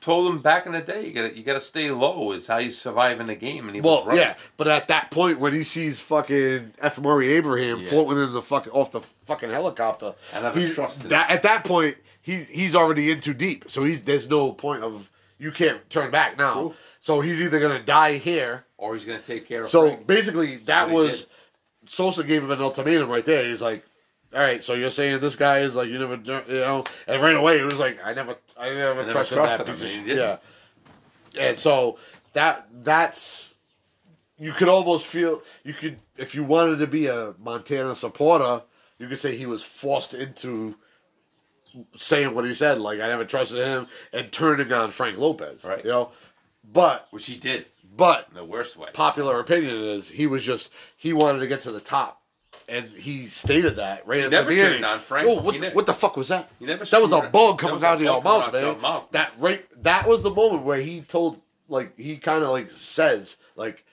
told 0.00 0.28
him 0.32 0.40
back 0.40 0.66
in 0.66 0.72
the 0.72 0.80
day, 0.80 1.06
you 1.06 1.12
gotta 1.12 1.36
you 1.36 1.42
gotta 1.42 1.60
stay 1.60 1.90
low 1.90 2.32
is 2.32 2.46
how 2.46 2.58
you 2.58 2.70
survive 2.70 3.20
in 3.20 3.26
the 3.26 3.34
game, 3.34 3.66
and 3.66 3.74
he 3.74 3.80
Well, 3.80 3.98
was 3.98 4.06
right. 4.06 4.16
yeah, 4.18 4.34
but 4.56 4.66
at 4.68 4.88
that 4.88 5.10
point 5.10 5.38
when 5.40 5.52
he 5.52 5.62
sees 5.62 6.00
fucking 6.00 6.72
F. 6.80 6.98
Murray 6.98 7.32
Abraham 7.32 7.80
Yeah. 7.80 7.88
floating 7.90 8.22
in 8.22 8.32
the 8.32 8.42
fucking 8.42 8.72
off 8.72 8.92
the 8.92 9.00
fucking 9.26 9.50
helicopter, 9.50 10.14
he's- 10.54 10.74
trusted 10.74 11.10
that. 11.10 11.30
At 11.30 11.42
that 11.42 11.64
point, 11.64 11.96
he's 12.22 12.48
he's 12.48 12.74
already 12.74 13.10
in 13.10 13.20
too 13.20 13.34
deep, 13.34 13.64
so 13.68 13.84
he's 13.84 14.00
there's 14.02 14.28
no 14.28 14.52
point 14.52 14.82
of 14.82 15.08
you 15.38 15.50
can't 15.52 15.88
turn 15.90 16.10
back 16.10 16.36
now. 16.38 16.54
True. 16.54 16.74
So 17.00 17.20
he's 17.20 17.40
either 17.40 17.60
gonna 17.60 17.82
die 17.82 18.16
here. 18.18 18.64
Or 18.76 18.94
he's 18.94 19.04
gonna 19.04 19.18
take 19.20 19.46
care 19.46 19.64
of 19.64 19.70
So 19.70 19.88
Frank. 19.88 20.06
basically, 20.06 20.56
that 20.64 20.88
was. 20.90 21.26
Sosa 21.88 22.22
gave 22.24 22.42
him 22.44 22.50
an 22.50 22.60
ultimatum 22.60 23.08
right 23.10 23.24
there. 23.24 23.44
He's 23.48 23.60
like, 23.62 23.84
"All 24.34 24.40
right, 24.40 24.62
so 24.62 24.74
you're 24.74 24.90
saying 24.90 25.20
this 25.20 25.36
guy 25.36 25.60
is 25.60 25.74
like 25.74 25.88
you 25.88 25.98
never, 25.98 26.14
you 26.16 26.60
know?" 26.60 26.84
And 27.06 27.22
right 27.22 27.36
away, 27.36 27.58
it 27.58 27.64
was 27.64 27.78
like, 27.78 27.98
"I 28.04 28.14
never, 28.14 28.36
I 28.58 28.70
never, 28.70 29.00
never 29.00 29.10
trusted, 29.10 29.38
trusted 29.38 29.66
that 29.66 29.68
him, 29.68 29.74
piece 29.74 29.82
of 29.82 29.82
and 29.82 29.90
he 29.90 29.96
shit." 29.96 30.06
didn't. 30.06 30.40
Yeah. 31.32 31.42
And 31.42 31.58
so 31.58 31.98
that 32.32 32.68
that's 32.82 33.54
you 34.38 34.52
could 34.52 34.68
almost 34.68 35.06
feel 35.06 35.42
you 35.64 35.74
could 35.74 35.98
if 36.16 36.34
you 36.34 36.44
wanted 36.44 36.78
to 36.78 36.86
be 36.86 37.06
a 37.06 37.34
Montana 37.38 37.94
supporter, 37.94 38.62
you 38.98 39.08
could 39.08 39.18
say 39.18 39.36
he 39.36 39.46
was 39.46 39.62
forced 39.62 40.14
into 40.14 40.76
saying 41.94 42.34
what 42.34 42.44
he 42.44 42.54
said, 42.54 42.78
like 42.78 43.00
I 43.00 43.08
never 43.08 43.24
trusted 43.24 43.64
him, 43.64 43.86
and 44.12 44.32
turning 44.32 44.72
on 44.72 44.90
Frank 44.90 45.18
Lopez. 45.18 45.64
Right. 45.64 45.84
You 45.84 45.90
know, 45.90 46.10
but 46.64 47.06
which 47.10 47.26
he 47.26 47.36
did 47.36 47.66
but 47.96 48.32
the 48.34 48.44
worst 48.44 48.76
way. 48.76 48.88
popular 48.92 49.40
opinion 49.40 49.76
is 49.76 50.08
he 50.08 50.26
was 50.26 50.44
just 50.44 50.70
he 50.96 51.12
wanted 51.12 51.40
to 51.40 51.46
get 51.46 51.60
to 51.60 51.72
the 51.72 51.80
top, 51.80 52.19
and 52.70 52.88
he 52.90 53.26
stated 53.26 53.76
that 53.76 54.06
right 54.06 54.20
at 54.24 54.30
never 54.30 54.44
the 54.48 54.56
beginning. 54.56 54.84
on 54.84 55.00
Frank. 55.00 55.28
What, 55.28 55.52
He 55.54 55.58
the, 55.58 55.64
never- 55.66 55.76
what 55.76 55.86
the 55.86 55.92
fuck 55.94 56.16
was 56.16 56.28
that? 56.28 56.50
He 56.58 56.66
never 56.66 56.84
that 56.84 57.02
was 57.02 57.12
a 57.12 57.22
bug 57.28 57.58
coming 57.58 57.84
out 57.84 57.96
of 57.96 58.00
your 58.02 58.22
mouth, 58.22 58.52
man. 58.52 58.80
mouth. 58.80 59.08
That 59.10 59.32
right. 59.38 59.64
That 59.82 60.06
was 60.08 60.22
the 60.22 60.30
moment 60.30 60.62
where 60.62 60.80
he 60.80 61.02
told, 61.02 61.40
like, 61.68 61.98
he 61.98 62.16
kind 62.16 62.42
of 62.44 62.50
like 62.50 62.70
says, 62.70 63.36
like, 63.56 63.84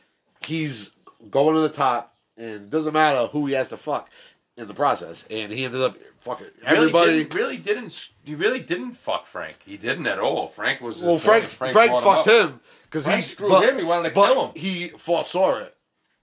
he's 0.45 0.91
going 1.29 1.55
to 1.55 1.61
the 1.61 1.69
top, 1.69 2.15
and 2.37 2.69
doesn't 2.69 2.93
matter 2.93 3.27
who 3.27 3.45
he 3.47 3.53
has 3.55 3.67
to 3.69 3.77
fuck 3.77 4.09
in 4.55 4.67
the 4.67 4.73
process, 4.73 5.23
and 5.29 5.51
he 5.51 5.65
ended 5.65 5.81
up 5.81 5.97
fucking 6.21 6.47
everybody. 6.65 7.11
really 7.11 7.23
didn't, 7.23 7.33
really 7.35 7.57
didn't 7.57 8.09
he 8.23 8.33
really 8.35 8.59
didn't 8.59 8.93
fuck 8.93 9.25
Frank. 9.27 9.57
He 9.65 9.77
didn't 9.77 10.07
at 10.07 10.17
all. 10.19 10.47
Frank 10.47 10.81
was 10.81 10.97
well, 11.01 11.13
boy, 11.13 11.19
Frank, 11.19 11.49
Frank, 11.49 11.91
fucked 12.03 12.27
him 12.27 12.59
because 12.83 13.05
he 13.05 13.11
Frank 13.11 13.23
screwed 13.25 13.49
but- 13.51 13.63
him. 13.69 13.77
He 13.77 13.83
wanted 13.83 14.09
to 14.09 14.15
kill 14.15 14.47
him. 14.47 14.51
He 14.55 14.89
foresaw 14.89 15.57
it. 15.59 15.76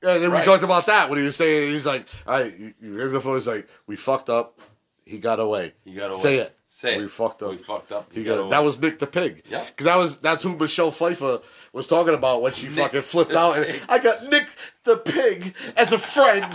And 0.06 0.22
then 0.22 0.32
we 0.32 0.42
talked 0.44 0.62
about 0.62 0.86
that 0.86 1.08
when 1.08 1.18
he 1.18 1.24
was 1.24 1.36
saying 1.36 1.72
he's 1.72 1.86
like, 1.86 2.06
"All 2.26 2.40
right, 2.40 2.58
you, 2.58 2.74
you 2.80 2.92
hear 2.96 3.08
the 3.08 3.20
phone? 3.20 3.36
He's 3.36 3.46
like, 3.46 3.66
we 3.86 3.96
fucked 3.96 4.28
up. 4.30 4.58
He 5.06 5.18
got 5.18 5.38
away. 5.40 5.72
He 5.84 5.92
got 5.94 6.10
away. 6.10 6.20
Say 6.20 6.36
it. 6.38 6.56
Say 6.66 6.94
it. 6.96 7.00
We 7.02 7.08
fucked 7.08 7.42
up. 7.42 7.50
We 7.50 7.56
fucked 7.58 7.92
up. 7.92 8.10
He 8.12 8.20
He 8.20 8.24
got 8.24 8.36
got 8.36 8.40
away. 8.40 8.50
That 8.50 8.64
was 8.64 8.78
Nick 8.80 8.98
the 8.98 9.06
Pig. 9.06 9.42
Yeah. 9.48 9.64
Because 9.64 9.84
that 9.84 9.96
was 9.96 10.16
that's 10.18 10.42
who 10.42 10.56
Michelle 10.56 10.90
Pfeiffer 10.90 11.40
was 11.72 11.86
talking 11.86 12.14
about 12.14 12.42
when 12.42 12.52
she 12.52 12.66
Nick 12.66 12.76
fucking 12.76 13.02
flipped 13.02 13.32
out. 13.32 13.58
And 13.58 13.80
I 13.88 13.98
got 13.98 14.24
Nick 14.24 14.48
the 14.84 14.96
Pig 14.96 15.54
as 15.76 15.92
a 15.92 15.98
friend. 15.98 16.52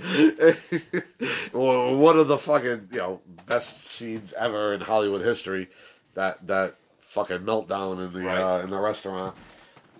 well, 1.52 1.96
one 1.96 2.18
of 2.18 2.28
the 2.28 2.38
fucking 2.38 2.88
you 2.92 2.98
know 2.98 3.20
best 3.46 3.86
scenes 3.86 4.32
ever 4.34 4.72
in 4.74 4.80
Hollywood 4.80 5.22
history. 5.22 5.68
That 6.14 6.46
that 6.46 6.76
fucking 7.00 7.38
meltdown 7.40 8.04
in 8.06 8.12
the 8.12 8.20
Right. 8.26 8.38
uh, 8.38 8.58
in 8.62 8.70
the 8.70 8.78
restaurant. 8.78 9.36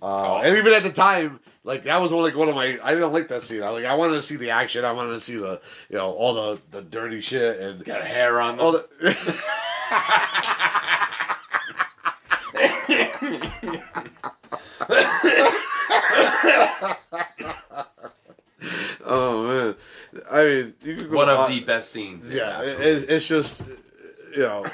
Oh. 0.03 0.37
Uh, 0.37 0.41
and 0.45 0.57
even 0.57 0.73
at 0.73 0.83
the 0.83 0.91
time, 0.91 1.41
like 1.65 1.85
that 1.85 2.01
was 2.01 2.13
like 2.13 2.35
one 2.35 2.49
of 2.49 2.55
my. 2.55 2.79
I 2.83 2.95
didn't 2.95 3.13
like 3.13 3.29
that 3.29 3.43
scene. 3.43 3.63
I 3.63 3.69
like 3.71 3.85
I 3.85 3.95
wanted 3.95 4.15
to 4.15 4.23
see 4.23 4.37
the 4.37 4.51
action. 4.51 4.85
I 4.85 4.93
wanted 4.93 5.11
to 5.11 5.21
see 5.21 5.37
the 5.37 5.61
you 5.91 5.97
know 5.99 6.13
all 6.13 6.35
the 6.35 6.61
the 6.71 6.83
dirty 6.83 7.21
shit 7.21 7.61
and 7.61 7.85
got 7.85 8.03
hair 8.03 8.41
on 8.41 8.57
them. 8.57 8.67
all 8.67 8.73
the. 8.73 8.87
oh 19.05 19.47
man, 19.47 19.75
I 20.31 20.45
mean, 20.45 20.75
you 20.83 20.97
could 20.97 21.11
go 21.11 21.17
One 21.17 21.29
of 21.29 21.39
on- 21.41 21.51
the 21.51 21.61
best 21.61 21.91
scenes. 21.91 22.29
yeah, 22.29 22.63
it, 22.63 22.69
absolutely. 22.71 22.91
it- 23.05 23.11
it's 23.11 23.29
just 23.29 23.63
you 24.35 24.43
know, 24.43 24.67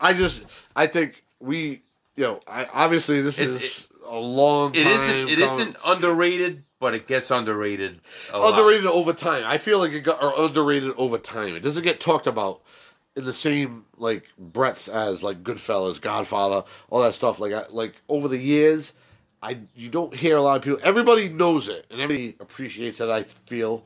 I 0.00 0.12
just 0.14 0.44
I 0.76 0.86
think 0.86 1.22
we 1.40 1.82
you 2.16 2.24
know 2.24 2.40
I 2.46 2.66
obviously 2.72 3.22
this 3.22 3.38
It- 3.38 3.50
is 3.50 3.88
a 4.10 4.18
long 4.18 4.74
It 4.74 4.84
time 4.84 4.92
isn't. 4.92 5.28
It 5.28 5.38
coming. 5.38 5.54
isn't 5.54 5.76
underrated, 5.84 6.64
but 6.80 6.94
it 6.94 7.06
gets 7.06 7.30
underrated. 7.30 8.00
A 8.32 8.38
lot. 8.38 8.50
underrated 8.50 8.86
over 8.86 9.12
time. 9.12 9.44
I 9.46 9.56
feel 9.58 9.78
like 9.78 9.92
it 9.92 10.00
got 10.00 10.22
or 10.22 10.32
underrated 10.36 10.92
over 10.96 11.16
time. 11.16 11.54
It 11.54 11.60
doesn't 11.60 11.84
get 11.84 12.00
talked 12.00 12.26
about 12.26 12.60
in 13.16 13.24
the 13.24 13.32
same 13.32 13.84
like 13.96 14.24
breadths 14.38 14.88
as 14.88 15.22
like 15.22 15.42
Goodfellas, 15.42 16.00
Godfather, 16.00 16.64
all 16.90 17.02
that 17.02 17.14
stuff. 17.14 17.38
Like 17.40 17.52
I, 17.52 17.64
like 17.70 17.94
over 18.08 18.28
the 18.28 18.38
years, 18.38 18.92
I 19.42 19.60
you 19.74 19.88
don't 19.88 20.14
hear 20.14 20.36
a 20.36 20.42
lot 20.42 20.58
of 20.58 20.62
people. 20.64 20.80
Everybody 20.82 21.28
knows 21.28 21.68
it 21.68 21.86
and 21.90 22.00
everybody 22.00 22.36
appreciates 22.40 23.00
it. 23.00 23.08
I 23.08 23.22
feel. 23.22 23.84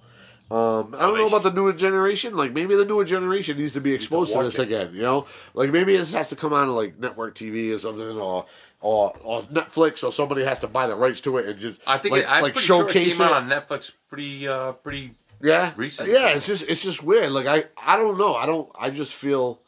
Um, 0.51 0.95
I 0.99 1.01
don't 1.07 1.17
know 1.17 1.27
about 1.27 1.43
the 1.43 1.51
newer 1.51 1.73
generation. 1.73 2.37
Like 2.37 2.53
maybe 2.53 2.77
the 2.77 2.85
newer 2.85 3.05
generation 3.05 3.57
needs 3.57 3.73
to 3.73 3.81
be 3.81 3.95
exposed 3.95 4.31
to 4.31 4.37
watch 4.37 4.47
this 4.47 4.59
it. 4.59 4.65
again. 4.65 4.91
You 4.93 5.03
know, 5.03 5.27
like 5.55 5.71
maybe 5.71 5.97
this 5.97 6.13
has 6.13 6.29
to 6.29 6.37
come 6.37 6.53
out 6.53 6.69
on 6.69 6.75
like 6.77 6.99
network 6.99 7.35
TV 7.35 7.75
or 7.75 7.79
something, 7.79 8.19
or 8.19 8.45
or 8.81 9.15
or 9.23 9.43
Netflix, 9.45 10.05
or 10.05 10.13
somebody 10.13 10.45
has 10.45 10.59
to 10.61 10.69
buy 10.69 10.87
the 10.87 10.97
rights 10.97 11.23
to 11.23 11.39
it 11.39 11.47
and 11.47 11.59
just 11.59 11.81
I 11.87 11.97
think 11.97 12.13
like, 12.13 12.23
it, 12.25 12.31
I'm 12.31 12.43
like 12.43 12.53
pretty 12.53 12.67
sure 12.67 12.83
it 12.89 12.93
showcase 12.93 13.17
came 13.17 13.27
it. 13.27 13.33
on 13.33 13.49
Netflix 13.49 13.93
pretty, 14.09 14.47
uh, 14.47 14.73
pretty. 14.73 15.15
Yeah, 15.41 15.73
recent. 15.77 16.11
Yeah, 16.11 16.29
it's 16.29 16.47
just 16.47 16.65
it's 16.69 16.83
just 16.83 17.03
weird. 17.03 17.33
Like 17.33 17.47
I 17.47 17.65
I 17.83 17.97
don't 17.97 18.19
know. 18.19 18.35
I 18.35 18.45
don't. 18.45 18.71
I 18.79 18.91
just 18.91 19.15
feel 19.15 19.61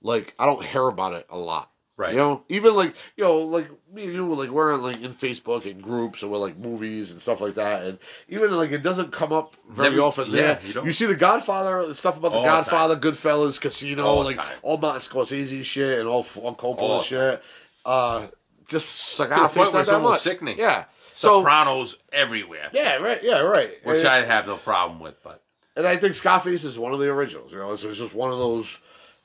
like 0.00 0.34
I 0.38 0.46
don't 0.46 0.64
hear 0.64 0.86
about 0.86 1.14
it 1.14 1.26
a 1.28 1.36
lot. 1.38 1.70
Right. 2.00 2.12
You 2.12 2.18
know, 2.18 2.44
even 2.48 2.74
like 2.74 2.94
you 3.18 3.24
know, 3.24 3.36
like 3.40 3.68
me 3.92 4.04
and 4.04 4.14
you, 4.14 4.32
like 4.32 4.48
we're 4.48 4.72
on 4.72 4.80
like 4.82 5.02
in 5.02 5.12
Facebook 5.12 5.70
and 5.70 5.82
groups 5.82 6.22
and 6.22 6.32
we're 6.32 6.38
like 6.38 6.56
movies 6.56 7.10
and 7.10 7.20
stuff 7.20 7.42
like 7.42 7.56
that, 7.56 7.84
and 7.84 7.98
even 8.30 8.50
like 8.52 8.70
it 8.70 8.82
doesn't 8.82 9.12
come 9.12 9.34
up 9.34 9.54
very 9.68 9.90
Never- 9.90 10.02
often. 10.04 10.30
yeah, 10.30 10.54
there, 10.54 10.60
you 10.66 10.72
don't. 10.72 10.86
you 10.86 10.92
see 10.92 11.04
the 11.04 11.14
Godfather 11.14 11.92
stuff 11.92 12.16
about 12.16 12.32
the 12.32 12.38
All 12.38 12.42
the 12.44 12.48
Godfather, 12.48 12.96
Goodfellas, 12.96 13.60
Casino, 13.60 14.06
All 14.06 14.24
like 14.24 14.40
all 14.62 14.78
Martin 14.78 15.02
Scorsese 15.02 15.62
shit 15.62 15.98
and 15.98 16.08
all, 16.08 16.26
all 16.36 16.54
Coppola 16.54 16.78
All 16.80 17.02
shit. 17.02 17.42
Uh, 17.84 18.28
just 18.70 18.88
cigar 18.88 19.36
To 19.36 19.42
the 19.54 19.60
point 19.60 19.72
where 19.74 19.82
it's 19.82 19.90
almost 19.90 20.12
much. 20.12 20.20
sickening. 20.22 20.58
Yeah. 20.58 20.84
So 21.12 21.40
Sopranos 21.40 21.98
everywhere, 22.14 22.70
yeah, 22.72 22.96
right. 22.96 23.20
Yeah, 23.22 23.40
right. 23.40 23.72
which 23.84 23.98
And- 23.98 24.08
I 24.08 24.22
have 24.24 24.46
no 24.46 24.56
problem 24.56 25.00
with. 25.00 25.22
But 25.22 25.42
and 25.76 25.86
I 25.86 25.98
think 25.98 26.14
Scarface 26.14 26.64
is 26.64 26.78
one 26.78 26.94
of 26.94 26.98
the 27.00 27.10
originals. 27.10 27.52
You 27.52 27.58
know, 27.58 27.72
it's, 27.72 27.84
it's 27.84 27.98
just 27.98 28.14
one 28.14 28.30
of 28.32 28.38
those. 28.38 28.78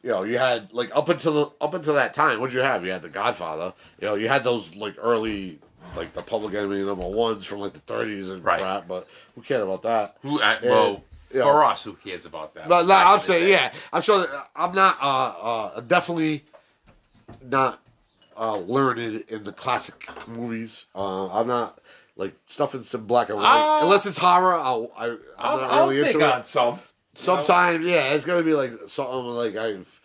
You 0.05 0.11
know, 0.11 0.21
you 0.21 0.37
had 0.37 0.71
like 0.71 0.95
up 0.95 1.09
until 1.09 1.33
the, 1.33 1.51
up 1.65 1.73
until 1.73 1.95
that 1.95 2.13
time, 2.13 2.39
what'd 2.39 2.53
you 2.53 2.59
have? 2.59 2.85
You 2.85 2.91
had 2.91 3.01
the 3.01 3.09
Godfather. 3.09 3.73
You 3.99 4.07
know, 4.09 4.13
you 4.13 4.27
had 4.27 4.43
those 4.43 4.75
like 4.75 4.93
early 4.99 5.57
like 5.97 6.13
the 6.13 6.21
Public 6.21 6.53
Enemy 6.53 6.83
number 6.83 7.07
ones 7.07 7.43
from 7.43 7.59
like 7.59 7.73
the 7.73 7.79
30s 7.79 8.29
and 8.29 8.43
Right. 8.43 8.59
crap. 8.59 8.87
But 8.87 9.07
who 9.33 9.41
cared 9.41 9.63
about 9.63 9.81
that? 9.81 10.17
who? 10.21 10.39
I, 10.39 10.59
well, 10.61 11.03
yeah. 11.33 11.41
for 11.41 11.65
us, 11.65 11.83
who 11.83 11.93
cares 11.93 12.27
about 12.27 12.53
that? 12.53 12.69
But 12.69 12.85
no, 12.85 12.93
I'm 12.93 13.19
saying, 13.19 13.49
yeah, 13.49 13.73
I'm 13.91 14.03
sure. 14.03 14.27
That, 14.27 14.49
I'm 14.55 14.75
not 14.75 14.97
uh, 15.01 15.05
uh, 15.07 15.81
definitely 15.81 16.43
not 17.41 17.79
uh, 18.37 18.57
learned 18.59 18.99
in 19.27 19.43
the 19.43 19.53
classic 19.53 20.07
movies. 20.27 20.85
Uh, 20.93 21.29
I'm 21.29 21.47
not 21.47 21.79
like 22.15 22.35
stuff 22.45 22.75
in 22.75 22.83
some 22.83 23.07
black 23.07 23.29
and 23.29 23.39
white. 23.39 23.79
Uh, 23.79 23.85
Unless 23.85 24.05
it's 24.05 24.19
horror, 24.19 24.53
I'll, 24.53 24.91
I, 24.95 25.05
I'm 25.07 25.17
I'll, 25.39 25.57
not 25.57 25.71
I'll 25.71 25.89
really 25.89 26.03
think 26.03 26.15
into 26.17 26.27
it. 26.27 26.31
on 26.31 26.43
some. 26.43 26.79
Sometimes, 27.16 27.86
yeah, 27.86 28.13
it's 28.13 28.26
gonna 28.26 28.43
be 28.43 28.53
like 28.53 28.74
something 28.88 29.26
like 29.26 29.55
I've, 29.55 30.01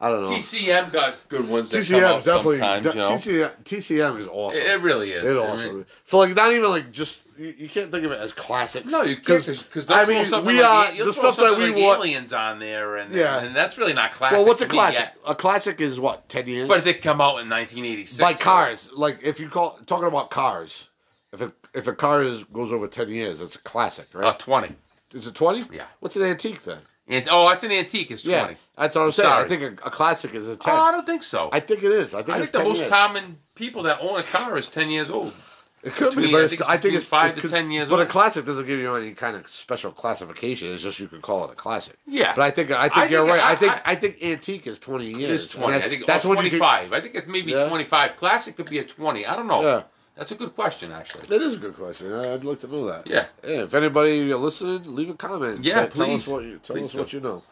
I 0.00 0.10
don't 0.10 0.22
know. 0.22 0.30
TCM 0.30 0.92
got 0.92 1.14
good 1.28 1.48
ones 1.48 1.70
that 1.70 1.78
TCM 1.78 2.02
out 2.02 2.24
definitely. 2.24 2.56
de- 2.58 2.88
you 2.90 3.02
know? 3.02 3.10
TCM, 3.12 3.64
TCM 3.64 4.20
is 4.20 4.26
awesome. 4.28 4.60
It, 4.60 4.66
it 4.66 4.80
really 4.80 5.12
is. 5.12 5.24
It's 5.24 5.38
I 5.38 5.46
awesome. 5.46 5.76
mean, 5.76 5.86
For 6.04 6.26
like 6.26 6.34
not 6.34 6.52
even 6.52 6.68
like 6.70 6.90
just 6.92 7.20
you, 7.38 7.54
you 7.58 7.68
can't 7.68 7.90
think 7.90 8.04
of 8.04 8.12
it 8.12 8.18
as 8.20 8.32
classics. 8.32 8.90
no, 8.90 9.02
you 9.02 9.16
can't 9.16 9.44
because 9.46 9.90
I 9.90 10.04
mean 10.04 10.24
we 10.44 10.62
are 10.62 10.92
the 10.92 11.12
stuff 11.12 11.36
that 11.36 11.56
we 11.58 11.66
like 11.72 11.76
watch. 11.82 11.98
aliens 11.98 12.32
on 12.32 12.58
there, 12.60 12.96
and 12.96 13.12
Yeah. 13.12 13.40
and 13.40 13.54
that's 13.56 13.76
really 13.78 13.92
not 13.94 14.10
classic. 14.12 14.38
Well, 14.38 14.46
what's 14.46 14.62
a 14.62 14.66
classic? 14.66 15.00
yet. 15.00 15.16
A 15.26 15.34
classic 15.34 15.80
is 15.80 15.98
what 16.00 16.28
ten 16.28 16.46
years. 16.46 16.68
But 16.68 16.78
if 16.78 16.84
they 16.84 16.94
come 16.94 17.20
out 17.20 17.40
in 17.40 17.48
1986. 17.48 18.20
like 18.20 18.38
so- 18.38 18.44
cars. 18.44 18.90
Like 18.94 19.18
if 19.22 19.38
you 19.40 19.48
call 19.48 19.78
talking 19.86 20.08
about 20.08 20.30
cars, 20.30 20.88
if 21.32 21.40
a 21.40 21.52
if 21.74 21.86
a 21.88 21.92
car 21.92 22.22
is 22.22 22.44
goes 22.44 22.72
over 22.72 22.86
ten 22.88 23.08
years, 23.08 23.40
it's 23.40 23.54
a 23.56 23.58
classic, 23.60 24.06
right? 24.12 24.26
Uh, 24.28 24.32
20. 24.34 24.74
Is 25.14 25.26
it 25.26 25.34
twenty? 25.34 25.62
yeah. 25.74 25.86
What's 26.00 26.16
an 26.16 26.22
antique 26.22 26.62
then? 26.64 26.78
And, 27.06 27.28
oh, 27.30 27.48
that's 27.50 27.62
an 27.64 27.70
antique. 27.70 28.10
It's 28.10 28.22
20. 28.22 28.34
Yeah, 28.34 28.54
that's 28.78 28.96
what 28.96 29.02
I'm 29.02 29.12
saying. 29.12 29.28
Sorry. 29.28 29.44
I 29.44 29.48
think 29.48 29.62
a, 29.62 29.86
a 29.86 29.90
classic 29.90 30.34
is 30.34 30.48
a 30.48 30.52
Oh, 30.66 30.70
I 30.72 30.90
don't 30.90 31.04
think 31.04 31.22
so. 31.22 31.50
I 31.52 31.60
think 31.60 31.82
it 31.82 31.92
is. 31.92 32.14
I 32.14 32.22
think 32.22 32.38
I 32.38 32.40
it's 32.40 32.50
think 32.50 32.62
the 32.64 32.68
most 32.70 32.78
years. 32.80 32.90
common 32.90 33.36
people 33.54 33.82
that 33.82 33.98
own 34.00 34.18
a 34.18 34.22
car 34.22 34.56
is 34.56 34.68
10 34.70 34.88
years 34.88 35.10
old. 35.10 35.34
It 35.82 35.92
could 35.92 36.14
Between- 36.14 36.28
be, 36.28 36.32
but 36.32 36.38
I 36.44 36.48
think 36.48 36.52
it's 36.54 36.62
I 36.62 36.76
think 36.78 36.94
it's 36.94 37.06
five 37.06 37.38
to 37.38 37.46
10 37.46 37.70
years 37.70 37.90
old. 37.90 37.98
But 37.98 38.06
a 38.06 38.10
classic 38.10 38.46
doesn't 38.46 38.66
give 38.66 38.78
you 38.78 38.94
any 38.96 39.12
kind 39.12 39.36
of 39.36 39.46
special 39.48 39.92
classification. 39.92 40.72
It's 40.72 40.82
just 40.82 40.98
you 40.98 41.08
can 41.08 41.20
call 41.20 41.44
it 41.44 41.50
a 41.50 41.54
classic. 41.54 41.98
Yeah. 42.06 42.32
But 42.34 42.40
I 42.40 42.50
think 42.52 42.70
I 42.70 42.84
think 42.88 42.96
I 42.96 43.06
you're 43.08 43.26
think- 43.26 43.36
right. 43.36 43.44
I, 43.50 43.54
think 43.56 43.82
I- 43.84 43.94
think 43.96 44.22
antique 44.22 44.66
is 44.66 44.78
twenty 44.78 45.10
years. 45.10 45.44
It's 45.44 45.52
twenty. 45.54 45.74
And 45.74 45.84
I 45.84 45.88
think 45.90 46.06
that's 46.06 46.24
you 46.24 46.32
twenty-five. 46.32 46.94
I 46.94 47.02
think 47.02 47.16
it 47.16 47.28
may 47.28 47.42
be 47.42 47.50
Yeah. 47.50 47.68
twenty-five. 47.68 48.16
Classic 48.16 48.56
could 48.56 48.70
be 48.70 48.78
a 48.78 48.84
twenty. 48.84 49.26
I 49.26 49.36
don't 49.36 49.46
know. 49.46 49.60
Yeah. 49.60 49.82
That's 50.16 50.30
a 50.30 50.36
good 50.36 50.54
question, 50.54 50.92
actually. 50.92 51.26
That 51.26 51.42
is 51.42 51.54
a 51.54 51.58
good 51.58 51.74
question. 51.74 52.12
I- 52.12 52.34
I'd 52.34 52.44
like 52.44 52.60
to 52.60 52.68
know 52.68 52.86
that. 52.86 53.06
Yeah. 53.08 53.26
Yeah. 53.42 53.64
If 53.64 53.74
anybody 53.74 54.32
listening, 54.32 54.94
leave 54.94 55.10
a 55.10 55.14
comment. 55.14 55.64
Yeah, 55.64 55.86
Tell- 55.86 56.06
Tell 56.06 56.14
us 56.14 56.28
what 56.28 56.44
you 56.44 56.60
tell 56.62 56.76
Please 56.76 56.86
us 56.86 56.92
do. 56.92 56.98
what 56.98 57.12
you 57.12 57.20
know. 57.20 57.42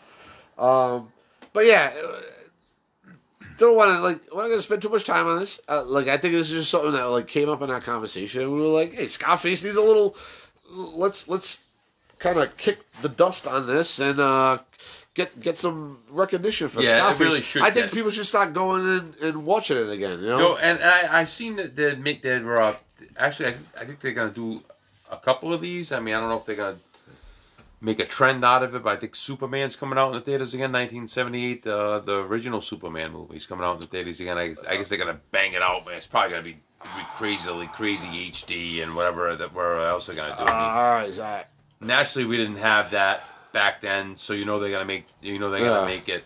Um, 0.58 1.12
but 1.52 1.66
yeah, 1.66 1.92
uh, 2.06 2.20
don't 3.58 3.76
want 3.76 3.90
to 3.90 4.00
like. 4.00 4.20
We're 4.32 4.42
not 4.42 4.48
gonna 4.48 4.62
spend 4.62 4.82
too 4.82 4.88
much 4.88 5.04
time 5.04 5.26
on 5.26 5.40
this. 5.40 5.60
Uh, 5.68 5.82
like, 5.84 6.08
I 6.08 6.16
think 6.18 6.34
this 6.34 6.48
is 6.50 6.52
just 6.60 6.70
something 6.70 6.92
that 6.92 7.04
like 7.04 7.26
came 7.28 7.48
up 7.48 7.62
in 7.62 7.68
that 7.68 7.82
conversation. 7.82 8.52
We 8.52 8.60
were 8.60 8.68
like, 8.68 8.94
"Hey, 8.94 9.06
Scarface 9.06 9.62
needs 9.64 9.76
a 9.76 9.82
little. 9.82 10.16
Let's 10.70 11.28
let's 11.28 11.58
kind 12.18 12.38
of 12.38 12.56
kick 12.56 12.78
the 13.02 13.08
dust 13.08 13.46
on 13.46 13.66
this 13.66 13.98
and 13.98 14.20
uh, 14.20 14.58
get 15.14 15.38
get 15.40 15.56
some 15.58 15.98
recognition 16.10 16.68
for 16.68 16.80
Yeah, 16.82 16.90
it 16.96 16.98
Scarface." 16.98 17.20
really 17.20 17.40
should 17.40 17.62
I 17.62 17.70
think 17.70 17.86
get- 17.86 17.94
people 17.94 18.10
should 18.10 18.26
start 18.26 18.52
going 18.52 18.88
and, 18.88 19.16
and 19.16 19.44
watching 19.44 19.76
it 19.76 19.88
again. 19.90 20.20
You 20.20 20.26
know, 20.28 20.38
No, 20.38 20.56
and 20.56 20.82
I 20.82 21.20
I 21.20 21.24
seen 21.24 21.56
that 21.56 21.76
they 21.76 21.94
make 21.94 22.22
that. 22.22 22.44
Uh, 22.46 22.74
actually, 23.16 23.48
I, 23.50 23.54
I 23.80 23.84
think 23.84 24.00
they're 24.00 24.12
gonna 24.12 24.30
do 24.30 24.62
a 25.10 25.16
couple 25.16 25.52
of 25.52 25.60
these. 25.60 25.92
I 25.92 26.00
mean, 26.00 26.14
I 26.14 26.20
don't 26.20 26.28
know 26.30 26.38
if 26.38 26.44
they're 26.46 26.56
gonna 26.56 26.78
make 27.80 27.98
a 27.98 28.06
trend 28.06 28.44
out 28.44 28.62
of 28.62 28.74
it, 28.74 28.82
but 28.84 28.92
I 28.92 28.96
think 28.96 29.14
Superman's 29.16 29.74
coming 29.76 29.98
out 29.98 30.08
in 30.08 30.12
the 30.14 30.20
theaters 30.20 30.54
again. 30.54 30.70
1978, 30.72 31.66
uh, 31.66 31.98
the 31.98 32.18
original 32.20 32.60
Superman 32.60 33.10
movie 33.12 33.28
movie's 33.30 33.46
coming 33.46 33.64
out 33.66 33.74
in 33.74 33.80
the 33.80 33.86
theaters 33.88 34.20
again. 34.20 34.38
I, 34.38 34.54
I 34.68 34.76
guess 34.76 34.88
they're 34.88 34.98
gonna 34.98 35.20
bang 35.32 35.52
it 35.54 35.62
out, 35.62 35.84
but 35.84 35.94
it's 35.94 36.06
probably 36.06 36.30
gonna 36.30 36.42
be 36.42 36.56
crazily 37.16 37.66
crazy 37.68 38.08
HD 38.30 38.82
and 38.82 38.94
whatever 38.96 39.34
that 39.36 39.52
where 39.54 39.80
else 39.84 40.06
they're 40.06 40.16
gonna 40.16 40.34
do. 40.38 40.44
Mean, 40.44 40.52
all 40.54 40.92
right, 40.94 41.12
Zach. 41.12 41.50
naturally, 41.80 42.26
we 42.28 42.36
didn't 42.36 42.56
have 42.56 42.90
that 42.92 43.24
back 43.52 43.80
then, 43.80 44.16
so 44.16 44.32
you 44.32 44.44
know 44.44 44.58
they're 44.58 44.70
gonna 44.70 44.84
make 44.84 45.06
you 45.20 45.38
know 45.38 45.50
they're 45.50 45.60
gonna 45.64 45.80
Yeah. 45.82 45.86
make 45.96 46.08
it 46.08 46.24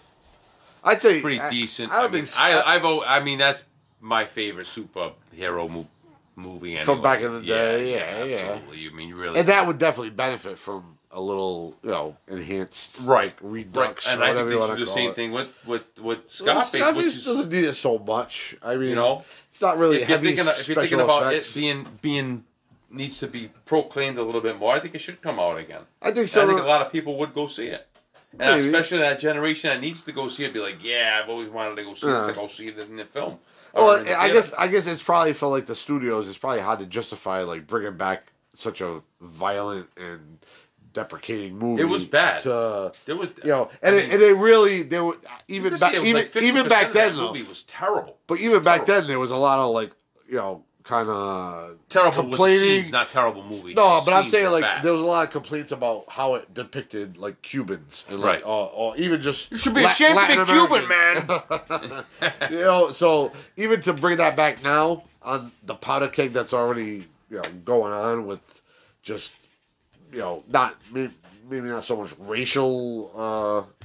I'd 0.84 1.02
say 1.02 1.20
pretty 1.20 1.40
I- 1.40 1.50
decent. 1.50 1.92
I 1.92 2.02
don't 2.02 2.12
mean, 2.12 2.24
think 2.26 2.40
I 2.40 2.76
I 2.76 2.78
vote. 2.78 3.04
I 3.06 3.20
mean, 3.20 3.38
that's 3.38 3.64
my 4.00 4.24
favorite 4.24 4.66
superhero 4.68 5.68
mo- 5.68 5.88
movie. 6.36 6.72
Anyway. 6.72 6.84
From 6.84 7.02
back 7.02 7.22
in 7.22 7.32
the 7.32 7.40
day, 7.42 7.92
yeah, 7.92 8.24
yeah. 8.24 8.36
absolutely. 8.36 8.86
I 8.86 8.90
mean, 8.92 9.08
you 9.08 9.16
really 9.16 9.38
And 9.40 9.48
that 9.48 9.66
would 9.66 9.78
definitely 9.78 10.10
benefit 10.10 10.58
from 10.58 10.96
a 11.10 11.20
little, 11.20 11.74
you 11.82 11.90
know, 11.90 12.16
enhanced 12.28 13.00
right, 13.02 13.34
redux 13.40 14.06
right. 14.06 14.12
And 14.12 14.20
or 14.22 14.24
I 14.24 14.28
whatever 14.28 14.50
think 14.50 14.50
you 14.50 14.50
they 14.50 14.60
want 14.60 14.70
should 14.70 14.78
do 14.78 14.84
the 14.84 14.86
call 14.86 14.94
same 14.94 15.10
it. 15.10 15.16
thing 15.16 15.32
with 15.32 15.48
with 15.66 15.82
with 15.98 16.18
Well, 16.18 16.26
Scarface, 16.26 16.80
Scarface 16.80 16.96
which 17.04 17.06
is 17.16 17.24
doesn't 17.24 17.50
need 17.50 17.64
it 17.64 17.74
so 17.74 17.98
much. 17.98 18.56
I 18.62 18.76
mean, 18.76 18.90
you 18.90 18.94
know, 18.94 19.24
it's 19.50 19.60
not 19.60 19.78
really 19.78 19.96
if 19.96 20.08
you're 20.08 20.18
heavy 20.18 20.36
thinking 20.36 20.46
if 20.46 20.68
you're 20.68 20.74
thinking 20.76 20.98
special 20.98 21.04
about 21.04 21.32
effects. 21.32 21.50
it 21.50 21.54
being 21.58 21.86
being 22.02 22.44
needs 22.90 23.18
to 23.20 23.26
be 23.26 23.50
proclaimed 23.64 24.18
a 24.18 24.22
little 24.22 24.40
bit 24.40 24.58
more, 24.58 24.74
I 24.74 24.80
think 24.80 24.94
it 24.94 25.00
should 25.00 25.20
come 25.22 25.38
out 25.38 25.58
again. 25.58 25.82
I 26.00 26.06
think 26.06 26.18
And 26.18 26.28
so. 26.28 26.44
I 26.44 26.46
think 26.46 26.60
a 26.60 26.64
lot 26.64 26.84
of 26.84 26.92
people 26.92 27.16
would 27.18 27.34
go 27.34 27.46
see 27.46 27.66
it. 27.66 27.86
And 28.38 28.40
Maybe. 28.40 28.66
especially 28.66 28.98
that 28.98 29.18
generation 29.18 29.70
that 29.70 29.80
needs 29.80 30.02
to 30.02 30.12
go 30.12 30.28
see 30.28 30.44
it, 30.44 30.52
be 30.52 30.60
like, 30.60 30.82
yeah, 30.82 31.20
I've 31.22 31.30
always 31.30 31.48
wanted 31.48 31.76
to 31.76 31.84
go 31.84 31.94
see 31.94 32.06
Yeah. 32.06 32.18
this. 32.26 32.28
I 32.28 32.32
go 32.32 32.46
see 32.48 32.68
it 32.68 32.78
in 32.78 32.96
the 32.96 33.04
film. 33.06 33.38
Well, 33.72 34.02
the 34.02 34.18
I 34.18 34.30
guess 34.30 34.52
I 34.54 34.68
guess 34.68 34.86
it's 34.86 35.02
probably 35.02 35.32
for 35.34 35.48
like 35.48 35.66
the 35.66 35.74
studios. 35.74 36.28
It's 36.28 36.38
probably 36.38 36.60
hard 36.60 36.78
to 36.78 36.86
justify 36.86 37.42
like 37.42 37.66
bringing 37.66 37.96
back 37.96 38.32
such 38.54 38.80
a 38.80 39.02
violent 39.20 39.88
and 39.98 40.38
deprecating 40.94 41.58
movie. 41.58 41.82
It 41.82 41.86
was 41.86 42.04
bad. 42.06 42.40
To, 42.42 42.92
there 43.04 43.16
was, 43.16 43.28
you 43.44 43.50
know, 43.50 43.70
and 43.82 43.94
I 43.94 43.98
it, 43.98 44.12
and 44.12 44.22
it 44.22 44.34
really 44.34 44.82
there 44.82 45.04
were 45.04 45.16
even 45.48 45.76
back 45.76 45.92
even 45.94 46.14
like 46.14 46.34
even 46.36 46.68
back 46.68 46.92
then 46.94 47.16
though. 47.16 47.28
movie 47.28 47.42
was 47.42 47.64
terrible. 47.64 48.16
But 48.26 48.40
even 48.40 48.62
back 48.62 48.86
terrible. 48.86 49.00
then, 49.02 49.08
there 49.08 49.18
was 49.18 49.30
a 49.30 49.36
lot 49.36 49.58
of 49.58 49.72
like 49.74 49.90
you 50.26 50.36
know 50.36 50.64
kind 50.86 51.08
of 51.08 51.76
terrible 51.88 52.10
with 52.22 52.30
the 52.30 52.36
complaining. 52.36 52.60
scenes, 52.60 52.92
not 52.92 53.10
terrible 53.10 53.42
movie. 53.42 53.74
No, 53.74 54.00
but 54.04 54.14
I'm 54.14 54.26
saying 54.28 54.50
like 54.52 54.62
bad. 54.62 54.82
there 54.84 54.92
was 54.92 55.02
a 55.02 55.04
lot 55.04 55.26
of 55.26 55.32
complaints 55.32 55.72
about 55.72 56.04
how 56.08 56.36
it 56.36 56.54
depicted 56.54 57.16
like 57.16 57.42
Cubans 57.42 58.04
and 58.08 58.20
like 58.20 58.36
Right. 58.36 58.44
or, 58.46 58.70
or 58.72 58.96
even 58.96 59.20
just 59.20 59.50
You 59.50 59.58
should 59.58 59.74
be 59.74 59.82
La- 59.82 59.88
ashamed 59.88 60.16
to 60.18 60.26
be 60.26 60.36
Latin 60.36 60.66
Cuban, 60.66 60.88
man. 60.88 62.04
you 62.52 62.58
know, 62.60 62.92
so 62.92 63.32
even 63.56 63.80
to 63.82 63.92
bring 63.92 64.18
that 64.18 64.36
back 64.36 64.62
now 64.62 65.02
on 65.22 65.50
the 65.64 65.74
powder 65.74 66.06
keg 66.08 66.32
that's 66.32 66.52
already 66.54 67.04
you 67.30 67.36
know 67.38 67.42
going 67.64 67.92
on 67.92 68.26
with 68.26 68.40
just 69.02 69.34
you 70.12 70.18
know 70.18 70.44
not 70.48 70.76
maybe, 70.92 71.12
maybe 71.50 71.68
not 71.68 71.82
so 71.84 71.96
much 71.96 72.14
racial 72.20 73.10
uh 73.16 73.84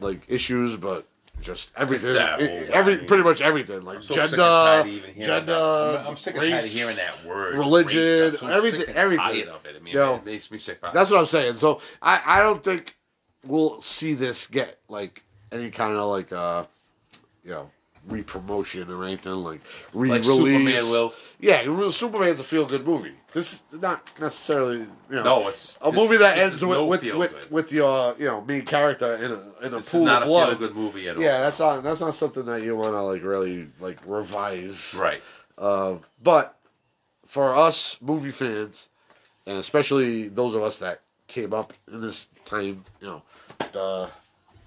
like 0.00 0.22
issues, 0.28 0.76
but 0.76 1.06
just 1.44 1.70
everything, 1.76 2.16
it- 2.16 2.70
every 2.70 2.98
pretty 2.98 3.22
much 3.22 3.40
everything 3.40 3.82
like 3.84 4.02
so 4.02 4.14
gender, 4.14 4.36
tired 4.36 4.80
of 4.86 4.92
even 4.92 5.22
gender. 5.22 5.52
I'm, 5.54 6.06
I'm 6.08 6.16
sick 6.16 6.34
and 6.34 6.44
tired 6.44 6.64
of 6.64 6.70
hearing 6.70 6.96
that 6.96 7.24
word. 7.24 7.56
religion, 7.58 8.36
so 8.36 8.46
everything- 8.48 8.94
everything. 8.96 9.18
Tired 9.24 9.48
of 9.48 9.64
it. 9.66 9.76
I 9.76 9.78
mean, 9.78 9.92
You 9.94 10.00
know, 10.00 10.14
it 10.16 10.24
makes 10.26 10.50
me 10.50 10.58
sick. 10.58 10.80
That's 10.92 11.10
what 11.10 11.20
I'm 11.20 11.26
saying. 11.26 11.58
So 11.58 11.80
I, 12.02 12.20
I 12.26 12.42
don't 12.42 12.64
think 12.64 12.96
we'll 13.46 13.80
see 13.82 14.14
this 14.14 14.46
get 14.46 14.78
like 14.88 15.22
any 15.52 15.70
kind 15.70 15.96
of 15.96 16.10
like 16.10 16.32
uh 16.32 16.64
you 17.44 17.50
know 17.50 17.70
re-promotion 18.08 18.90
or 18.90 19.04
anything 19.04 19.32
like 19.32 19.60
re-release. 19.92 20.26
Superman 20.26 20.90
will. 20.90 21.14
Yeah, 21.40 21.90
Superman's 21.90 22.40
a 22.40 22.44
feel-good 22.44 22.86
movie. 22.86 23.12
This 23.32 23.62
is 23.72 23.80
not 23.80 24.08
necessarily 24.20 24.78
you 24.78 24.88
know 25.10 25.22
No, 25.22 25.48
it's 25.48 25.78
a 25.82 25.90
movie 25.90 26.16
that 26.18 26.38
ends 26.38 26.64
with 26.64 26.78
no 26.78 26.86
with, 26.86 27.02
with, 27.04 27.50
with 27.50 27.72
your 27.72 28.14
you 28.18 28.26
know 28.26 28.40
main 28.42 28.62
character 28.62 29.14
in 29.16 29.32
a 29.32 29.66
in 29.66 29.72
a 29.74 29.76
This 29.76 29.90
pool 29.92 30.04
not 30.04 30.22
of 30.22 30.28
a 30.28 30.30
blood. 30.30 30.48
feel 30.50 30.58
good 30.68 30.76
movie 30.76 31.08
at 31.08 31.16
all. 31.16 31.22
Yeah, 31.22 31.40
that's 31.42 31.58
not 31.58 31.82
that's 31.82 32.00
not 32.00 32.14
something 32.14 32.44
that 32.46 32.62
you 32.62 32.76
want 32.76 32.92
to 32.92 33.02
like 33.02 33.22
really 33.22 33.68
like 33.80 33.98
revise. 34.06 34.94
right. 34.94 35.22
Uh, 35.58 35.96
but 36.22 36.58
for 37.26 37.54
us 37.56 37.98
movie 38.00 38.30
fans, 38.30 38.88
and 39.46 39.58
especially 39.58 40.28
those 40.28 40.54
of 40.54 40.62
us 40.62 40.78
that 40.78 41.00
came 41.26 41.52
up 41.52 41.72
in 41.90 42.00
this 42.00 42.28
time, 42.44 42.84
you 43.00 43.06
know, 43.08 43.22
the 43.72 44.08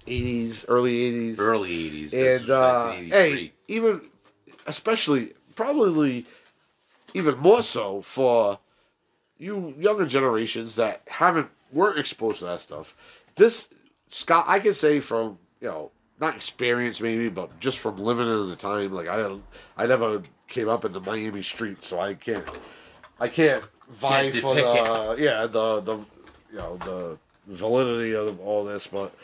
'80s, 0.08 0.64
early 0.68 1.32
'80s, 1.32 1.38
Early 1.38 1.90
'80s. 2.06 2.12
and 2.40 2.50
uh, 2.50 2.92
hey, 2.92 3.52
even 3.68 4.00
especially 4.66 5.32
probably 5.54 6.26
even 7.14 7.38
more 7.38 7.62
so 7.62 8.02
for 8.02 8.58
you 9.38 9.74
younger 9.78 10.06
generations 10.06 10.74
that 10.76 11.02
haven't 11.06 11.48
weren't 11.72 11.98
exposed 11.98 12.40
to 12.40 12.44
that 12.46 12.60
stuff. 12.60 12.94
This 13.36 13.68
Scott, 14.08 14.44
I 14.48 14.58
can 14.58 14.74
say 14.74 15.00
from 15.00 15.38
you 15.60 15.68
know 15.68 15.90
not 16.20 16.34
experience 16.34 17.00
maybe, 17.00 17.28
but 17.28 17.58
just 17.60 17.78
from 17.78 17.96
living 17.96 18.26
in 18.28 18.48
the 18.48 18.56
time. 18.56 18.92
Like 18.92 19.08
I, 19.08 19.36
I 19.76 19.86
never 19.86 20.22
came 20.48 20.68
up 20.68 20.84
in 20.84 20.92
the 20.92 21.00
Miami 21.00 21.42
streets, 21.42 21.86
so 21.86 22.00
I 22.00 22.14
can't, 22.14 22.44
I 23.20 23.28
can't 23.28 23.62
vie 23.90 24.30
for 24.32 24.54
the 24.54 25.16
yeah 25.18 25.46
the 25.46 25.80
the 25.80 25.96
you 26.52 26.58
know 26.58 26.76
the 26.78 27.18
validity 27.46 28.14
of 28.14 28.40
all 28.40 28.64
this, 28.64 28.86
but 28.86 29.14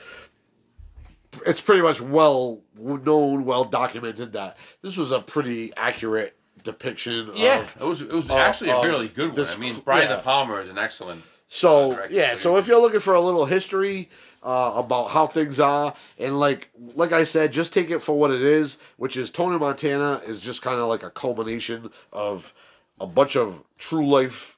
it's 1.47 1.61
pretty 1.61 1.82
much 1.82 2.01
well 2.01 2.61
known, 2.78 3.45
well 3.45 3.64
documented 3.64 4.32
that 4.35 4.57
this 4.82 4.97
was 4.97 5.11
a 5.12 5.20
pretty 5.20 5.72
accurate 5.76 6.37
depiction 6.62 7.30
yeah, 7.35 7.61
of 7.61 7.76
it 7.80 7.85
was 7.85 8.01
it 8.03 8.11
was 8.12 8.30
uh, 8.30 8.35
actually 8.37 8.70
a 8.70 8.80
fairly 8.82 9.09
good 9.09 9.28
one. 9.28 9.35
this- 9.37 9.55
I 9.55 9.59
mean, 9.59 9.82
Brian 9.85 10.09
yeah. 10.09 10.16
De 10.16 10.22
Palma 10.22 10.55
is 10.57 10.68
an 10.68 10.78
excellent. 10.78 11.22
So 11.49 11.93
Correct. 11.95 12.12
yeah, 12.12 12.35
so 12.37 12.57
if 12.57 12.66
you're 12.66 12.80
looking 12.80 13.01
for 13.01 13.14
a 13.14 13.20
little 13.20 13.45
history 13.45 14.09
uh, 14.43 14.72
about 14.76 15.11
how 15.11 15.26
things 15.26 15.61
are, 15.61 15.95
and 16.18 16.41
like 16.41 16.70
like 16.95 17.12
I 17.12 17.24
said, 17.24 17.53
just 17.53 17.72
take 17.72 17.91
it 17.91 18.01
for 18.01 18.18
what 18.18 18.30
it 18.30 18.41
is, 18.43 18.78
which 18.97 19.16
is 19.16 19.30
Tony 19.30 19.59
Montana 19.59 20.22
is 20.26 20.41
just 20.41 20.62
kind 20.62 20.80
of 20.80 20.89
like 20.89 21.03
a 21.03 21.11
culmination 21.11 21.91
of 22.12 22.53
a 22.99 23.07
bunch 23.07 23.37
of 23.37 23.62
true 23.78 24.09
life 24.09 24.57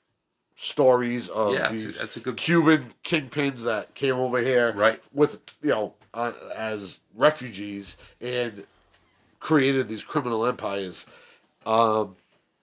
stories 0.55 1.29
of 1.29 1.53
Yeah, 1.53 1.59
that's 1.61 1.73
a- 1.73 1.77
these 1.77 1.99
that's 1.99 2.17
a 2.17 2.21
good- 2.21 2.37
Cuban 2.37 2.95
kingpins 3.05 3.65
that 3.65 3.95
came 3.95 4.15
over 4.17 4.39
here, 4.39 4.73
Right. 4.73 5.03
with 5.13 5.41
you 5.63 5.71
know 5.71 5.95
uh, 6.17 6.33
as 6.57 6.99
refugees 7.15 7.97
and 8.21 8.65
created 9.39 9.87
these 9.89 10.03
criminal 10.03 10.45
empires. 10.47 11.07
Um, 11.65 12.17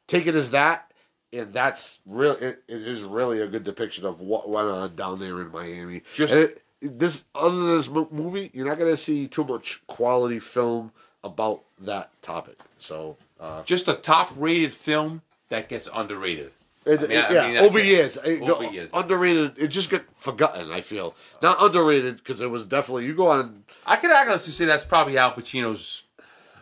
take 0.07 0.27
it 0.27 0.35
as 0.35 0.51
that, 0.51 0.91
and 1.31 1.53
that's 1.53 1.99
real. 2.05 2.31
It, 2.33 2.63
it 2.67 2.81
is 2.87 3.01
really 3.01 3.39
a 3.41 3.47
good 3.47 3.63
depiction 3.63 4.05
of 4.05 4.19
what 4.21 4.49
went 4.49 4.67
on 4.67 4.95
down 4.95 5.19
there 5.19 5.39
in 5.41 5.51
Miami. 5.51 6.01
Just- 6.13 6.33
And 6.33 6.43
it, 6.43 6.59
this, 6.81 7.23
other 7.33 7.55
than 7.55 7.77
this 7.77 7.87
mo- 7.89 8.09
movie, 8.11 8.49
you're 8.53 8.67
not 8.67 8.77
gonna 8.79 8.97
see 8.97 9.27
too 9.27 9.45
much 9.45 9.85
quality 9.87 10.39
film 10.39 10.91
about 11.23 11.63
that 11.79 12.09
topic. 12.21 12.57
So, 12.79 13.15
uh, 13.39 13.63
Just 13.63 13.87
a 13.87 13.93
top-rated 13.93 14.73
film 14.73 15.21
that 15.47 15.69
gets 15.69 15.87
underrated. 15.93 16.51
It, 16.85 16.99
I 17.03 17.07
mean, 17.07 17.17
I- 17.17 17.27
I 17.27 17.31
yeah, 17.33 17.47
mean, 17.47 17.57
over 17.57 17.79
it. 17.79 17.85
years, 17.85 18.17
it- 18.17 18.41
Over 18.41 18.63
no, 18.63 18.71
years. 18.71 18.89
underrated. 18.93 19.53
It 19.57 19.67
just 19.69 19.89
got 19.89 20.01
forgotten. 20.17 20.71
I 20.71 20.81
feel 20.81 21.15
not 21.41 21.61
underrated 21.63 22.17
because 22.17 22.41
it 22.41 22.49
was 22.49 22.65
definitely 22.65 23.05
you 23.05 23.15
go 23.15 23.27
on. 23.27 23.63
I 23.85 23.95
could 23.97 24.11
honestly 24.11 24.53
say 24.53 24.65
that's 24.65 24.83
probably 24.85 25.17
Al 25.17 25.33
Pacino's 25.33 26.03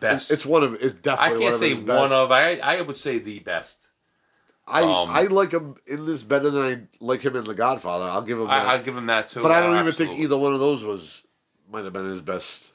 best. 0.00 0.30
It's 0.30 0.44
one 0.46 0.62
of 0.62 0.74
it's 0.74 0.94
definitely 0.94 1.36
I 1.36 1.40
can't 1.50 1.54
of 1.54 1.60
say 1.60 1.74
one 1.74 2.12
of. 2.12 2.30
I 2.32 2.56
I 2.58 2.80
would 2.82 2.96
say 2.96 3.18
the 3.18 3.38
best. 3.40 3.78
I 4.66 4.82
um, 4.82 5.10
I 5.10 5.22
like 5.22 5.50
him 5.52 5.74
in 5.86 6.04
this 6.06 6.22
better 6.22 6.48
than 6.48 6.62
I 6.62 7.04
like 7.04 7.22
him 7.22 7.34
in 7.36 7.44
The 7.44 7.54
Godfather. 7.54 8.04
I'll 8.04 8.22
give 8.22 8.38
him 8.38 8.46
that. 8.46 8.66
I, 8.66 8.72
I'll 8.76 8.82
give 8.82 8.96
him 8.96 9.06
that 9.06 9.28
too. 9.28 9.42
but 9.42 9.50
I 9.50 9.60
don't 9.60 9.74
Yeah, 9.74 9.80
even 9.80 9.92
think 9.92 10.18
either 10.20 10.36
one 10.36 10.54
of 10.54 10.60
those 10.60 10.84
was 10.84 11.24
might 11.70 11.84
have 11.84 11.92
been 11.92 12.06
his 12.08 12.20
best 12.20 12.71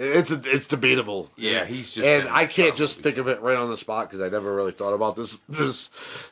It's 0.00 0.30
it's 0.30 0.68
debatable. 0.68 1.28
Yeah, 1.36 1.64
he's 1.64 1.92
just 1.92 2.06
and 2.06 2.28
I 2.28 2.46
can't 2.46 2.76
just 2.76 3.00
think 3.00 3.16
of 3.16 3.26
it 3.26 3.40
right 3.40 3.56
on 3.56 3.68
the 3.68 3.76
spot 3.76 4.08
because 4.08 4.20
I 4.20 4.28
never 4.28 4.54
really 4.54 4.70
thought 4.70 4.94
about 4.94 5.16
this 5.16 5.40
this 5.48 5.90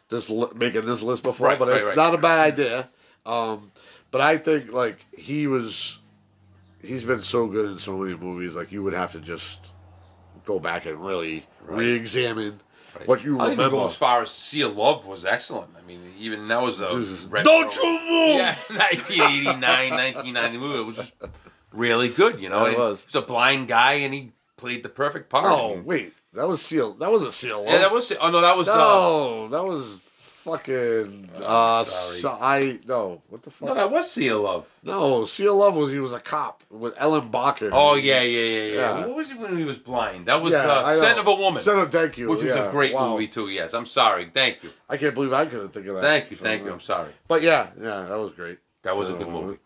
this 0.09 0.31
li- 0.31 0.53
making 0.55 0.87
this 0.87 1.03
list 1.03 1.25
before. 1.25 1.49
Right, 1.49 1.59
but 1.59 1.69
right, 1.69 1.79
it's 1.79 1.87
right. 1.89 1.97
not 1.97 2.15
a 2.15 2.19
bad 2.19 2.39
idea. 2.53 2.89
Um, 3.27 3.73
but 4.13 4.21
I 4.21 4.39
think 4.39 4.73
like 4.73 5.05
he 5.19 5.49
was, 5.49 5.99
he's 6.81 7.05
been 7.05 7.23
so 7.23 7.49
good 7.49 7.69
in 7.69 7.79
so 7.79 7.97
many 7.97 8.17
movies. 8.17 8.55
Like 8.55 8.71
you 8.71 8.85
would 8.85 8.95
have 8.95 9.13
to 9.13 9.21
just 9.21 9.73
go 10.45 10.61
back 10.61 10.87
and 10.87 11.05
really 11.05 11.45
re-examine 11.67 12.61
what 13.05 13.25
you 13.25 13.35
even 13.35 13.51
remember. 13.51 13.71
go 13.79 13.89
as 13.89 13.97
far 13.97 14.23
as 14.23 14.31
Sea 14.31 14.63
of 14.63 14.77
Love 14.77 15.07
was 15.07 15.27
excellent. 15.27 15.71
I 15.77 15.85
mean, 15.87 16.01
even 16.19 16.47
that 16.49 16.63
was 16.63 16.79
a 16.79 16.87
retro- 17.29 17.43
Don't 17.43 17.75
you 17.75 17.83
move! 17.83 18.37
Yeah, 18.37 18.55
1989, 18.71 19.61
1990 19.61 20.59
movie. 20.59 20.79
It 20.79 20.87
was 20.87 20.97
just 20.97 21.15
really 21.77 22.09
good, 22.09 22.41
you 22.41 22.49
know. 22.49 22.67
Yeah, 22.67 22.73
it 22.73 22.79
was. 22.79 23.03
He 23.03 23.17
was 23.17 23.25
a 23.25 23.27
blind 23.27 23.69
guy, 23.69 23.95
and 23.95 24.13
he 24.13 24.33
played 24.57 24.83
the 24.83 24.89
perfect 24.89 25.31
part. 25.31 25.47
Oh 25.47 25.77
mean, 25.77 25.85
wait, 25.85 26.15
that 26.33 26.49
was 26.49 26.63
seal. 26.63 26.95
That 26.95 27.11
was 27.11 27.23
a 27.23 27.33
seal. 27.33 27.65
yeah, 27.67 27.79
that 27.79 27.93
was. 27.93 28.13
Oh 28.21 28.31
no, 28.31 28.41
that 28.41 28.57
was. 28.57 28.69
Uh, 28.69 28.77
no, 28.77 29.49
that 29.49 29.65
was 29.65 29.99
fucking. 30.47 31.31
Uh, 31.37 31.85
sorry. 31.85 32.19
so 32.21 32.39
I 32.41 32.79
no. 32.87 33.23
What 33.29 33.43
the 33.43 33.51
fuck? 33.51 33.69
no, 33.69 33.75
that 33.75 33.91
was 33.91 34.11
Sea 34.11 34.29
of 34.29 34.41
Love. 34.41 34.75
No, 34.83 35.27
Sea 35.27 35.49
of 35.49 35.55
Love 35.55 35.77
was 35.77 35.93
he 35.93 35.99
was 35.99 36.13
a 36.13 36.21
cop 36.21 36.63
with 36.71 36.95
Ellen 36.97 37.29
Barkin. 37.29 37.71
Oh 37.73 37.95
yeah, 37.95 38.23
yeah, 38.23 38.41
yeah, 38.41 38.63
yeah. 38.63 38.75
Yeah. 38.75 39.07
What 39.07 39.17
was 39.17 39.31
it 39.31 39.39
when 39.39 39.57
he 39.57 39.65
was 39.65 39.79
blind? 39.79 40.27
That 40.27 40.41
was 40.41 40.53
Yeah, 40.53 40.63
uh. 40.63 40.97
Scent 40.99 41.19
of 41.19 41.27
a 41.27 41.35
Woman, 41.35 41.63
Son 41.63 41.79
of 41.79 41.91
thank 41.91 42.17
you, 42.19 42.29
which 42.29 42.43
was 42.43 42.53
a 42.53 42.69
great 42.71 42.95
wow. 42.95 43.11
movie 43.11 43.29
too. 43.29 43.49
Yes, 43.49 43.75
I'm 43.75 43.87
sorry. 43.87 44.31
Thank 44.33 44.63
you, 44.63 44.71
I 44.89 44.97
can't 44.97 45.15
believe 45.15 45.33
I 45.33 45.47
couldn't 45.47 45.71
think 45.71 45.87
of 45.87 45.97
that. 45.97 46.03
thank 46.03 46.31
you, 46.31 46.37
So, 46.37 46.45
thank 46.45 46.63
you. 46.63 46.71
uh, 46.71 46.75
I'm 46.75 46.81
sorry. 46.81 47.13
But 47.29 47.43
yeah, 47.43 47.69
yeah, 47.79 48.03
that 48.03 48.19
was 48.19 48.33
great. 48.33 48.59
That 48.83 48.97
was 48.97 49.11
a 49.11 49.15
good 49.15 49.29
movie. 49.29 49.59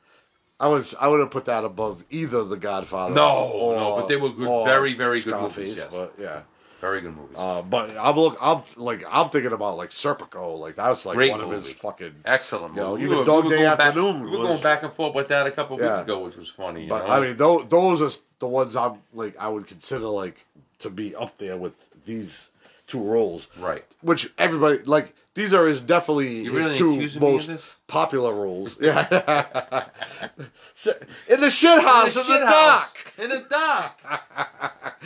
I 0.61 0.69
was 0.69 0.95
I 1.01 1.09
would 1.09 1.21
have 1.21 1.31
put 1.31 1.47
that 1.47 1.65
above 1.65 2.05
either 2.11 2.45
The 2.45 2.57
Godfather. 2.59 3.15
No, 3.15 3.51
or, 3.55 3.77
no, 3.77 3.97
but 3.97 4.09
they 4.09 4.17
were 4.17 4.29
good- 4.29 4.65
very, 4.65 4.93
very 4.95 5.21
good 5.23 5.35
Scarface, 5.35 5.57
movies, 5.57 5.77
yes. 5.79 5.89
But 5.91 6.15
yeah, 6.19 6.41
Very 6.83 7.01
good 7.01 7.17
movies. 7.17 7.35
uh, 7.37 7.63
but 7.63 7.91
I'm 7.99 8.15
look 8.17 8.37
I'm 8.41 8.63
like 8.77 9.03
I'm 9.11 9.31
thinking 9.31 9.53
about 9.53 9.79
like 9.79 9.89
Serpico. 9.91 10.59
Like 10.59 10.77
that 10.77 10.89
was 10.91 11.07
like 11.07 11.17
Great 11.17 11.31
one 11.31 11.41
of 11.41 11.51
his 11.51 11.73
fucking. 11.73 12.15
Excellent. 12.27 12.75
You 12.77 12.81
know, 12.83 12.91
movie. 12.93 13.05
even 13.05 13.19
were- 13.19 13.25
Dog 13.25 13.45
Day 13.45 13.51
going 13.51 13.65
back- 13.77 13.81
Afternoon 13.81 14.23
we 14.25 14.31
were 14.31 14.39
was- 14.39 14.49
going 14.49 14.63
back 14.63 14.83
and 14.83 14.93
forth 14.93 15.15
with 15.15 15.29
that 15.29 15.47
a 15.47 15.51
couple 15.51 15.77
of 15.77 15.83
weeks 15.83 15.99
ago, 16.01 16.19
which 16.21 16.37
was 16.37 16.51
funny. 16.51 16.87
But 16.87 17.07
know? 17.07 17.13
I 17.15 17.21
mean, 17.21 17.37
those 17.39 17.67
those 17.69 18.03
are 18.03 18.21
the 18.39 18.47
ones 18.47 18.77
I'm 18.77 18.99
like 19.15 19.37
I 19.39 19.49
would 19.49 19.67
consider 19.67 20.07
like 20.09 20.45
to 20.81 20.91
be 20.91 21.17
up 21.17 21.39
there 21.39 21.57
with 21.57 21.73
these 22.05 22.51
two 22.91 23.03
roles. 23.03 23.49
right. 23.59 23.85
which 24.03 24.33
everybody 24.39 24.79
like 24.85 25.15
these 25.35 25.55
are 25.55 25.67
his 25.69 25.81
definitely 25.81 26.41
You 26.43 26.53
his 26.53 26.65
really 26.67 26.77
two 26.79 26.95
accusing 26.95 27.23
me 27.23 27.37
of 27.37 27.49
most 27.49 27.87
popular 27.87 28.35
roles. 28.35 28.77
Yeah, 28.81 29.87
So- 30.75 30.93
in 31.29 31.41
the 31.41 31.51
shit 31.51 31.81
house 31.83 32.17
in 32.17 32.23
the, 32.23 32.29
shit 32.29 32.41
dock. 32.41 32.51
house. 32.51 32.95
In 33.19 33.31
the 33.31 33.47
dock. 33.49 34.01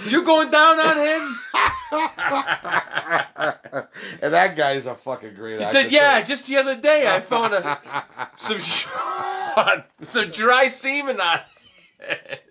you 0.06 0.22
going 0.24 0.50
down 0.50 0.78
on 0.80 0.96
him? 0.96 1.38
And 4.22 4.32
that 4.32 4.56
guy's 4.56 4.86
a 4.86 4.94
fucking 4.94 5.34
great. 5.34 5.60
He 5.60 5.66
said, 5.66 5.92
"Yeah, 5.92 6.20
too. 6.20 6.26
just 6.26 6.46
the 6.46 6.56
other 6.56 6.76
day 6.76 7.06
I 7.08 7.20
found 7.20 7.54
a 7.54 7.78
some 8.36 8.58
some 10.02 10.30
dry 10.30 10.68
semen 10.68 11.20
on." 11.20 11.40
it." 12.00 12.43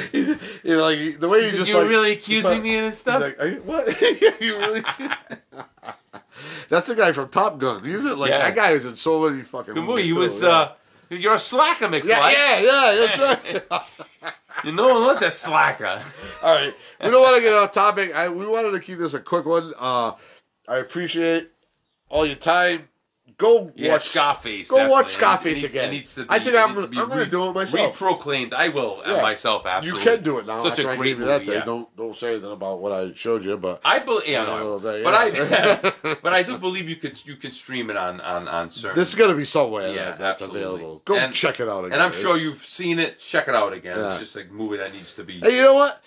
you 0.12 0.36
know, 0.64 0.82
like 0.82 1.18
the 1.20 1.28
way 1.28 1.40
He 1.44 1.48
he's 1.50 1.58
just 1.58 1.70
you 1.70 1.76
were 1.76 1.82
like, 1.82 1.90
really 1.90 2.12
accusing 2.12 2.62
me 2.62 2.76
of 2.78 2.84
this 2.84 2.94
He's 2.94 2.98
stuff. 3.00 3.20
like, 3.20 3.40
are 3.40 3.46
you, 3.48 3.60
what? 3.62 4.00
you 4.40 4.56
really? 4.56 4.82
That's 6.68 6.86
the 6.86 6.94
guy 6.94 7.12
from 7.12 7.28
Top 7.28 7.58
Gun. 7.58 7.84
He 7.84 7.94
was 7.94 8.04
like 8.16 8.30
Yeah. 8.30 8.38
that 8.38 8.54
guy 8.54 8.70
is 8.72 8.84
in 8.84 8.96
so 8.96 9.28
many 9.28 9.42
fucking. 9.42 9.74
Good 9.74 9.84
movies 9.84 9.88
movie. 9.88 10.02
He 10.08 10.12
too, 10.14 10.18
was. 10.18 10.42
yeah. 10.42 10.48
uh 10.48 10.72
You're 11.10 11.34
a 11.34 11.38
slacker, 11.38 11.88
McFly. 11.88 12.04
yeah, 12.04 12.30
yeah, 12.30 12.60
yeah. 12.60 13.06
That's 13.16 13.18
right. 13.18 14.32
You 14.64 14.72
know, 14.72 14.96
unless 14.98 15.22
a 15.22 15.30
slacker. 15.30 16.02
All 16.42 16.54
right, 16.54 16.74
we 17.02 17.10
don't 17.10 17.22
want 17.22 17.36
to 17.36 17.42
get 17.42 17.52
off 17.52 17.72
topic. 17.72 18.14
I, 18.14 18.28
we 18.28 18.46
wanted 18.46 18.70
to 18.72 18.80
keep 18.80 18.98
this 18.98 19.14
a 19.14 19.20
quick 19.20 19.44
one. 19.44 19.72
Uh, 19.78 20.12
I 20.68 20.76
appreciate 20.76 21.50
all 22.08 22.24
your 22.26 22.36
time. 22.36 22.88
Go 23.38 23.72
Yeah, 23.74 23.92
watch 23.92 24.08
Scarface. 24.08 24.70
Go 24.70 24.88
watch. 24.88 25.08
Scarface 25.12 25.62
needs- 25.62 25.72
again. 25.74 25.90
Needs 25.90 26.14
be, 26.14 26.24
I 26.28 26.38
think 26.38 26.56
I'm, 26.56 26.70
needs 26.74 26.82
to 26.82 26.88
be 26.88 26.98
I'm 26.98 27.08
going 27.08 27.24
to 27.24 27.30
do 27.30 27.48
it 27.48 27.52
myself. 27.52 27.98
Reproclaimed. 27.98 28.52
I 28.52 28.68
will 28.68 29.02
uh, 29.04 29.10
Yeah. 29.16 29.22
myself. 29.22 29.66
Absolutely. 29.66 30.00
You 30.00 30.16
can 30.16 30.24
do 30.24 30.38
it 30.38 30.46
now. 30.46 30.60
Such 30.60 30.78
a 30.78 30.82
great 30.84 31.18
movie. 31.18 31.24
that 31.24 31.44
yeah. 31.44 31.64
Don't 31.64 31.94
don't 31.96 32.16
say 32.16 32.32
anything 32.32 32.52
about 32.52 32.80
what 32.80 32.92
I 32.92 33.12
showed 33.14 33.44
you, 33.44 33.56
but 33.56 33.80
I 33.84 33.98
believe, 34.00 34.28
yeah, 34.28 34.44
no, 34.44 34.78
but. 34.78 35.14
I, 35.14 35.92
but 36.22 36.32
I 36.32 36.42
do 36.42 36.58
believe 36.58 36.88
you 36.88 36.96
could 36.96 37.20
you 37.26 37.36
can 37.36 37.52
stream 37.52 37.90
it 37.90 37.96
on 37.96 38.20
on 38.20 38.48
on 38.48 38.70
certain. 38.70 38.96
this 38.98 39.08
is 39.08 39.14
going 39.14 39.30
to 39.30 39.36
be 39.36 39.44
somewhere 39.44 39.88
Yeah, 39.88 40.04
that, 40.06 40.18
that's 40.18 40.42
absolutely. 40.42 40.62
available. 40.62 41.02
Go 41.04 41.16
And- 41.16 41.32
check 41.34 41.60
it 41.60 41.68
out 41.68 41.84
again. 41.84 41.92
and 41.94 42.02
I'm 42.02 42.12
sure 42.12 42.36
It's- 42.36 42.42
you've 42.42 42.64
seen 42.64 42.98
it. 42.98 43.18
Check 43.18 43.48
it 43.48 43.54
out 43.54 43.72
again. 43.72 43.98
It's 43.98 44.18
just 44.18 44.36
a 44.36 44.44
movie 44.44 44.76
that 44.78 44.92
needs 44.92 45.12
to 45.14 45.24
be. 45.24 45.40
Hey, 45.40 45.56
you 45.56 45.62
know 45.62 45.74
what? 45.74 46.02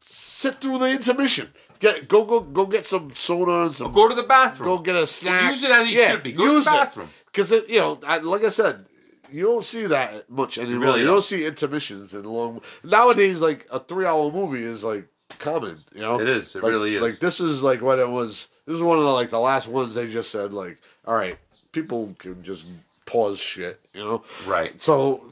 Sit 0.00 0.60
through 0.60 0.78
the 0.78 0.86
intermission. 0.90 1.52
Get 1.80 2.08
go 2.08 2.24
go 2.24 2.40
go 2.40 2.66
get 2.66 2.86
some 2.86 3.10
soda 3.10 3.62
and 3.64 3.72
some. 3.74 3.92
Go 3.92 4.08
to 4.08 4.14
the 4.14 4.22
bathroom. 4.22 4.68
Go 4.68 4.78
get 4.78 4.96
a 4.96 5.06
snack. 5.06 5.50
Use 5.52 5.62
it 5.62 5.70
as 5.70 5.86
it 5.88 5.92
Yeah, 5.92 6.10
should 6.12 6.22
be. 6.22 6.32
Go 6.32 6.46
to 6.46 6.58
the 6.60 6.64
bathroom. 6.70 7.08
Because 7.26 7.50
you 7.50 7.78
know, 7.78 7.98
I, 8.06 8.18
like 8.18 8.44
I 8.44 8.48
said, 8.50 8.86
you 9.30 9.42
don't 9.44 9.64
see 9.64 9.86
that 9.86 10.30
much 10.30 10.56
anymore. 10.58 10.74
You, 10.74 10.80
really 10.80 11.00
don't. 11.04 11.14
don't. 11.14 11.22
see 11.22 11.44
intermissions 11.44 12.14
in 12.14 12.24
long. 12.24 12.60
Nowadays, 12.84 13.40
like 13.40 13.66
a 13.70 13.78
three-hour 13.80 14.32
movie 14.32 14.62
is 14.64 14.84
like 14.84 15.06
common. 15.38 15.78
You 15.94 16.00
know, 16.00 16.20
It 16.20 16.28
is. 16.28 16.54
It 16.56 16.62
Like- 16.62 16.70
really 16.70 16.94
is. 16.96 17.02
Like 17.02 17.18
this 17.18 17.40
is 17.40 17.62
like 17.62 17.82
what 17.82 17.98
it 17.98 18.08
was. 18.08 18.48
This 18.66 18.76
is 18.76 18.82
one 18.82 18.98
of 18.98 19.04
the 19.04 19.10
like 19.10 19.30
the 19.30 19.40
last 19.40 19.68
ones 19.68 19.94
they 19.94 20.08
just 20.10 20.30
said 20.30 20.52
like, 20.52 20.78
all 21.06 21.14
right, 21.14 21.36
people 21.72 22.14
can 22.18 22.42
just 22.42 22.64
pause 23.04 23.38
shit. 23.38 23.78
You 23.94 24.00
know, 24.02 24.24
Right. 24.46 24.80
so 24.80 25.24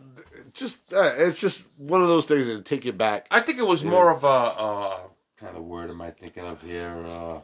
just 0.53 0.77
uh, 0.93 1.13
it's 1.17 1.41
just 1.41 1.65
one 1.79 2.03
of 2.03 2.09
those 2.09 2.27
things 2.27 2.47
that 2.47 2.65
take 2.65 2.85
you 2.85 2.93
back. 2.93 3.27
I 3.31 3.41
think 3.41 3.59
it 3.59 3.67
was 3.67 3.83
more 3.83 4.11
of 4.13 4.23
a 4.25 4.27
uh, 4.29 4.99
kind 5.45 5.57
of 5.57 5.65
word 5.65 5.91
am 5.91 6.01
I 6.01 6.11
thinking 6.11 6.45
of 6.45 6.63
here? 6.63 7.05
Uh, 7.07 7.41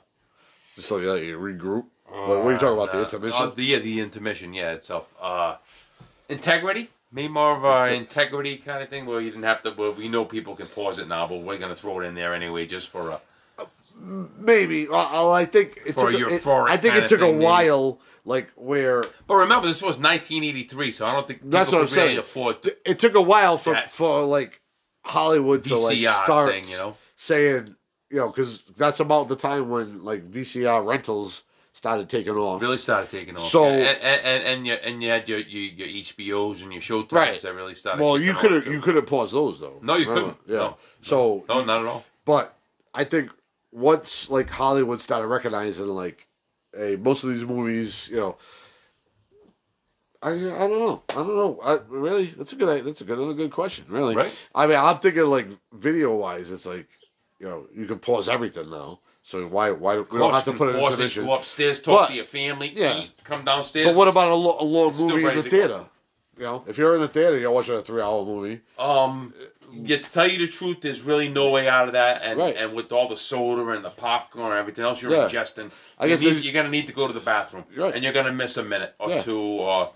Just 0.74 0.88
so 0.88 0.98
you, 0.98 1.14
you 1.16 1.38
regroup. 1.38 1.84
Like, 2.11 2.28
what 2.28 2.38
are 2.46 2.53
you 2.53 2.59
talking 2.59 2.74
about? 2.74 2.90
The 2.90 2.98
uh, 2.98 3.03
intermission? 3.05 3.42
uh, 3.42 3.51
the, 3.51 3.64
yeah, 3.64 3.78
the 3.78 4.01
intermission. 4.01 4.55
Yeah, 4.55 4.72
itself. 4.72 5.07
Uh, 5.20 5.57
integrity. 6.28 6.90
Maybe 7.12 7.28
more 7.28 7.57
of 7.57 7.64
an 7.64 7.94
integrity 7.94 8.57
kind 8.59 8.82
of 8.82 8.88
thing 8.88 9.05
where 9.05 9.20
you 9.20 9.30
didn't 9.30 9.42
have 9.44 9.62
to. 9.64 9.72
Well, 9.72 9.92
we 9.92 10.09
know 10.09 10.24
people 10.24 10.55
can 10.55 10.66
pause 10.68 10.98
it 10.98 11.09
now, 11.09 11.26
but 11.26 11.38
we're 11.38 11.59
gonna 11.59 11.74
throw 11.76 12.01
it 12.01 12.05
in 12.07 12.14
there 12.14 12.34
anyway, 12.34 12.66
just 12.66 12.88
for 12.88 13.11
a. 13.11 13.20
Maybe. 13.96 14.88
Well, 14.88 15.32
I 15.32 15.44
think 15.44 15.78
it 15.86 15.94
For 15.94 16.11
took. 16.12 16.20
a- 16.20 16.34
it- 16.34 16.46
I 16.46 16.76
think 16.76 16.94
it 16.94 17.09
took 17.09 17.20
a 17.20 17.24
thing, 17.24 17.38
maybe. 17.38 17.44
while. 17.44 18.01
Like 18.26 18.51
where 18.55 19.03
But 19.26 19.36
remember, 19.36 19.66
this 19.66 19.80
was 19.80 19.96
1983, 19.96 20.92
so 20.92 21.07
I 21.07 21.12
don't 21.14 21.26
think 21.26 21.40
That's 21.42 21.72
what 21.72 21.78
I'm 21.78 21.84
really 21.86 21.94
saying. 21.94 22.18
afford. 22.18 22.57
it 22.84 22.98
took 22.98 23.14
a 23.14 23.20
while 23.20 23.57
for 23.57 23.72
That- 23.72 23.90
for 23.90 24.22
like 24.24 24.61
Hollywood 25.05 25.64
to 25.64 25.74
like 25.76 25.98
start 25.98 26.53
thing, 26.53 26.68
you 26.68 26.76
know? 26.76 26.96
saying 27.16 27.74
you 28.11 28.16
know 28.18 28.28
because 28.28 28.62
that's 28.76 29.00
about 29.00 29.28
the 29.28 29.36
time 29.36 29.68
when 29.70 30.04
like 30.04 30.30
VCR 30.30 30.84
rentals 30.86 31.44
started 31.72 32.08
taking 32.08 32.32
off. 32.34 32.61
really 32.61 32.76
started 32.78 33.08
taking 33.11 33.36
off. 33.36 33.44
So- 33.44 33.68
Yeah, 33.68 33.94
and 34.02 34.20
and 34.24 34.44
and, 34.44 34.66
you, 34.66 34.72
and 34.74 35.02
you 35.02 35.08
had 35.08 35.28
your, 35.28 35.38
your 35.38 35.86
your 35.86 36.04
HBOs 36.04 36.62
and 36.62 36.72
your 36.72 36.82
Showtimes 36.82 37.12
Right. 37.12 37.40
that 37.40 37.54
really 37.54 37.74
started. 37.74 38.02
Well, 38.04 38.18
you 38.18 38.34
couldn't 38.34 38.66
you 38.66 38.80
couldn't 38.80 39.06
pause 39.06 39.32
those 39.32 39.61
though. 39.61 39.78
No, 39.82 39.96
you 39.96 40.08
Remember? 40.08 40.32
couldn't. 40.32 40.38
Yeah. 40.48 40.56
No. 40.58 40.76
So 41.02 41.44
No, 41.48 41.64
not 41.64 41.80
at 41.82 41.86
all. 41.86 42.04
But 42.24 42.56
I 42.92 43.04
think 43.04 43.30
once 43.72 44.28
like 44.28 44.50
Hollywood 44.50 45.00
started 45.00 45.28
recognizing 45.28 45.86
like, 45.86 46.26
hey, 46.74 46.96
most 46.96 47.22
of 47.24 47.30
these 47.30 47.44
movies, 47.44 48.08
you 48.11 48.16
know, 48.16 48.36
I 50.22 50.32
I 50.32 50.34
don't 50.68 50.78
know, 50.80 51.02
I 51.11 51.14
don't 51.14 51.36
know. 51.36 51.61
I, 51.62 51.78
really, 51.88 52.26
that's 52.26 52.52
a 52.52 52.56
good 52.56 52.84
that's 52.84 53.00
a 53.00 53.04
good 53.04 53.16
another 53.18 53.34
good 53.34 53.50
question. 53.52 53.86
Really, 53.88 54.14
Right. 54.16 54.32
I 54.54 54.66
mean, 54.66 54.76
I'm 54.76 54.98
thinking 54.98 55.24
like 55.24 55.46
video 55.72 56.14
wise, 56.14 56.50
it's 56.50 56.66
like, 56.66 56.88
you 57.41 57.47
know, 57.49 57.66
you 57.74 57.86
can 57.86 57.99
pause 57.99 58.28
everything 58.28 58.70
now. 58.70 59.01
So 59.22 59.47
why 59.47 59.70
why 59.70 59.95
do 59.97 60.07
we 60.11 60.18
don't 60.18 60.32
have 60.32 60.45
to 60.45 60.53
put 60.53 60.68
it 60.70 60.76
in 60.76 60.84
intermission? 60.84 61.24
Go 61.24 61.32
upstairs, 61.34 61.80
talk 61.80 62.01
But- 62.03 62.07
to 62.09 62.14
your 62.14 62.24
family, 62.24 62.72
yeah. 62.74 63.01
eat, 63.01 63.11
come 63.24 63.45
downstairs. 63.45 63.86
But 63.88 63.95
what 63.97 64.09
about 64.09 64.30
a, 64.30 64.34
lo- 64.34 64.57
a 64.61 64.64
long 64.64 64.95
movie 64.97 65.24
in 65.26 65.36
the 65.36 65.43
theater? 65.43 65.84
You 66.36 66.45
know, 66.45 66.64
if 66.66 66.78
you're 66.78 66.95
in 66.95 67.01
the 67.03 67.09
theater, 67.09 67.36
you're 67.38 67.51
watching 67.51 67.74
a 67.74 67.82
three 67.82 68.01
hour 68.01 68.24
movie. 68.24 68.61
Um, 68.78 69.34
yeah, 69.72 69.99
to 69.99 70.11
tell 70.11 70.28
you 70.28 70.38
the 70.38 70.51
truth, 70.51 70.78
there's 70.80 71.03
really 71.03 71.28
no 71.28 71.51
way 71.51 71.68
out 71.68 71.86
of 71.86 71.93
that, 71.93 72.22
and 72.24 72.38
Right. 72.38 72.57
and 72.57 72.74
with 72.74 72.93
all 72.93 73.09
the 73.09 73.16
soda 73.16 73.68
and 73.70 73.84
the 73.84 73.91
popcorn 73.91 74.51
and 74.53 74.59
everything 74.59 74.84
else 74.84 75.03
you're 75.03 75.12
Yeah. 75.12 75.28
ingesting, 75.28 75.70
I 75.99 76.05
you 76.07 76.11
guess 76.11 76.22
need, 76.22 76.43
you're 76.43 76.55
gonna 76.55 76.70
need 76.70 76.86
to 76.86 76.93
go 76.95 77.07
to 77.07 77.12
the 77.12 77.20
bathroom, 77.20 77.64
Right. 77.76 77.95
and 77.95 78.03
you're 78.03 78.14
gonna 78.14 78.32
miss 78.32 78.57
a 78.57 78.62
minute 78.64 78.95
or 78.99 79.11
Yeah. 79.11 79.20
two, 79.20 79.38
or 79.38 79.91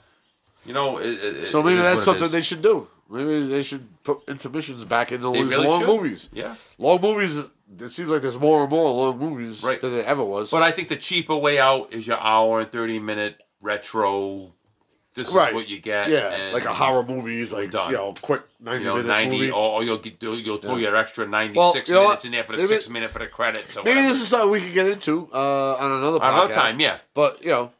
you 0.66 0.72
know, 0.74 0.98
it, 0.98 1.06
it, 1.08 1.46
So 1.48 1.62
maybe 1.62 1.80
that's 1.80 2.04
something 2.04 2.28
they 2.30 2.40
should 2.42 2.62
do. 2.62 2.88
Maybe 3.10 3.46
they 3.46 3.62
should 3.62 3.86
put 4.02 4.20
intermissions 4.28 4.84
back 4.84 5.12
into 5.12 5.30
these 5.32 5.50
really 5.50 5.66
long 5.68 5.80
should. 5.80 5.86
movies. 5.88 6.28
Yeah, 6.32 6.56
Long 6.78 7.00
movies. 7.00 7.36
It 7.38 7.90
seems 7.90 8.08
like 8.10 8.22
there's 8.22 8.38
more 8.38 8.62
and 8.62 8.70
more 8.70 8.90
long 8.90 9.18
movies 9.18 9.62
Right. 9.62 9.80
than 9.80 9.92
there 9.94 10.04
ever 10.04 10.22
was. 10.24 10.50
but 10.50 10.62
I 10.62 10.70
think 10.70 10.88
the 10.88 10.96
cheaper 10.96 11.34
way 11.36 11.58
out 11.58 11.92
is 11.92 12.06
your 12.06 12.18
hour 12.20 12.60
and 12.60 12.70
thirty 12.72 12.98
minute 12.98 13.40
retro. 13.62 14.52
This 15.14 15.30
Right. 15.32 15.50
is 15.50 15.54
what 15.54 15.68
you 15.68 15.78
get. 15.80 16.08
yeah, 16.08 16.30
and, 16.32 16.52
like 16.52 16.64
a 16.64 16.74
horror 16.74 17.04
movie 17.04 17.40
is 17.40 17.52
like 17.52 17.70
done. 17.70 17.90
you 17.92 17.96
know 17.96 18.14
quick 18.20 18.42
ninety 18.58 18.80
You 18.82 18.88
know, 18.88 18.96
minute 18.96 19.08
ninety, 19.08 19.38
movie. 19.38 19.50
or, 19.52 19.84
you'll 19.84 19.98
get, 19.98 20.20
you'll 20.20 20.56
throw 20.58 20.74
Yeah. 20.74 20.88
your 20.88 20.96
extra 20.96 21.24
ninety 21.26 21.54
six 21.72 21.88
Well, 21.90 22.04
minutes 22.04 22.24
in 22.24 22.32
there 22.32 22.42
for 22.42 22.52
the 22.52 22.58
Maybe- 22.58 22.68
six 22.68 22.88
minute 22.88 23.12
for 23.12 23.20
the 23.20 23.28
credits. 23.28 23.76
Or 23.76 23.84
Maybe 23.84 23.96
whatever. 23.96 24.12
this 24.12 24.22
is 24.22 24.28
something 24.28 24.50
we 24.50 24.60
could 24.60 24.74
get 24.74 24.86
into 24.88 25.28
uh, 25.32 25.76
on 25.78 25.92
another 25.92 26.18
podcast. 26.18 26.32
Another 26.34 26.54
time, 26.54 26.80
yeah. 26.80 26.98
But 27.14 27.42
you 27.44 27.50
know, 27.50 27.70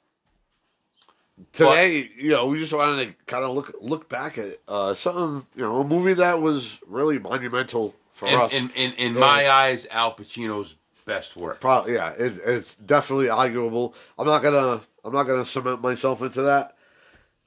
today, 1.52 2.08
you 2.16 2.30
know, 2.30 2.46
we 2.46 2.58
just 2.58 2.72
wanted 2.72 3.06
to 3.06 3.14
kind 3.26 3.44
of 3.44 3.54
look 3.54 3.74
look 3.80 4.08
back 4.08 4.38
at 4.38 4.58
uh, 4.68 4.94
something, 4.94 5.46
you 5.56 5.62
know, 5.62 5.80
a 5.80 5.84
movie 5.84 6.14
that 6.14 6.40
was 6.40 6.80
really 6.86 7.18
monumental 7.18 7.94
for 8.12 8.28
in, 8.28 8.34
us. 8.34 8.54
in, 8.54 8.70
in, 8.70 8.92
in 8.92 9.14
my 9.18 9.48
eyes, 9.50 9.86
Al 9.90 10.14
Pacino's 10.14 10.76
best 11.04 11.36
work. 11.36 11.60
Probably, 11.60 11.94
yeah, 11.94 12.10
it, 12.10 12.38
it's 12.44 12.76
definitely 12.76 13.28
arguable. 13.28 13.94
I'm 14.18 14.26
not 14.26 14.42
gonna, 14.42 14.80
I'm 15.04 15.12
not 15.12 15.24
gonna 15.24 15.44
cement 15.44 15.82
myself 15.82 16.22
into 16.22 16.42
that 16.42 16.76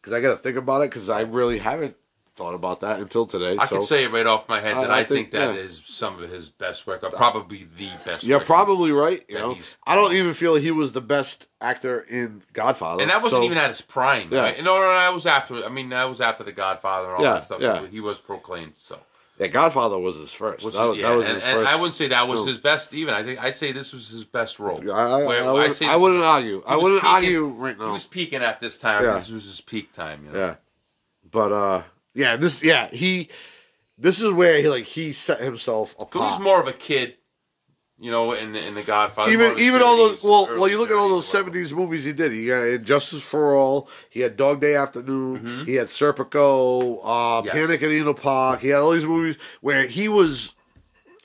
because 0.08 0.14
I 0.14 0.22
got 0.22 0.36
to 0.36 0.42
think 0.42 0.58
about 0.58 0.82
it 0.82 0.90
because 0.90 1.10
I 1.10 1.22
really 1.22 1.58
haven't 1.58 1.96
thought 2.38 2.54
about 2.54 2.80
that 2.82 3.00
until 3.00 3.26
today. 3.26 3.58
I 3.58 3.66
so. 3.66 3.76
can 3.78 3.84
say 3.84 4.04
it 4.06 4.12
right 4.12 4.26
off 4.26 4.48
my 4.48 4.62
head 4.62 4.76
that 4.78 4.90
I 4.92 5.00
I, 5.00 5.04
think, 5.04 5.32
think- 5.32 5.32
that 5.32 5.56
yeah. 5.56 5.62
is 5.62 5.82
some 5.86 6.22
of 6.22 6.30
his 6.30 6.50
best 6.50 6.88
work, 6.88 7.04
or 7.04 7.10
probably 7.10 7.68
the 7.78 7.90
best. 8.06 8.24
You're 8.24 8.40
probably 8.40 8.92
right. 8.92 9.26
You 9.28 9.36
know, 9.40 9.58
I 9.86 9.96
don't 9.96 10.14
even 10.14 10.34
feel 10.34 10.56
he 10.56 10.72
was 10.72 10.92
the 10.94 11.02
best 11.02 11.50
actor 11.60 12.00
in 12.02 12.44
Godfather, 12.54 13.02
and 13.02 13.10
that 13.12 13.22
wasn't 13.22 13.42
so- 13.42 13.46
even 13.46 13.58
at 13.58 13.70
his 13.70 13.82
prime. 13.82 14.30
Yeah. 14.32 14.40
Right? 14.42 14.64
No, 14.64 14.80
no, 14.80 14.88
that 14.94 15.14
was 15.14 15.26
after. 15.26 15.66
I 15.66 15.70
mean, 15.70 15.90
that 15.90 16.06
was 16.06 16.22
after 16.22 16.44
the 16.44 16.52
Godfather 16.54 17.10
and 17.10 17.18
all 17.18 17.24
Yeah, 17.24 17.34
that 17.34 17.44
stuff. 17.44 17.62
yeah. 17.62 17.80
So 17.80 17.86
he 17.88 18.00
was 18.00 18.20
proclaimed. 18.20 18.74
So, 18.76 19.00
Yeah, 19.40 19.48
Godfather 19.48 19.98
was 20.00 20.16
his 20.18 20.32
first. 20.34 20.64
Was 20.64 20.76
that, 20.76 20.96
yeah, 20.96 21.10
that 21.10 21.16
was 21.16 21.26
and, 21.26 21.36
his 21.36 21.44
and 21.44 21.54
first. 21.60 21.70
I 21.70 21.76
wouldn't 21.76 21.96
say 21.96 22.08
that 22.08 22.28
was 22.28 22.40
film. 22.40 22.48
his 22.50 22.58
best. 22.60 22.94
Even 22.94 23.14
I 23.14 23.24
think 23.24 23.40
I'd 23.44 23.56
say 23.56 23.72
this 23.72 23.94
was 23.94 24.10
his 24.10 24.24
best 24.24 24.60
role. 24.60 24.80
I, 24.92 25.22
I, 25.22 25.26
Where- 25.26 25.44
I, 25.70 25.72
say 25.74 25.88
I 25.88 25.96
wouldn't 25.96 26.24
argue. 26.24 26.64
I 26.68 26.76
wouldn't 26.76 27.02
peaking- 27.02 27.16
argue 27.16 27.46
right 27.48 27.78
now. 27.78 27.86
He 27.88 27.92
was 27.92 28.06
peaking 28.06 28.42
at 28.44 28.60
this 28.60 28.78
time. 28.78 29.04
Yeah. 29.04 29.18
This 29.18 29.30
was 29.32 29.46
his 29.46 29.62
peak 29.62 29.92
time. 29.92 30.26
You 30.26 30.32
know? 30.32 30.40
Yeah, 30.40 30.56
but 31.32 31.52
uh, 31.52 31.82
yeah, 32.18 32.36
this 32.36 32.64
yeah 32.64 32.88
he, 32.90 33.30
this 33.98 34.20
is 34.22 34.32
where 34.32 34.60
he 34.62 34.68
like 34.70 34.86
he 34.86 35.14
set 35.14 35.40
himself 35.40 35.96
He 35.98 36.04
apart. 36.04 36.32
was 36.32 36.40
more 36.40 36.60
of 36.62 36.68
a 36.68 36.74
kid, 36.74 37.16
you 38.00 38.12
know, 38.12 38.32
in 38.34 38.52
the, 38.54 38.66
in 38.68 38.76
the 38.76 38.84
Godfather. 38.84 39.32
even 39.32 39.58
even 39.60 39.82
all 39.82 39.98
those 39.98 40.24
well 40.24 40.46
well 40.58 40.68
you 40.68 40.78
look 40.78 40.90
at 40.92 40.98
all 40.98 41.10
those 41.10 41.28
seventies 41.28 41.74
movies 41.74 42.04
he 42.04 42.14
did. 42.14 42.32
He 42.32 42.48
had 42.48 42.84
Justice 42.86 43.24
for 43.24 43.56
All. 43.56 43.90
He 44.10 44.20
had 44.22 44.36
Dog 44.38 44.60
Day 44.62 44.76
Afternoon. 44.76 45.40
Mm-hmm. 45.40 45.64
He 45.66 45.76
had 45.76 45.88
Serpico. 45.88 47.00
Uh, 47.04 47.42
Yes. 47.46 47.54
Panic 47.54 47.82
in 47.82 47.90
Needle 47.90 48.14
Park. 48.14 48.62
He 48.62 48.70
had 48.70 48.80
all 48.80 48.92
these 48.92 49.06
movies 49.06 49.38
where 49.62 49.86
he 49.88 50.08
was 50.10 50.54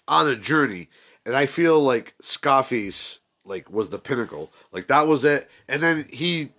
on 0.09 0.29
a 0.29 0.37
journey, 0.37 0.89
and 1.27 1.35
I 1.37 1.47
feel 1.47 1.81
like 1.81 2.15
Scarface 2.21 3.21
like 3.45 3.71
was 3.71 3.89
the 3.89 3.99
pinnacle. 3.99 4.53
Like 4.73 4.87
that 4.89 5.07
was 5.07 5.25
it, 5.25 5.49
and 5.69 5.83
then 5.83 6.07
he 6.11 6.51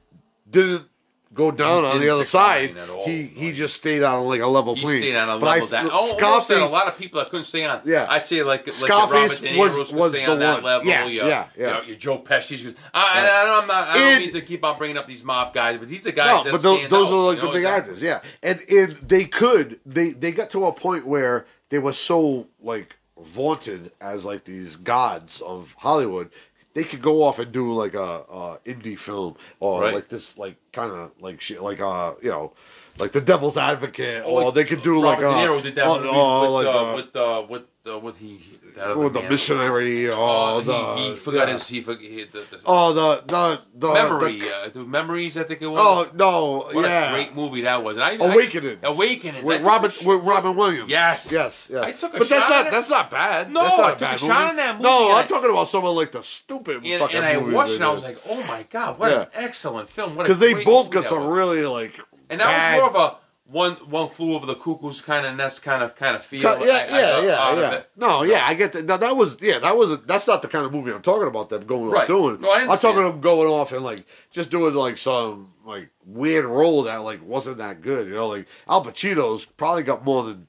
didn't. 0.50 0.86
Go 1.34 1.50
down 1.50 1.84
on 1.84 2.00
the 2.00 2.10
other 2.10 2.26
side. 2.26 2.76
He 3.06 3.24
he 3.24 3.52
just 3.54 3.76
stayed 3.76 4.04
on 4.04 4.26
like 4.28 4.42
a 4.42 4.46
level 4.48 4.76
He 4.76 4.82
plane. 4.84 5.02
stayed 5.02 5.16
on 5.16 5.30
a 5.30 5.40
But 5.40 5.48
I 5.48 5.54
level 5.54 5.68
that 5.70 5.82
feel- 5.84 5.92
oh, 5.94 6.16
Scarface 6.18 6.58
a 6.58 6.66
lot 6.66 6.88
of 6.88 6.96
people 6.98 7.20
that 7.20 7.30
couldn't 7.32 7.46
stay 7.46 7.66
on. 7.66 7.82
Yeah. 7.86 8.06
I'd 8.10 8.24
say 8.26 8.44
like 8.44 8.68
like 8.68 8.74
Scarface 8.76 9.40
De 9.40 9.58
was- 9.58 9.92
was 9.92 10.14
stay 10.14 10.26
the 10.26 10.32
on 10.32 10.40
that 10.40 10.54
one. 10.56 10.64
level. 10.64 10.88
Yeah, 10.88 11.06
your, 11.06 11.28
yeah, 11.28 11.48
yeah. 11.58 11.76
Your, 11.78 11.84
your 11.86 11.96
Joe 11.98 12.18
Pesci's. 12.20 12.66
I, 12.94 13.28
I, 13.28 13.60
I'm 13.62 13.68
not. 13.68 13.88
I 13.88 13.94
don't 13.98 14.08
And- 14.14 14.24
mean 14.26 14.34
to 14.34 14.42
keep 14.42 14.64
on 14.64 14.78
bringing 14.78 14.98
up 14.98 15.08
these 15.08 15.24
mob 15.24 15.54
guys, 15.54 15.78
but 15.80 15.88
these 15.88 16.06
are 16.06 16.12
guys 16.12 16.28
No, 16.28 16.44
that 16.44 16.52
but 16.52 16.62
those, 16.62 16.88
those 16.90 17.08
out, 17.08 17.14
are 17.14 17.26
like 17.34 17.42
you 17.42 17.48
the 17.48 17.54
big 17.54 17.66
actors, 17.66 18.02
yeah. 18.02 18.22
And 18.44 18.62
and 18.70 18.92
they 18.98 19.26
could 19.26 19.80
they 19.86 20.12
they 20.12 20.32
got 20.32 20.52
to 20.52 20.66
a 20.68 20.72
point 20.72 21.08
where 21.08 21.46
they 21.70 21.80
were 21.80 21.94
so 21.94 22.48
like 22.62 22.96
vaunted 23.20 23.92
as 24.00 24.24
like 24.26 24.44
these 24.44 24.76
gods 24.76 25.42
of 25.42 25.76
Hollywood. 25.80 26.30
They 26.76 26.84
could 26.84 27.02
go 27.02 27.22
off 27.24 27.38
and 27.40 27.52
do 27.52 27.72
like 27.74 27.94
a, 27.94 28.00
a 28.00 28.60
indie 28.66 28.98
film 28.98 29.36
or 29.60 29.82
Right. 29.82 29.94
like 29.94 30.10
this 30.10 30.38
like 30.38 30.56
kind 30.74 30.92
of 30.92 31.12
like 31.22 31.40
shit 31.40 31.62
like 31.62 31.80
uh 31.80 32.14
you 32.22 32.30
know 32.30 32.54
like 33.00 33.12
the 33.12 33.22
Devil's 33.22 33.58
Advocate 33.58 34.24
or 34.26 34.46
like 34.46 34.54
they 34.56 34.64
could 34.66 34.82
do 34.82 35.02
Robert 35.02 35.26
like 35.28 35.36
De 35.46 35.48
Niro 35.48 35.62
did 35.64 35.76
that 35.76 35.86
oh, 35.88 36.02
oh, 36.04 36.42
with, 36.58 36.66
like 36.66 36.76
uh, 36.76 36.80
uh, 36.92 36.96
with 36.96 37.16
uh, 37.16 37.44
with 37.50 37.64
uh, 37.86 38.00
with 38.00 38.18
he 38.18 38.40
that 38.76 38.92
or 38.92 39.10
the 39.10 39.20
man. 39.20 39.30
missionary 39.30 40.08
or 40.10 40.14
Oh, 40.18 40.62
the 40.62 40.96
he, 40.96 41.10
he 41.12 41.16
forgot 41.18 41.48
yeah. 41.48 41.54
his 41.56 41.68
he 41.68 41.82
forgot 41.82 42.02
he, 42.02 42.24
the, 42.24 42.40
the 42.50 42.60
oh 42.66 42.94
the 42.94 43.24
the 43.28 43.62
the 43.76 43.94
memory 43.94 44.40
the- 44.40 44.56
uh, 44.56 44.70
the 44.70 44.84
memories 44.84 45.36
I 45.38 45.44
think 45.44 45.62
it 45.62 45.68
was. 45.68 45.80
oh 45.82 46.10
no 46.16 46.60
what 46.74 46.86
yeah 46.86 47.10
a 47.10 47.14
great 47.14 47.36
movie 47.36 47.62
that 47.62 47.84
was! 47.84 47.98
And 47.98 48.06
I, 48.06 48.14
Awakening 48.14 48.78
Awakening 48.84 49.44
with 49.44 49.62
Robin 49.64 49.92
with 50.06 50.24
Robin 50.24 50.56
Williams. 50.56 50.90
Yes. 50.90 51.30
yes, 51.32 51.68
yeah. 51.72 51.82
I 51.82 51.92
took 51.92 52.14
a 52.16 52.20
but 52.20 52.30
that's 52.30 52.50
not 52.50 52.72
that's 52.72 52.90
not 52.90 53.10
bad. 53.10 53.52
No, 53.52 53.64
that's 53.64 53.78
not 53.78 53.86
I 53.86 53.90
a 53.90 53.92
took 53.96 54.00
bad 54.00 54.16
a 54.16 54.18
shot 54.20 54.50
at 54.52 54.56
that 54.56 54.76
movie 54.76 54.84
No, 54.84 55.12
I'm 55.12 55.26
I- 55.26 55.28
talking 55.28 55.50
about 55.50 55.68
someone 55.68 55.96
like 55.96 56.12
the 56.14 56.24
stupid 56.24 56.86
and, 56.86 57.00
fucking 57.02 57.18
and 57.18 57.26
I 57.26 57.38
watched 57.38 57.72
it 57.72 57.76
and 57.76 57.84
I 57.84 57.92
was 57.92 58.04
like, 58.04 58.18
oh 58.30 58.46
my 58.48 58.66
god, 58.70 58.98
what 58.98 59.12
an 59.12 59.28
excellent 59.34 59.90
film! 59.90 60.16
What 60.16 60.26
a 60.26 60.30
because 60.30 60.40
they 60.40 60.63
both 60.66 60.90
got 60.90 61.06
some 61.06 61.28
really 61.28 61.66
like 61.66 62.00
and 62.30 62.40
that 62.42 62.76
was 62.76 62.80
more 62.82 62.90
of 62.90 63.14
a 63.14 63.18
one 63.46 63.74
one 63.90 64.10
flew 64.10 64.34
over 64.36 64.46
the 64.46 64.56
cuckoo's 64.56 65.02
kind 65.02 65.26
of 65.26 65.36
nest 65.36 65.62
kind 65.62 65.84
of 65.84 65.96
kind 65.96 66.16
of 66.16 66.24
feel. 66.24 66.42
yeah, 66.42 66.50
I- 66.50 66.56
I 66.56 66.66
yeah, 66.88 67.22
yeah, 67.22 67.36
out 67.40 67.54
of 67.54 67.60
yeah. 67.60 67.72
it. 67.74 67.90
No, 67.98 68.24
yeah, 68.24 68.46
I 68.48 68.54
get 68.56 68.72
that. 68.74 68.86
Now, 68.86 68.98
that 68.98 69.16
was 69.16 69.38
yeah, 69.42 69.60
that 69.60 69.76
was 69.78 70.00
that's 70.06 70.26
not 70.26 70.42
the 70.42 70.48
kind 70.48 70.66
of 70.66 70.72
movie 70.72 70.92
I'm 70.92 71.02
talking 71.02 71.28
about. 71.28 71.50
Them 71.50 71.66
going 71.66 71.88
off 71.90 71.94
Right. 71.94 72.08
doing. 72.08 72.40
No, 72.42 72.50
I 72.52 72.62
I'm 72.62 72.78
talking 72.80 73.04
them 73.04 73.22
going 73.22 73.48
off 73.50 73.72
and 73.74 73.84
like 73.84 74.06
just 74.32 74.50
doing 74.50 74.74
like 74.74 74.98
some 74.98 75.54
like 75.66 75.90
weird 76.06 76.46
role 76.46 76.84
that 76.84 76.98
like 77.04 77.24
wasn't 77.24 77.58
that 77.58 77.82
good. 77.82 78.08
You 78.08 78.14
know, 78.16 78.30
like 78.30 78.48
Al 78.68 78.84
Pacino's 78.84 79.46
probably 79.46 79.84
got 79.84 80.04
more 80.06 80.24
than. 80.24 80.48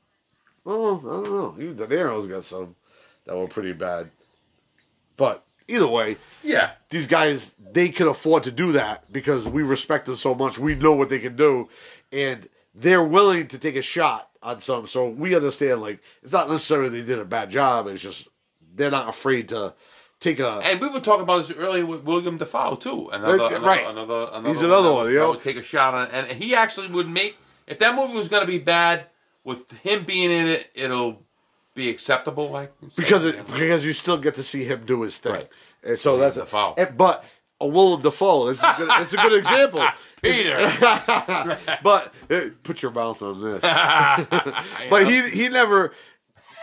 Oh, 0.65 0.97
I 0.99 1.25
don't 1.29 1.59
know. 1.59 1.63
Even 1.63 1.77
De 1.77 1.87
Niro's 1.87 2.27
got 2.27 2.45
some 2.45 2.75
that 3.27 3.37
were 3.37 3.49
pretty 3.49 3.73
bad. 3.75 4.11
But 5.17 5.45
either 5.69 5.87
way, 5.89 6.17
Yeah, 6.43 6.71
these 6.91 7.07
guys 7.07 7.55
they 7.73 7.89
can 7.89 8.07
afford 8.07 8.45
to 8.45 8.53
do 8.53 8.73
that 8.73 9.11
because 9.13 9.49
we 9.49 9.63
respect 9.63 10.07
them 10.07 10.17
so 10.17 10.35
much. 10.35 10.59
We 10.59 10.75
know 10.75 10.93
what 10.93 11.09
they 11.09 11.19
can 11.19 11.35
do, 11.37 11.69
and 12.13 12.49
they're 12.75 13.03
willing 13.05 13.49
to 13.49 13.59
take 13.59 13.77
a 13.77 13.83
shot 13.83 14.31
on 14.43 14.61
some. 14.61 14.87
So 14.87 15.09
we 15.09 15.35
understand 15.35 15.81
like 15.81 16.01
it's 16.23 16.33
not 16.33 16.49
necessarily 16.51 16.89
they 17.01 17.07
did 17.07 17.19
a 17.19 17.25
bad 17.25 17.51
job. 17.51 17.87
It's 17.89 18.03
just 18.03 18.29
they're 18.75 18.91
not 18.91 19.09
afraid 19.09 19.49
to 19.51 19.75
take 20.21 20.39
a. 20.41 20.61
and 20.65 20.81
we 20.81 20.89
were 20.89 21.01
talking 21.01 21.23
about 21.23 21.47
this 21.47 21.57
earlier 21.57 21.85
with 21.87 22.03
Willem 22.03 22.37
Dafoe 22.39 22.77
too. 22.77 23.09
Another, 23.11 23.43
Uh, 23.43 23.47
another 23.49 23.67
right. 23.67 23.87
Another, 23.89 24.29
another, 24.33 24.49
He's 24.49 24.63
another 24.63 24.83
that 24.89 24.93
one, 24.93 25.05
would- 25.07 25.13
you 25.13 25.19
know? 25.19 25.31
would 25.31 25.43
take 25.43 25.57
a 25.57 25.63
shot 25.63 25.95
on 25.95 26.03
it, 26.09 26.11
and 26.13 26.27
he 26.43 26.55
actually 26.55 26.89
would 26.89 27.09
make 27.09 27.37
if 27.67 27.79
that 27.81 27.95
movie 27.97 28.15
was 28.15 28.29
going 28.29 28.43
to 28.43 28.47
be 28.47 28.59
bad 28.59 29.07
with 29.43 29.73
him 29.79 30.05
being 30.05 30.31
in 30.31 30.47
it, 30.47 30.71
it'll 30.75 31.23
be 31.75 31.91
acceptable. 31.91 32.51
Like 32.51 32.73
because 32.97 33.25
it, 33.25 33.47
because 33.47 33.85
you 33.85 33.93
still 33.93 34.19
get 34.19 34.35
to 34.37 34.43
see 34.43 34.65
him 34.65 34.85
do 34.87 35.03
his 35.03 35.19
thing, 35.19 35.33
Right. 35.33 35.49
and 35.83 35.99
so 35.99 36.17
that's 36.19 36.37
Dafoe. 36.37 36.75
and- 36.77 36.97
but 36.97 37.25
a 37.61 37.67
Willem 37.67 38.03
Dafoe, 38.03 38.49
it's 38.49 38.63
a 38.63 38.75
good, 38.77 38.89
it's 39.03 39.13
a 39.13 39.17
good 39.17 39.33
example. 39.33 39.87
Peter. 40.23 40.57
but 41.83 42.13
uh, 42.31 42.41
put 42.63 42.83
your 42.83 42.91
mouth 42.91 43.21
on 43.23 43.43
this. 43.43 43.61
but 44.91 45.07
he 45.07 45.29
he 45.31 45.49
never 45.49 45.93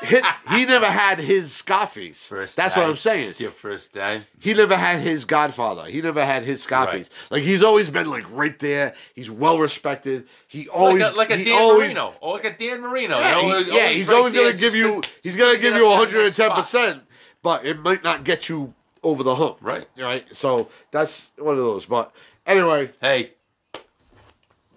He 0.04 0.66
never 0.66 0.86
had 0.88 1.20
his 1.20 1.54
Scarface. 1.54 2.26
First 2.28 2.56
That's 2.56 2.76
what. 2.76 2.86
I'm 2.88 2.96
saying. 2.96 3.30
It's 3.30 3.40
your 3.40 3.52
first 3.52 3.94
day. 3.94 4.22
He 4.40 4.54
never 4.54 4.76
had 4.76 5.00
his 5.00 5.26
Godfather. 5.26 5.86
He 5.86 6.02
never 6.02 6.26
had 6.26 6.44
his 6.44 6.64
Scarface. 6.64 7.10
Like 7.30 7.44
he's 7.44 7.64
always 7.64 7.90
been 7.90 8.10
like 8.10 8.26
right 8.32 8.58
there. 8.60 8.94
He's 9.14 9.30
well 9.30 9.60
respected. 9.60 10.28
He 10.48 10.68
always 10.68 11.02
like 11.02 11.14
a, 11.14 11.16
like 11.18 11.32
a 11.32 11.44
Dan 11.44 11.62
always, 11.62 11.88
Marino, 11.94 12.14
or 12.22 12.34
like 12.34 12.46
a 12.46 12.58
Dan 12.58 12.82
Marino. 12.82 13.18
Yeah, 13.18 13.30
you 13.30 13.36
know, 13.36 13.58
he- 13.60 13.64
who's 13.66 13.76
yeah, 13.76 13.88
he's 13.90 14.08
right 14.08 14.16
always 14.18 14.34
there 14.34 14.46
gonna 14.46 14.58
give 14.58 14.76
you. 14.76 15.02
He's 15.24 15.38
gonna 15.38 15.58
give 15.60 15.76
you 15.76 15.86
110 15.86 16.14
there 16.18 16.28
in 16.28 16.34
that 16.34 16.56
percent, 16.56 17.04
but 17.42 17.66
it 17.66 17.80
might 17.80 18.04
not 18.04 18.24
get 18.24 18.50
you 18.50 18.74
over 19.04 19.24
the 19.24 19.36
hump. 19.36 19.58
Right. 19.62 19.88
Right. 19.98 20.36
So 20.36 20.70
that's 20.92 21.32
one 21.38 21.54
of 21.54 21.60
those. 21.60 21.86
But 21.86 22.12
anyway. 22.46 22.92
Hey, 23.02 23.32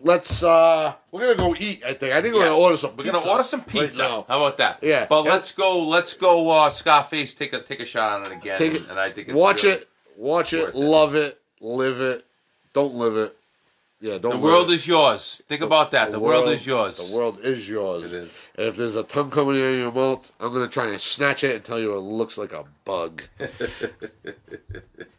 let's. 0.05 0.43
uh 0.43 0.95
We're 1.11 1.35
gonna 1.35 1.35
go 1.37 1.57
eat. 1.59 1.83
I 1.85 1.95
think. 1.95 2.13
I 2.15 2.23
think 2.23 2.35
we're 2.35 2.41
yes, 2.43 2.51
gonna 2.53 2.63
order 2.63 2.77
some. 2.77 2.97
We're 2.97 3.05
gonna 3.05 3.19
pizza 3.19 3.31
order 3.31 3.43
some 3.43 3.61
right 3.61 3.69
pizza. 3.69 4.03
now. 4.03 4.25
How 4.29 4.39
about 4.45 4.57
that? 4.59 4.79
Yeah. 4.83 5.07
But 5.09 5.25
Yeah. 5.25 5.33
let's 5.33 5.51
go. 5.53 5.83
Let's 5.83 6.15
go. 6.15 6.49
Uh, 6.51 6.71
Scarface, 6.71 7.35
take 7.35 7.53
a 7.53 7.61
take 7.63 7.81
a 7.81 7.87
shot 7.87 8.21
on 8.21 8.31
it 8.31 8.37
again. 8.37 8.57
Take 8.57 8.75
and, 8.75 8.85
it. 8.85 8.91
and 8.91 9.01
I 9.01 9.11
think 9.11 9.29
it's 9.29 9.35
watch 9.35 9.65
really- 9.65 9.77
it. 9.77 9.89
Watch 10.17 10.53
it. 10.53 10.61
worth 10.67 10.75
it. 10.75 10.79
Love 10.79 11.15
it. 11.17 11.41
Live 11.61 12.01
it. 12.01 12.25
Don't 12.73 12.95
live 12.95 13.17
it. 13.17 13.37
Yeah. 14.01 14.13
Don't. 14.19 14.23
The 14.23 14.29
live 14.37 14.41
world 14.43 14.71
it. 14.71 14.75
is 14.75 14.87
yours. 14.87 15.43
Think 15.49 15.63
about 15.63 15.91
that. 15.93 16.11
The, 16.13 16.21
world, 16.21 16.49
is 16.51 16.65
yours. 16.67 17.11
The 17.11 17.17
world 17.17 17.39
is 17.43 17.69
yours. 17.69 18.13
It 18.13 18.25
is. 18.25 18.49
And 18.57 18.67
if 18.69 18.77
there's 18.77 18.97
a 18.97 19.03
tongue 19.03 19.31
coming 19.31 19.57
out 19.61 19.69
of 19.69 19.75
your 19.77 19.93
mouth, 19.93 20.31
I'm 20.39 20.53
gonna 20.53 20.69
try 20.69 20.89
and 20.89 21.01
snatch 21.01 21.43
it 21.43 21.57
and 21.57 21.65
tell 21.65 21.79
you 21.81 21.95
it 21.95 21.99
looks 22.01 22.37
like 22.39 22.53
a 22.53 22.65
bug. 22.85 23.23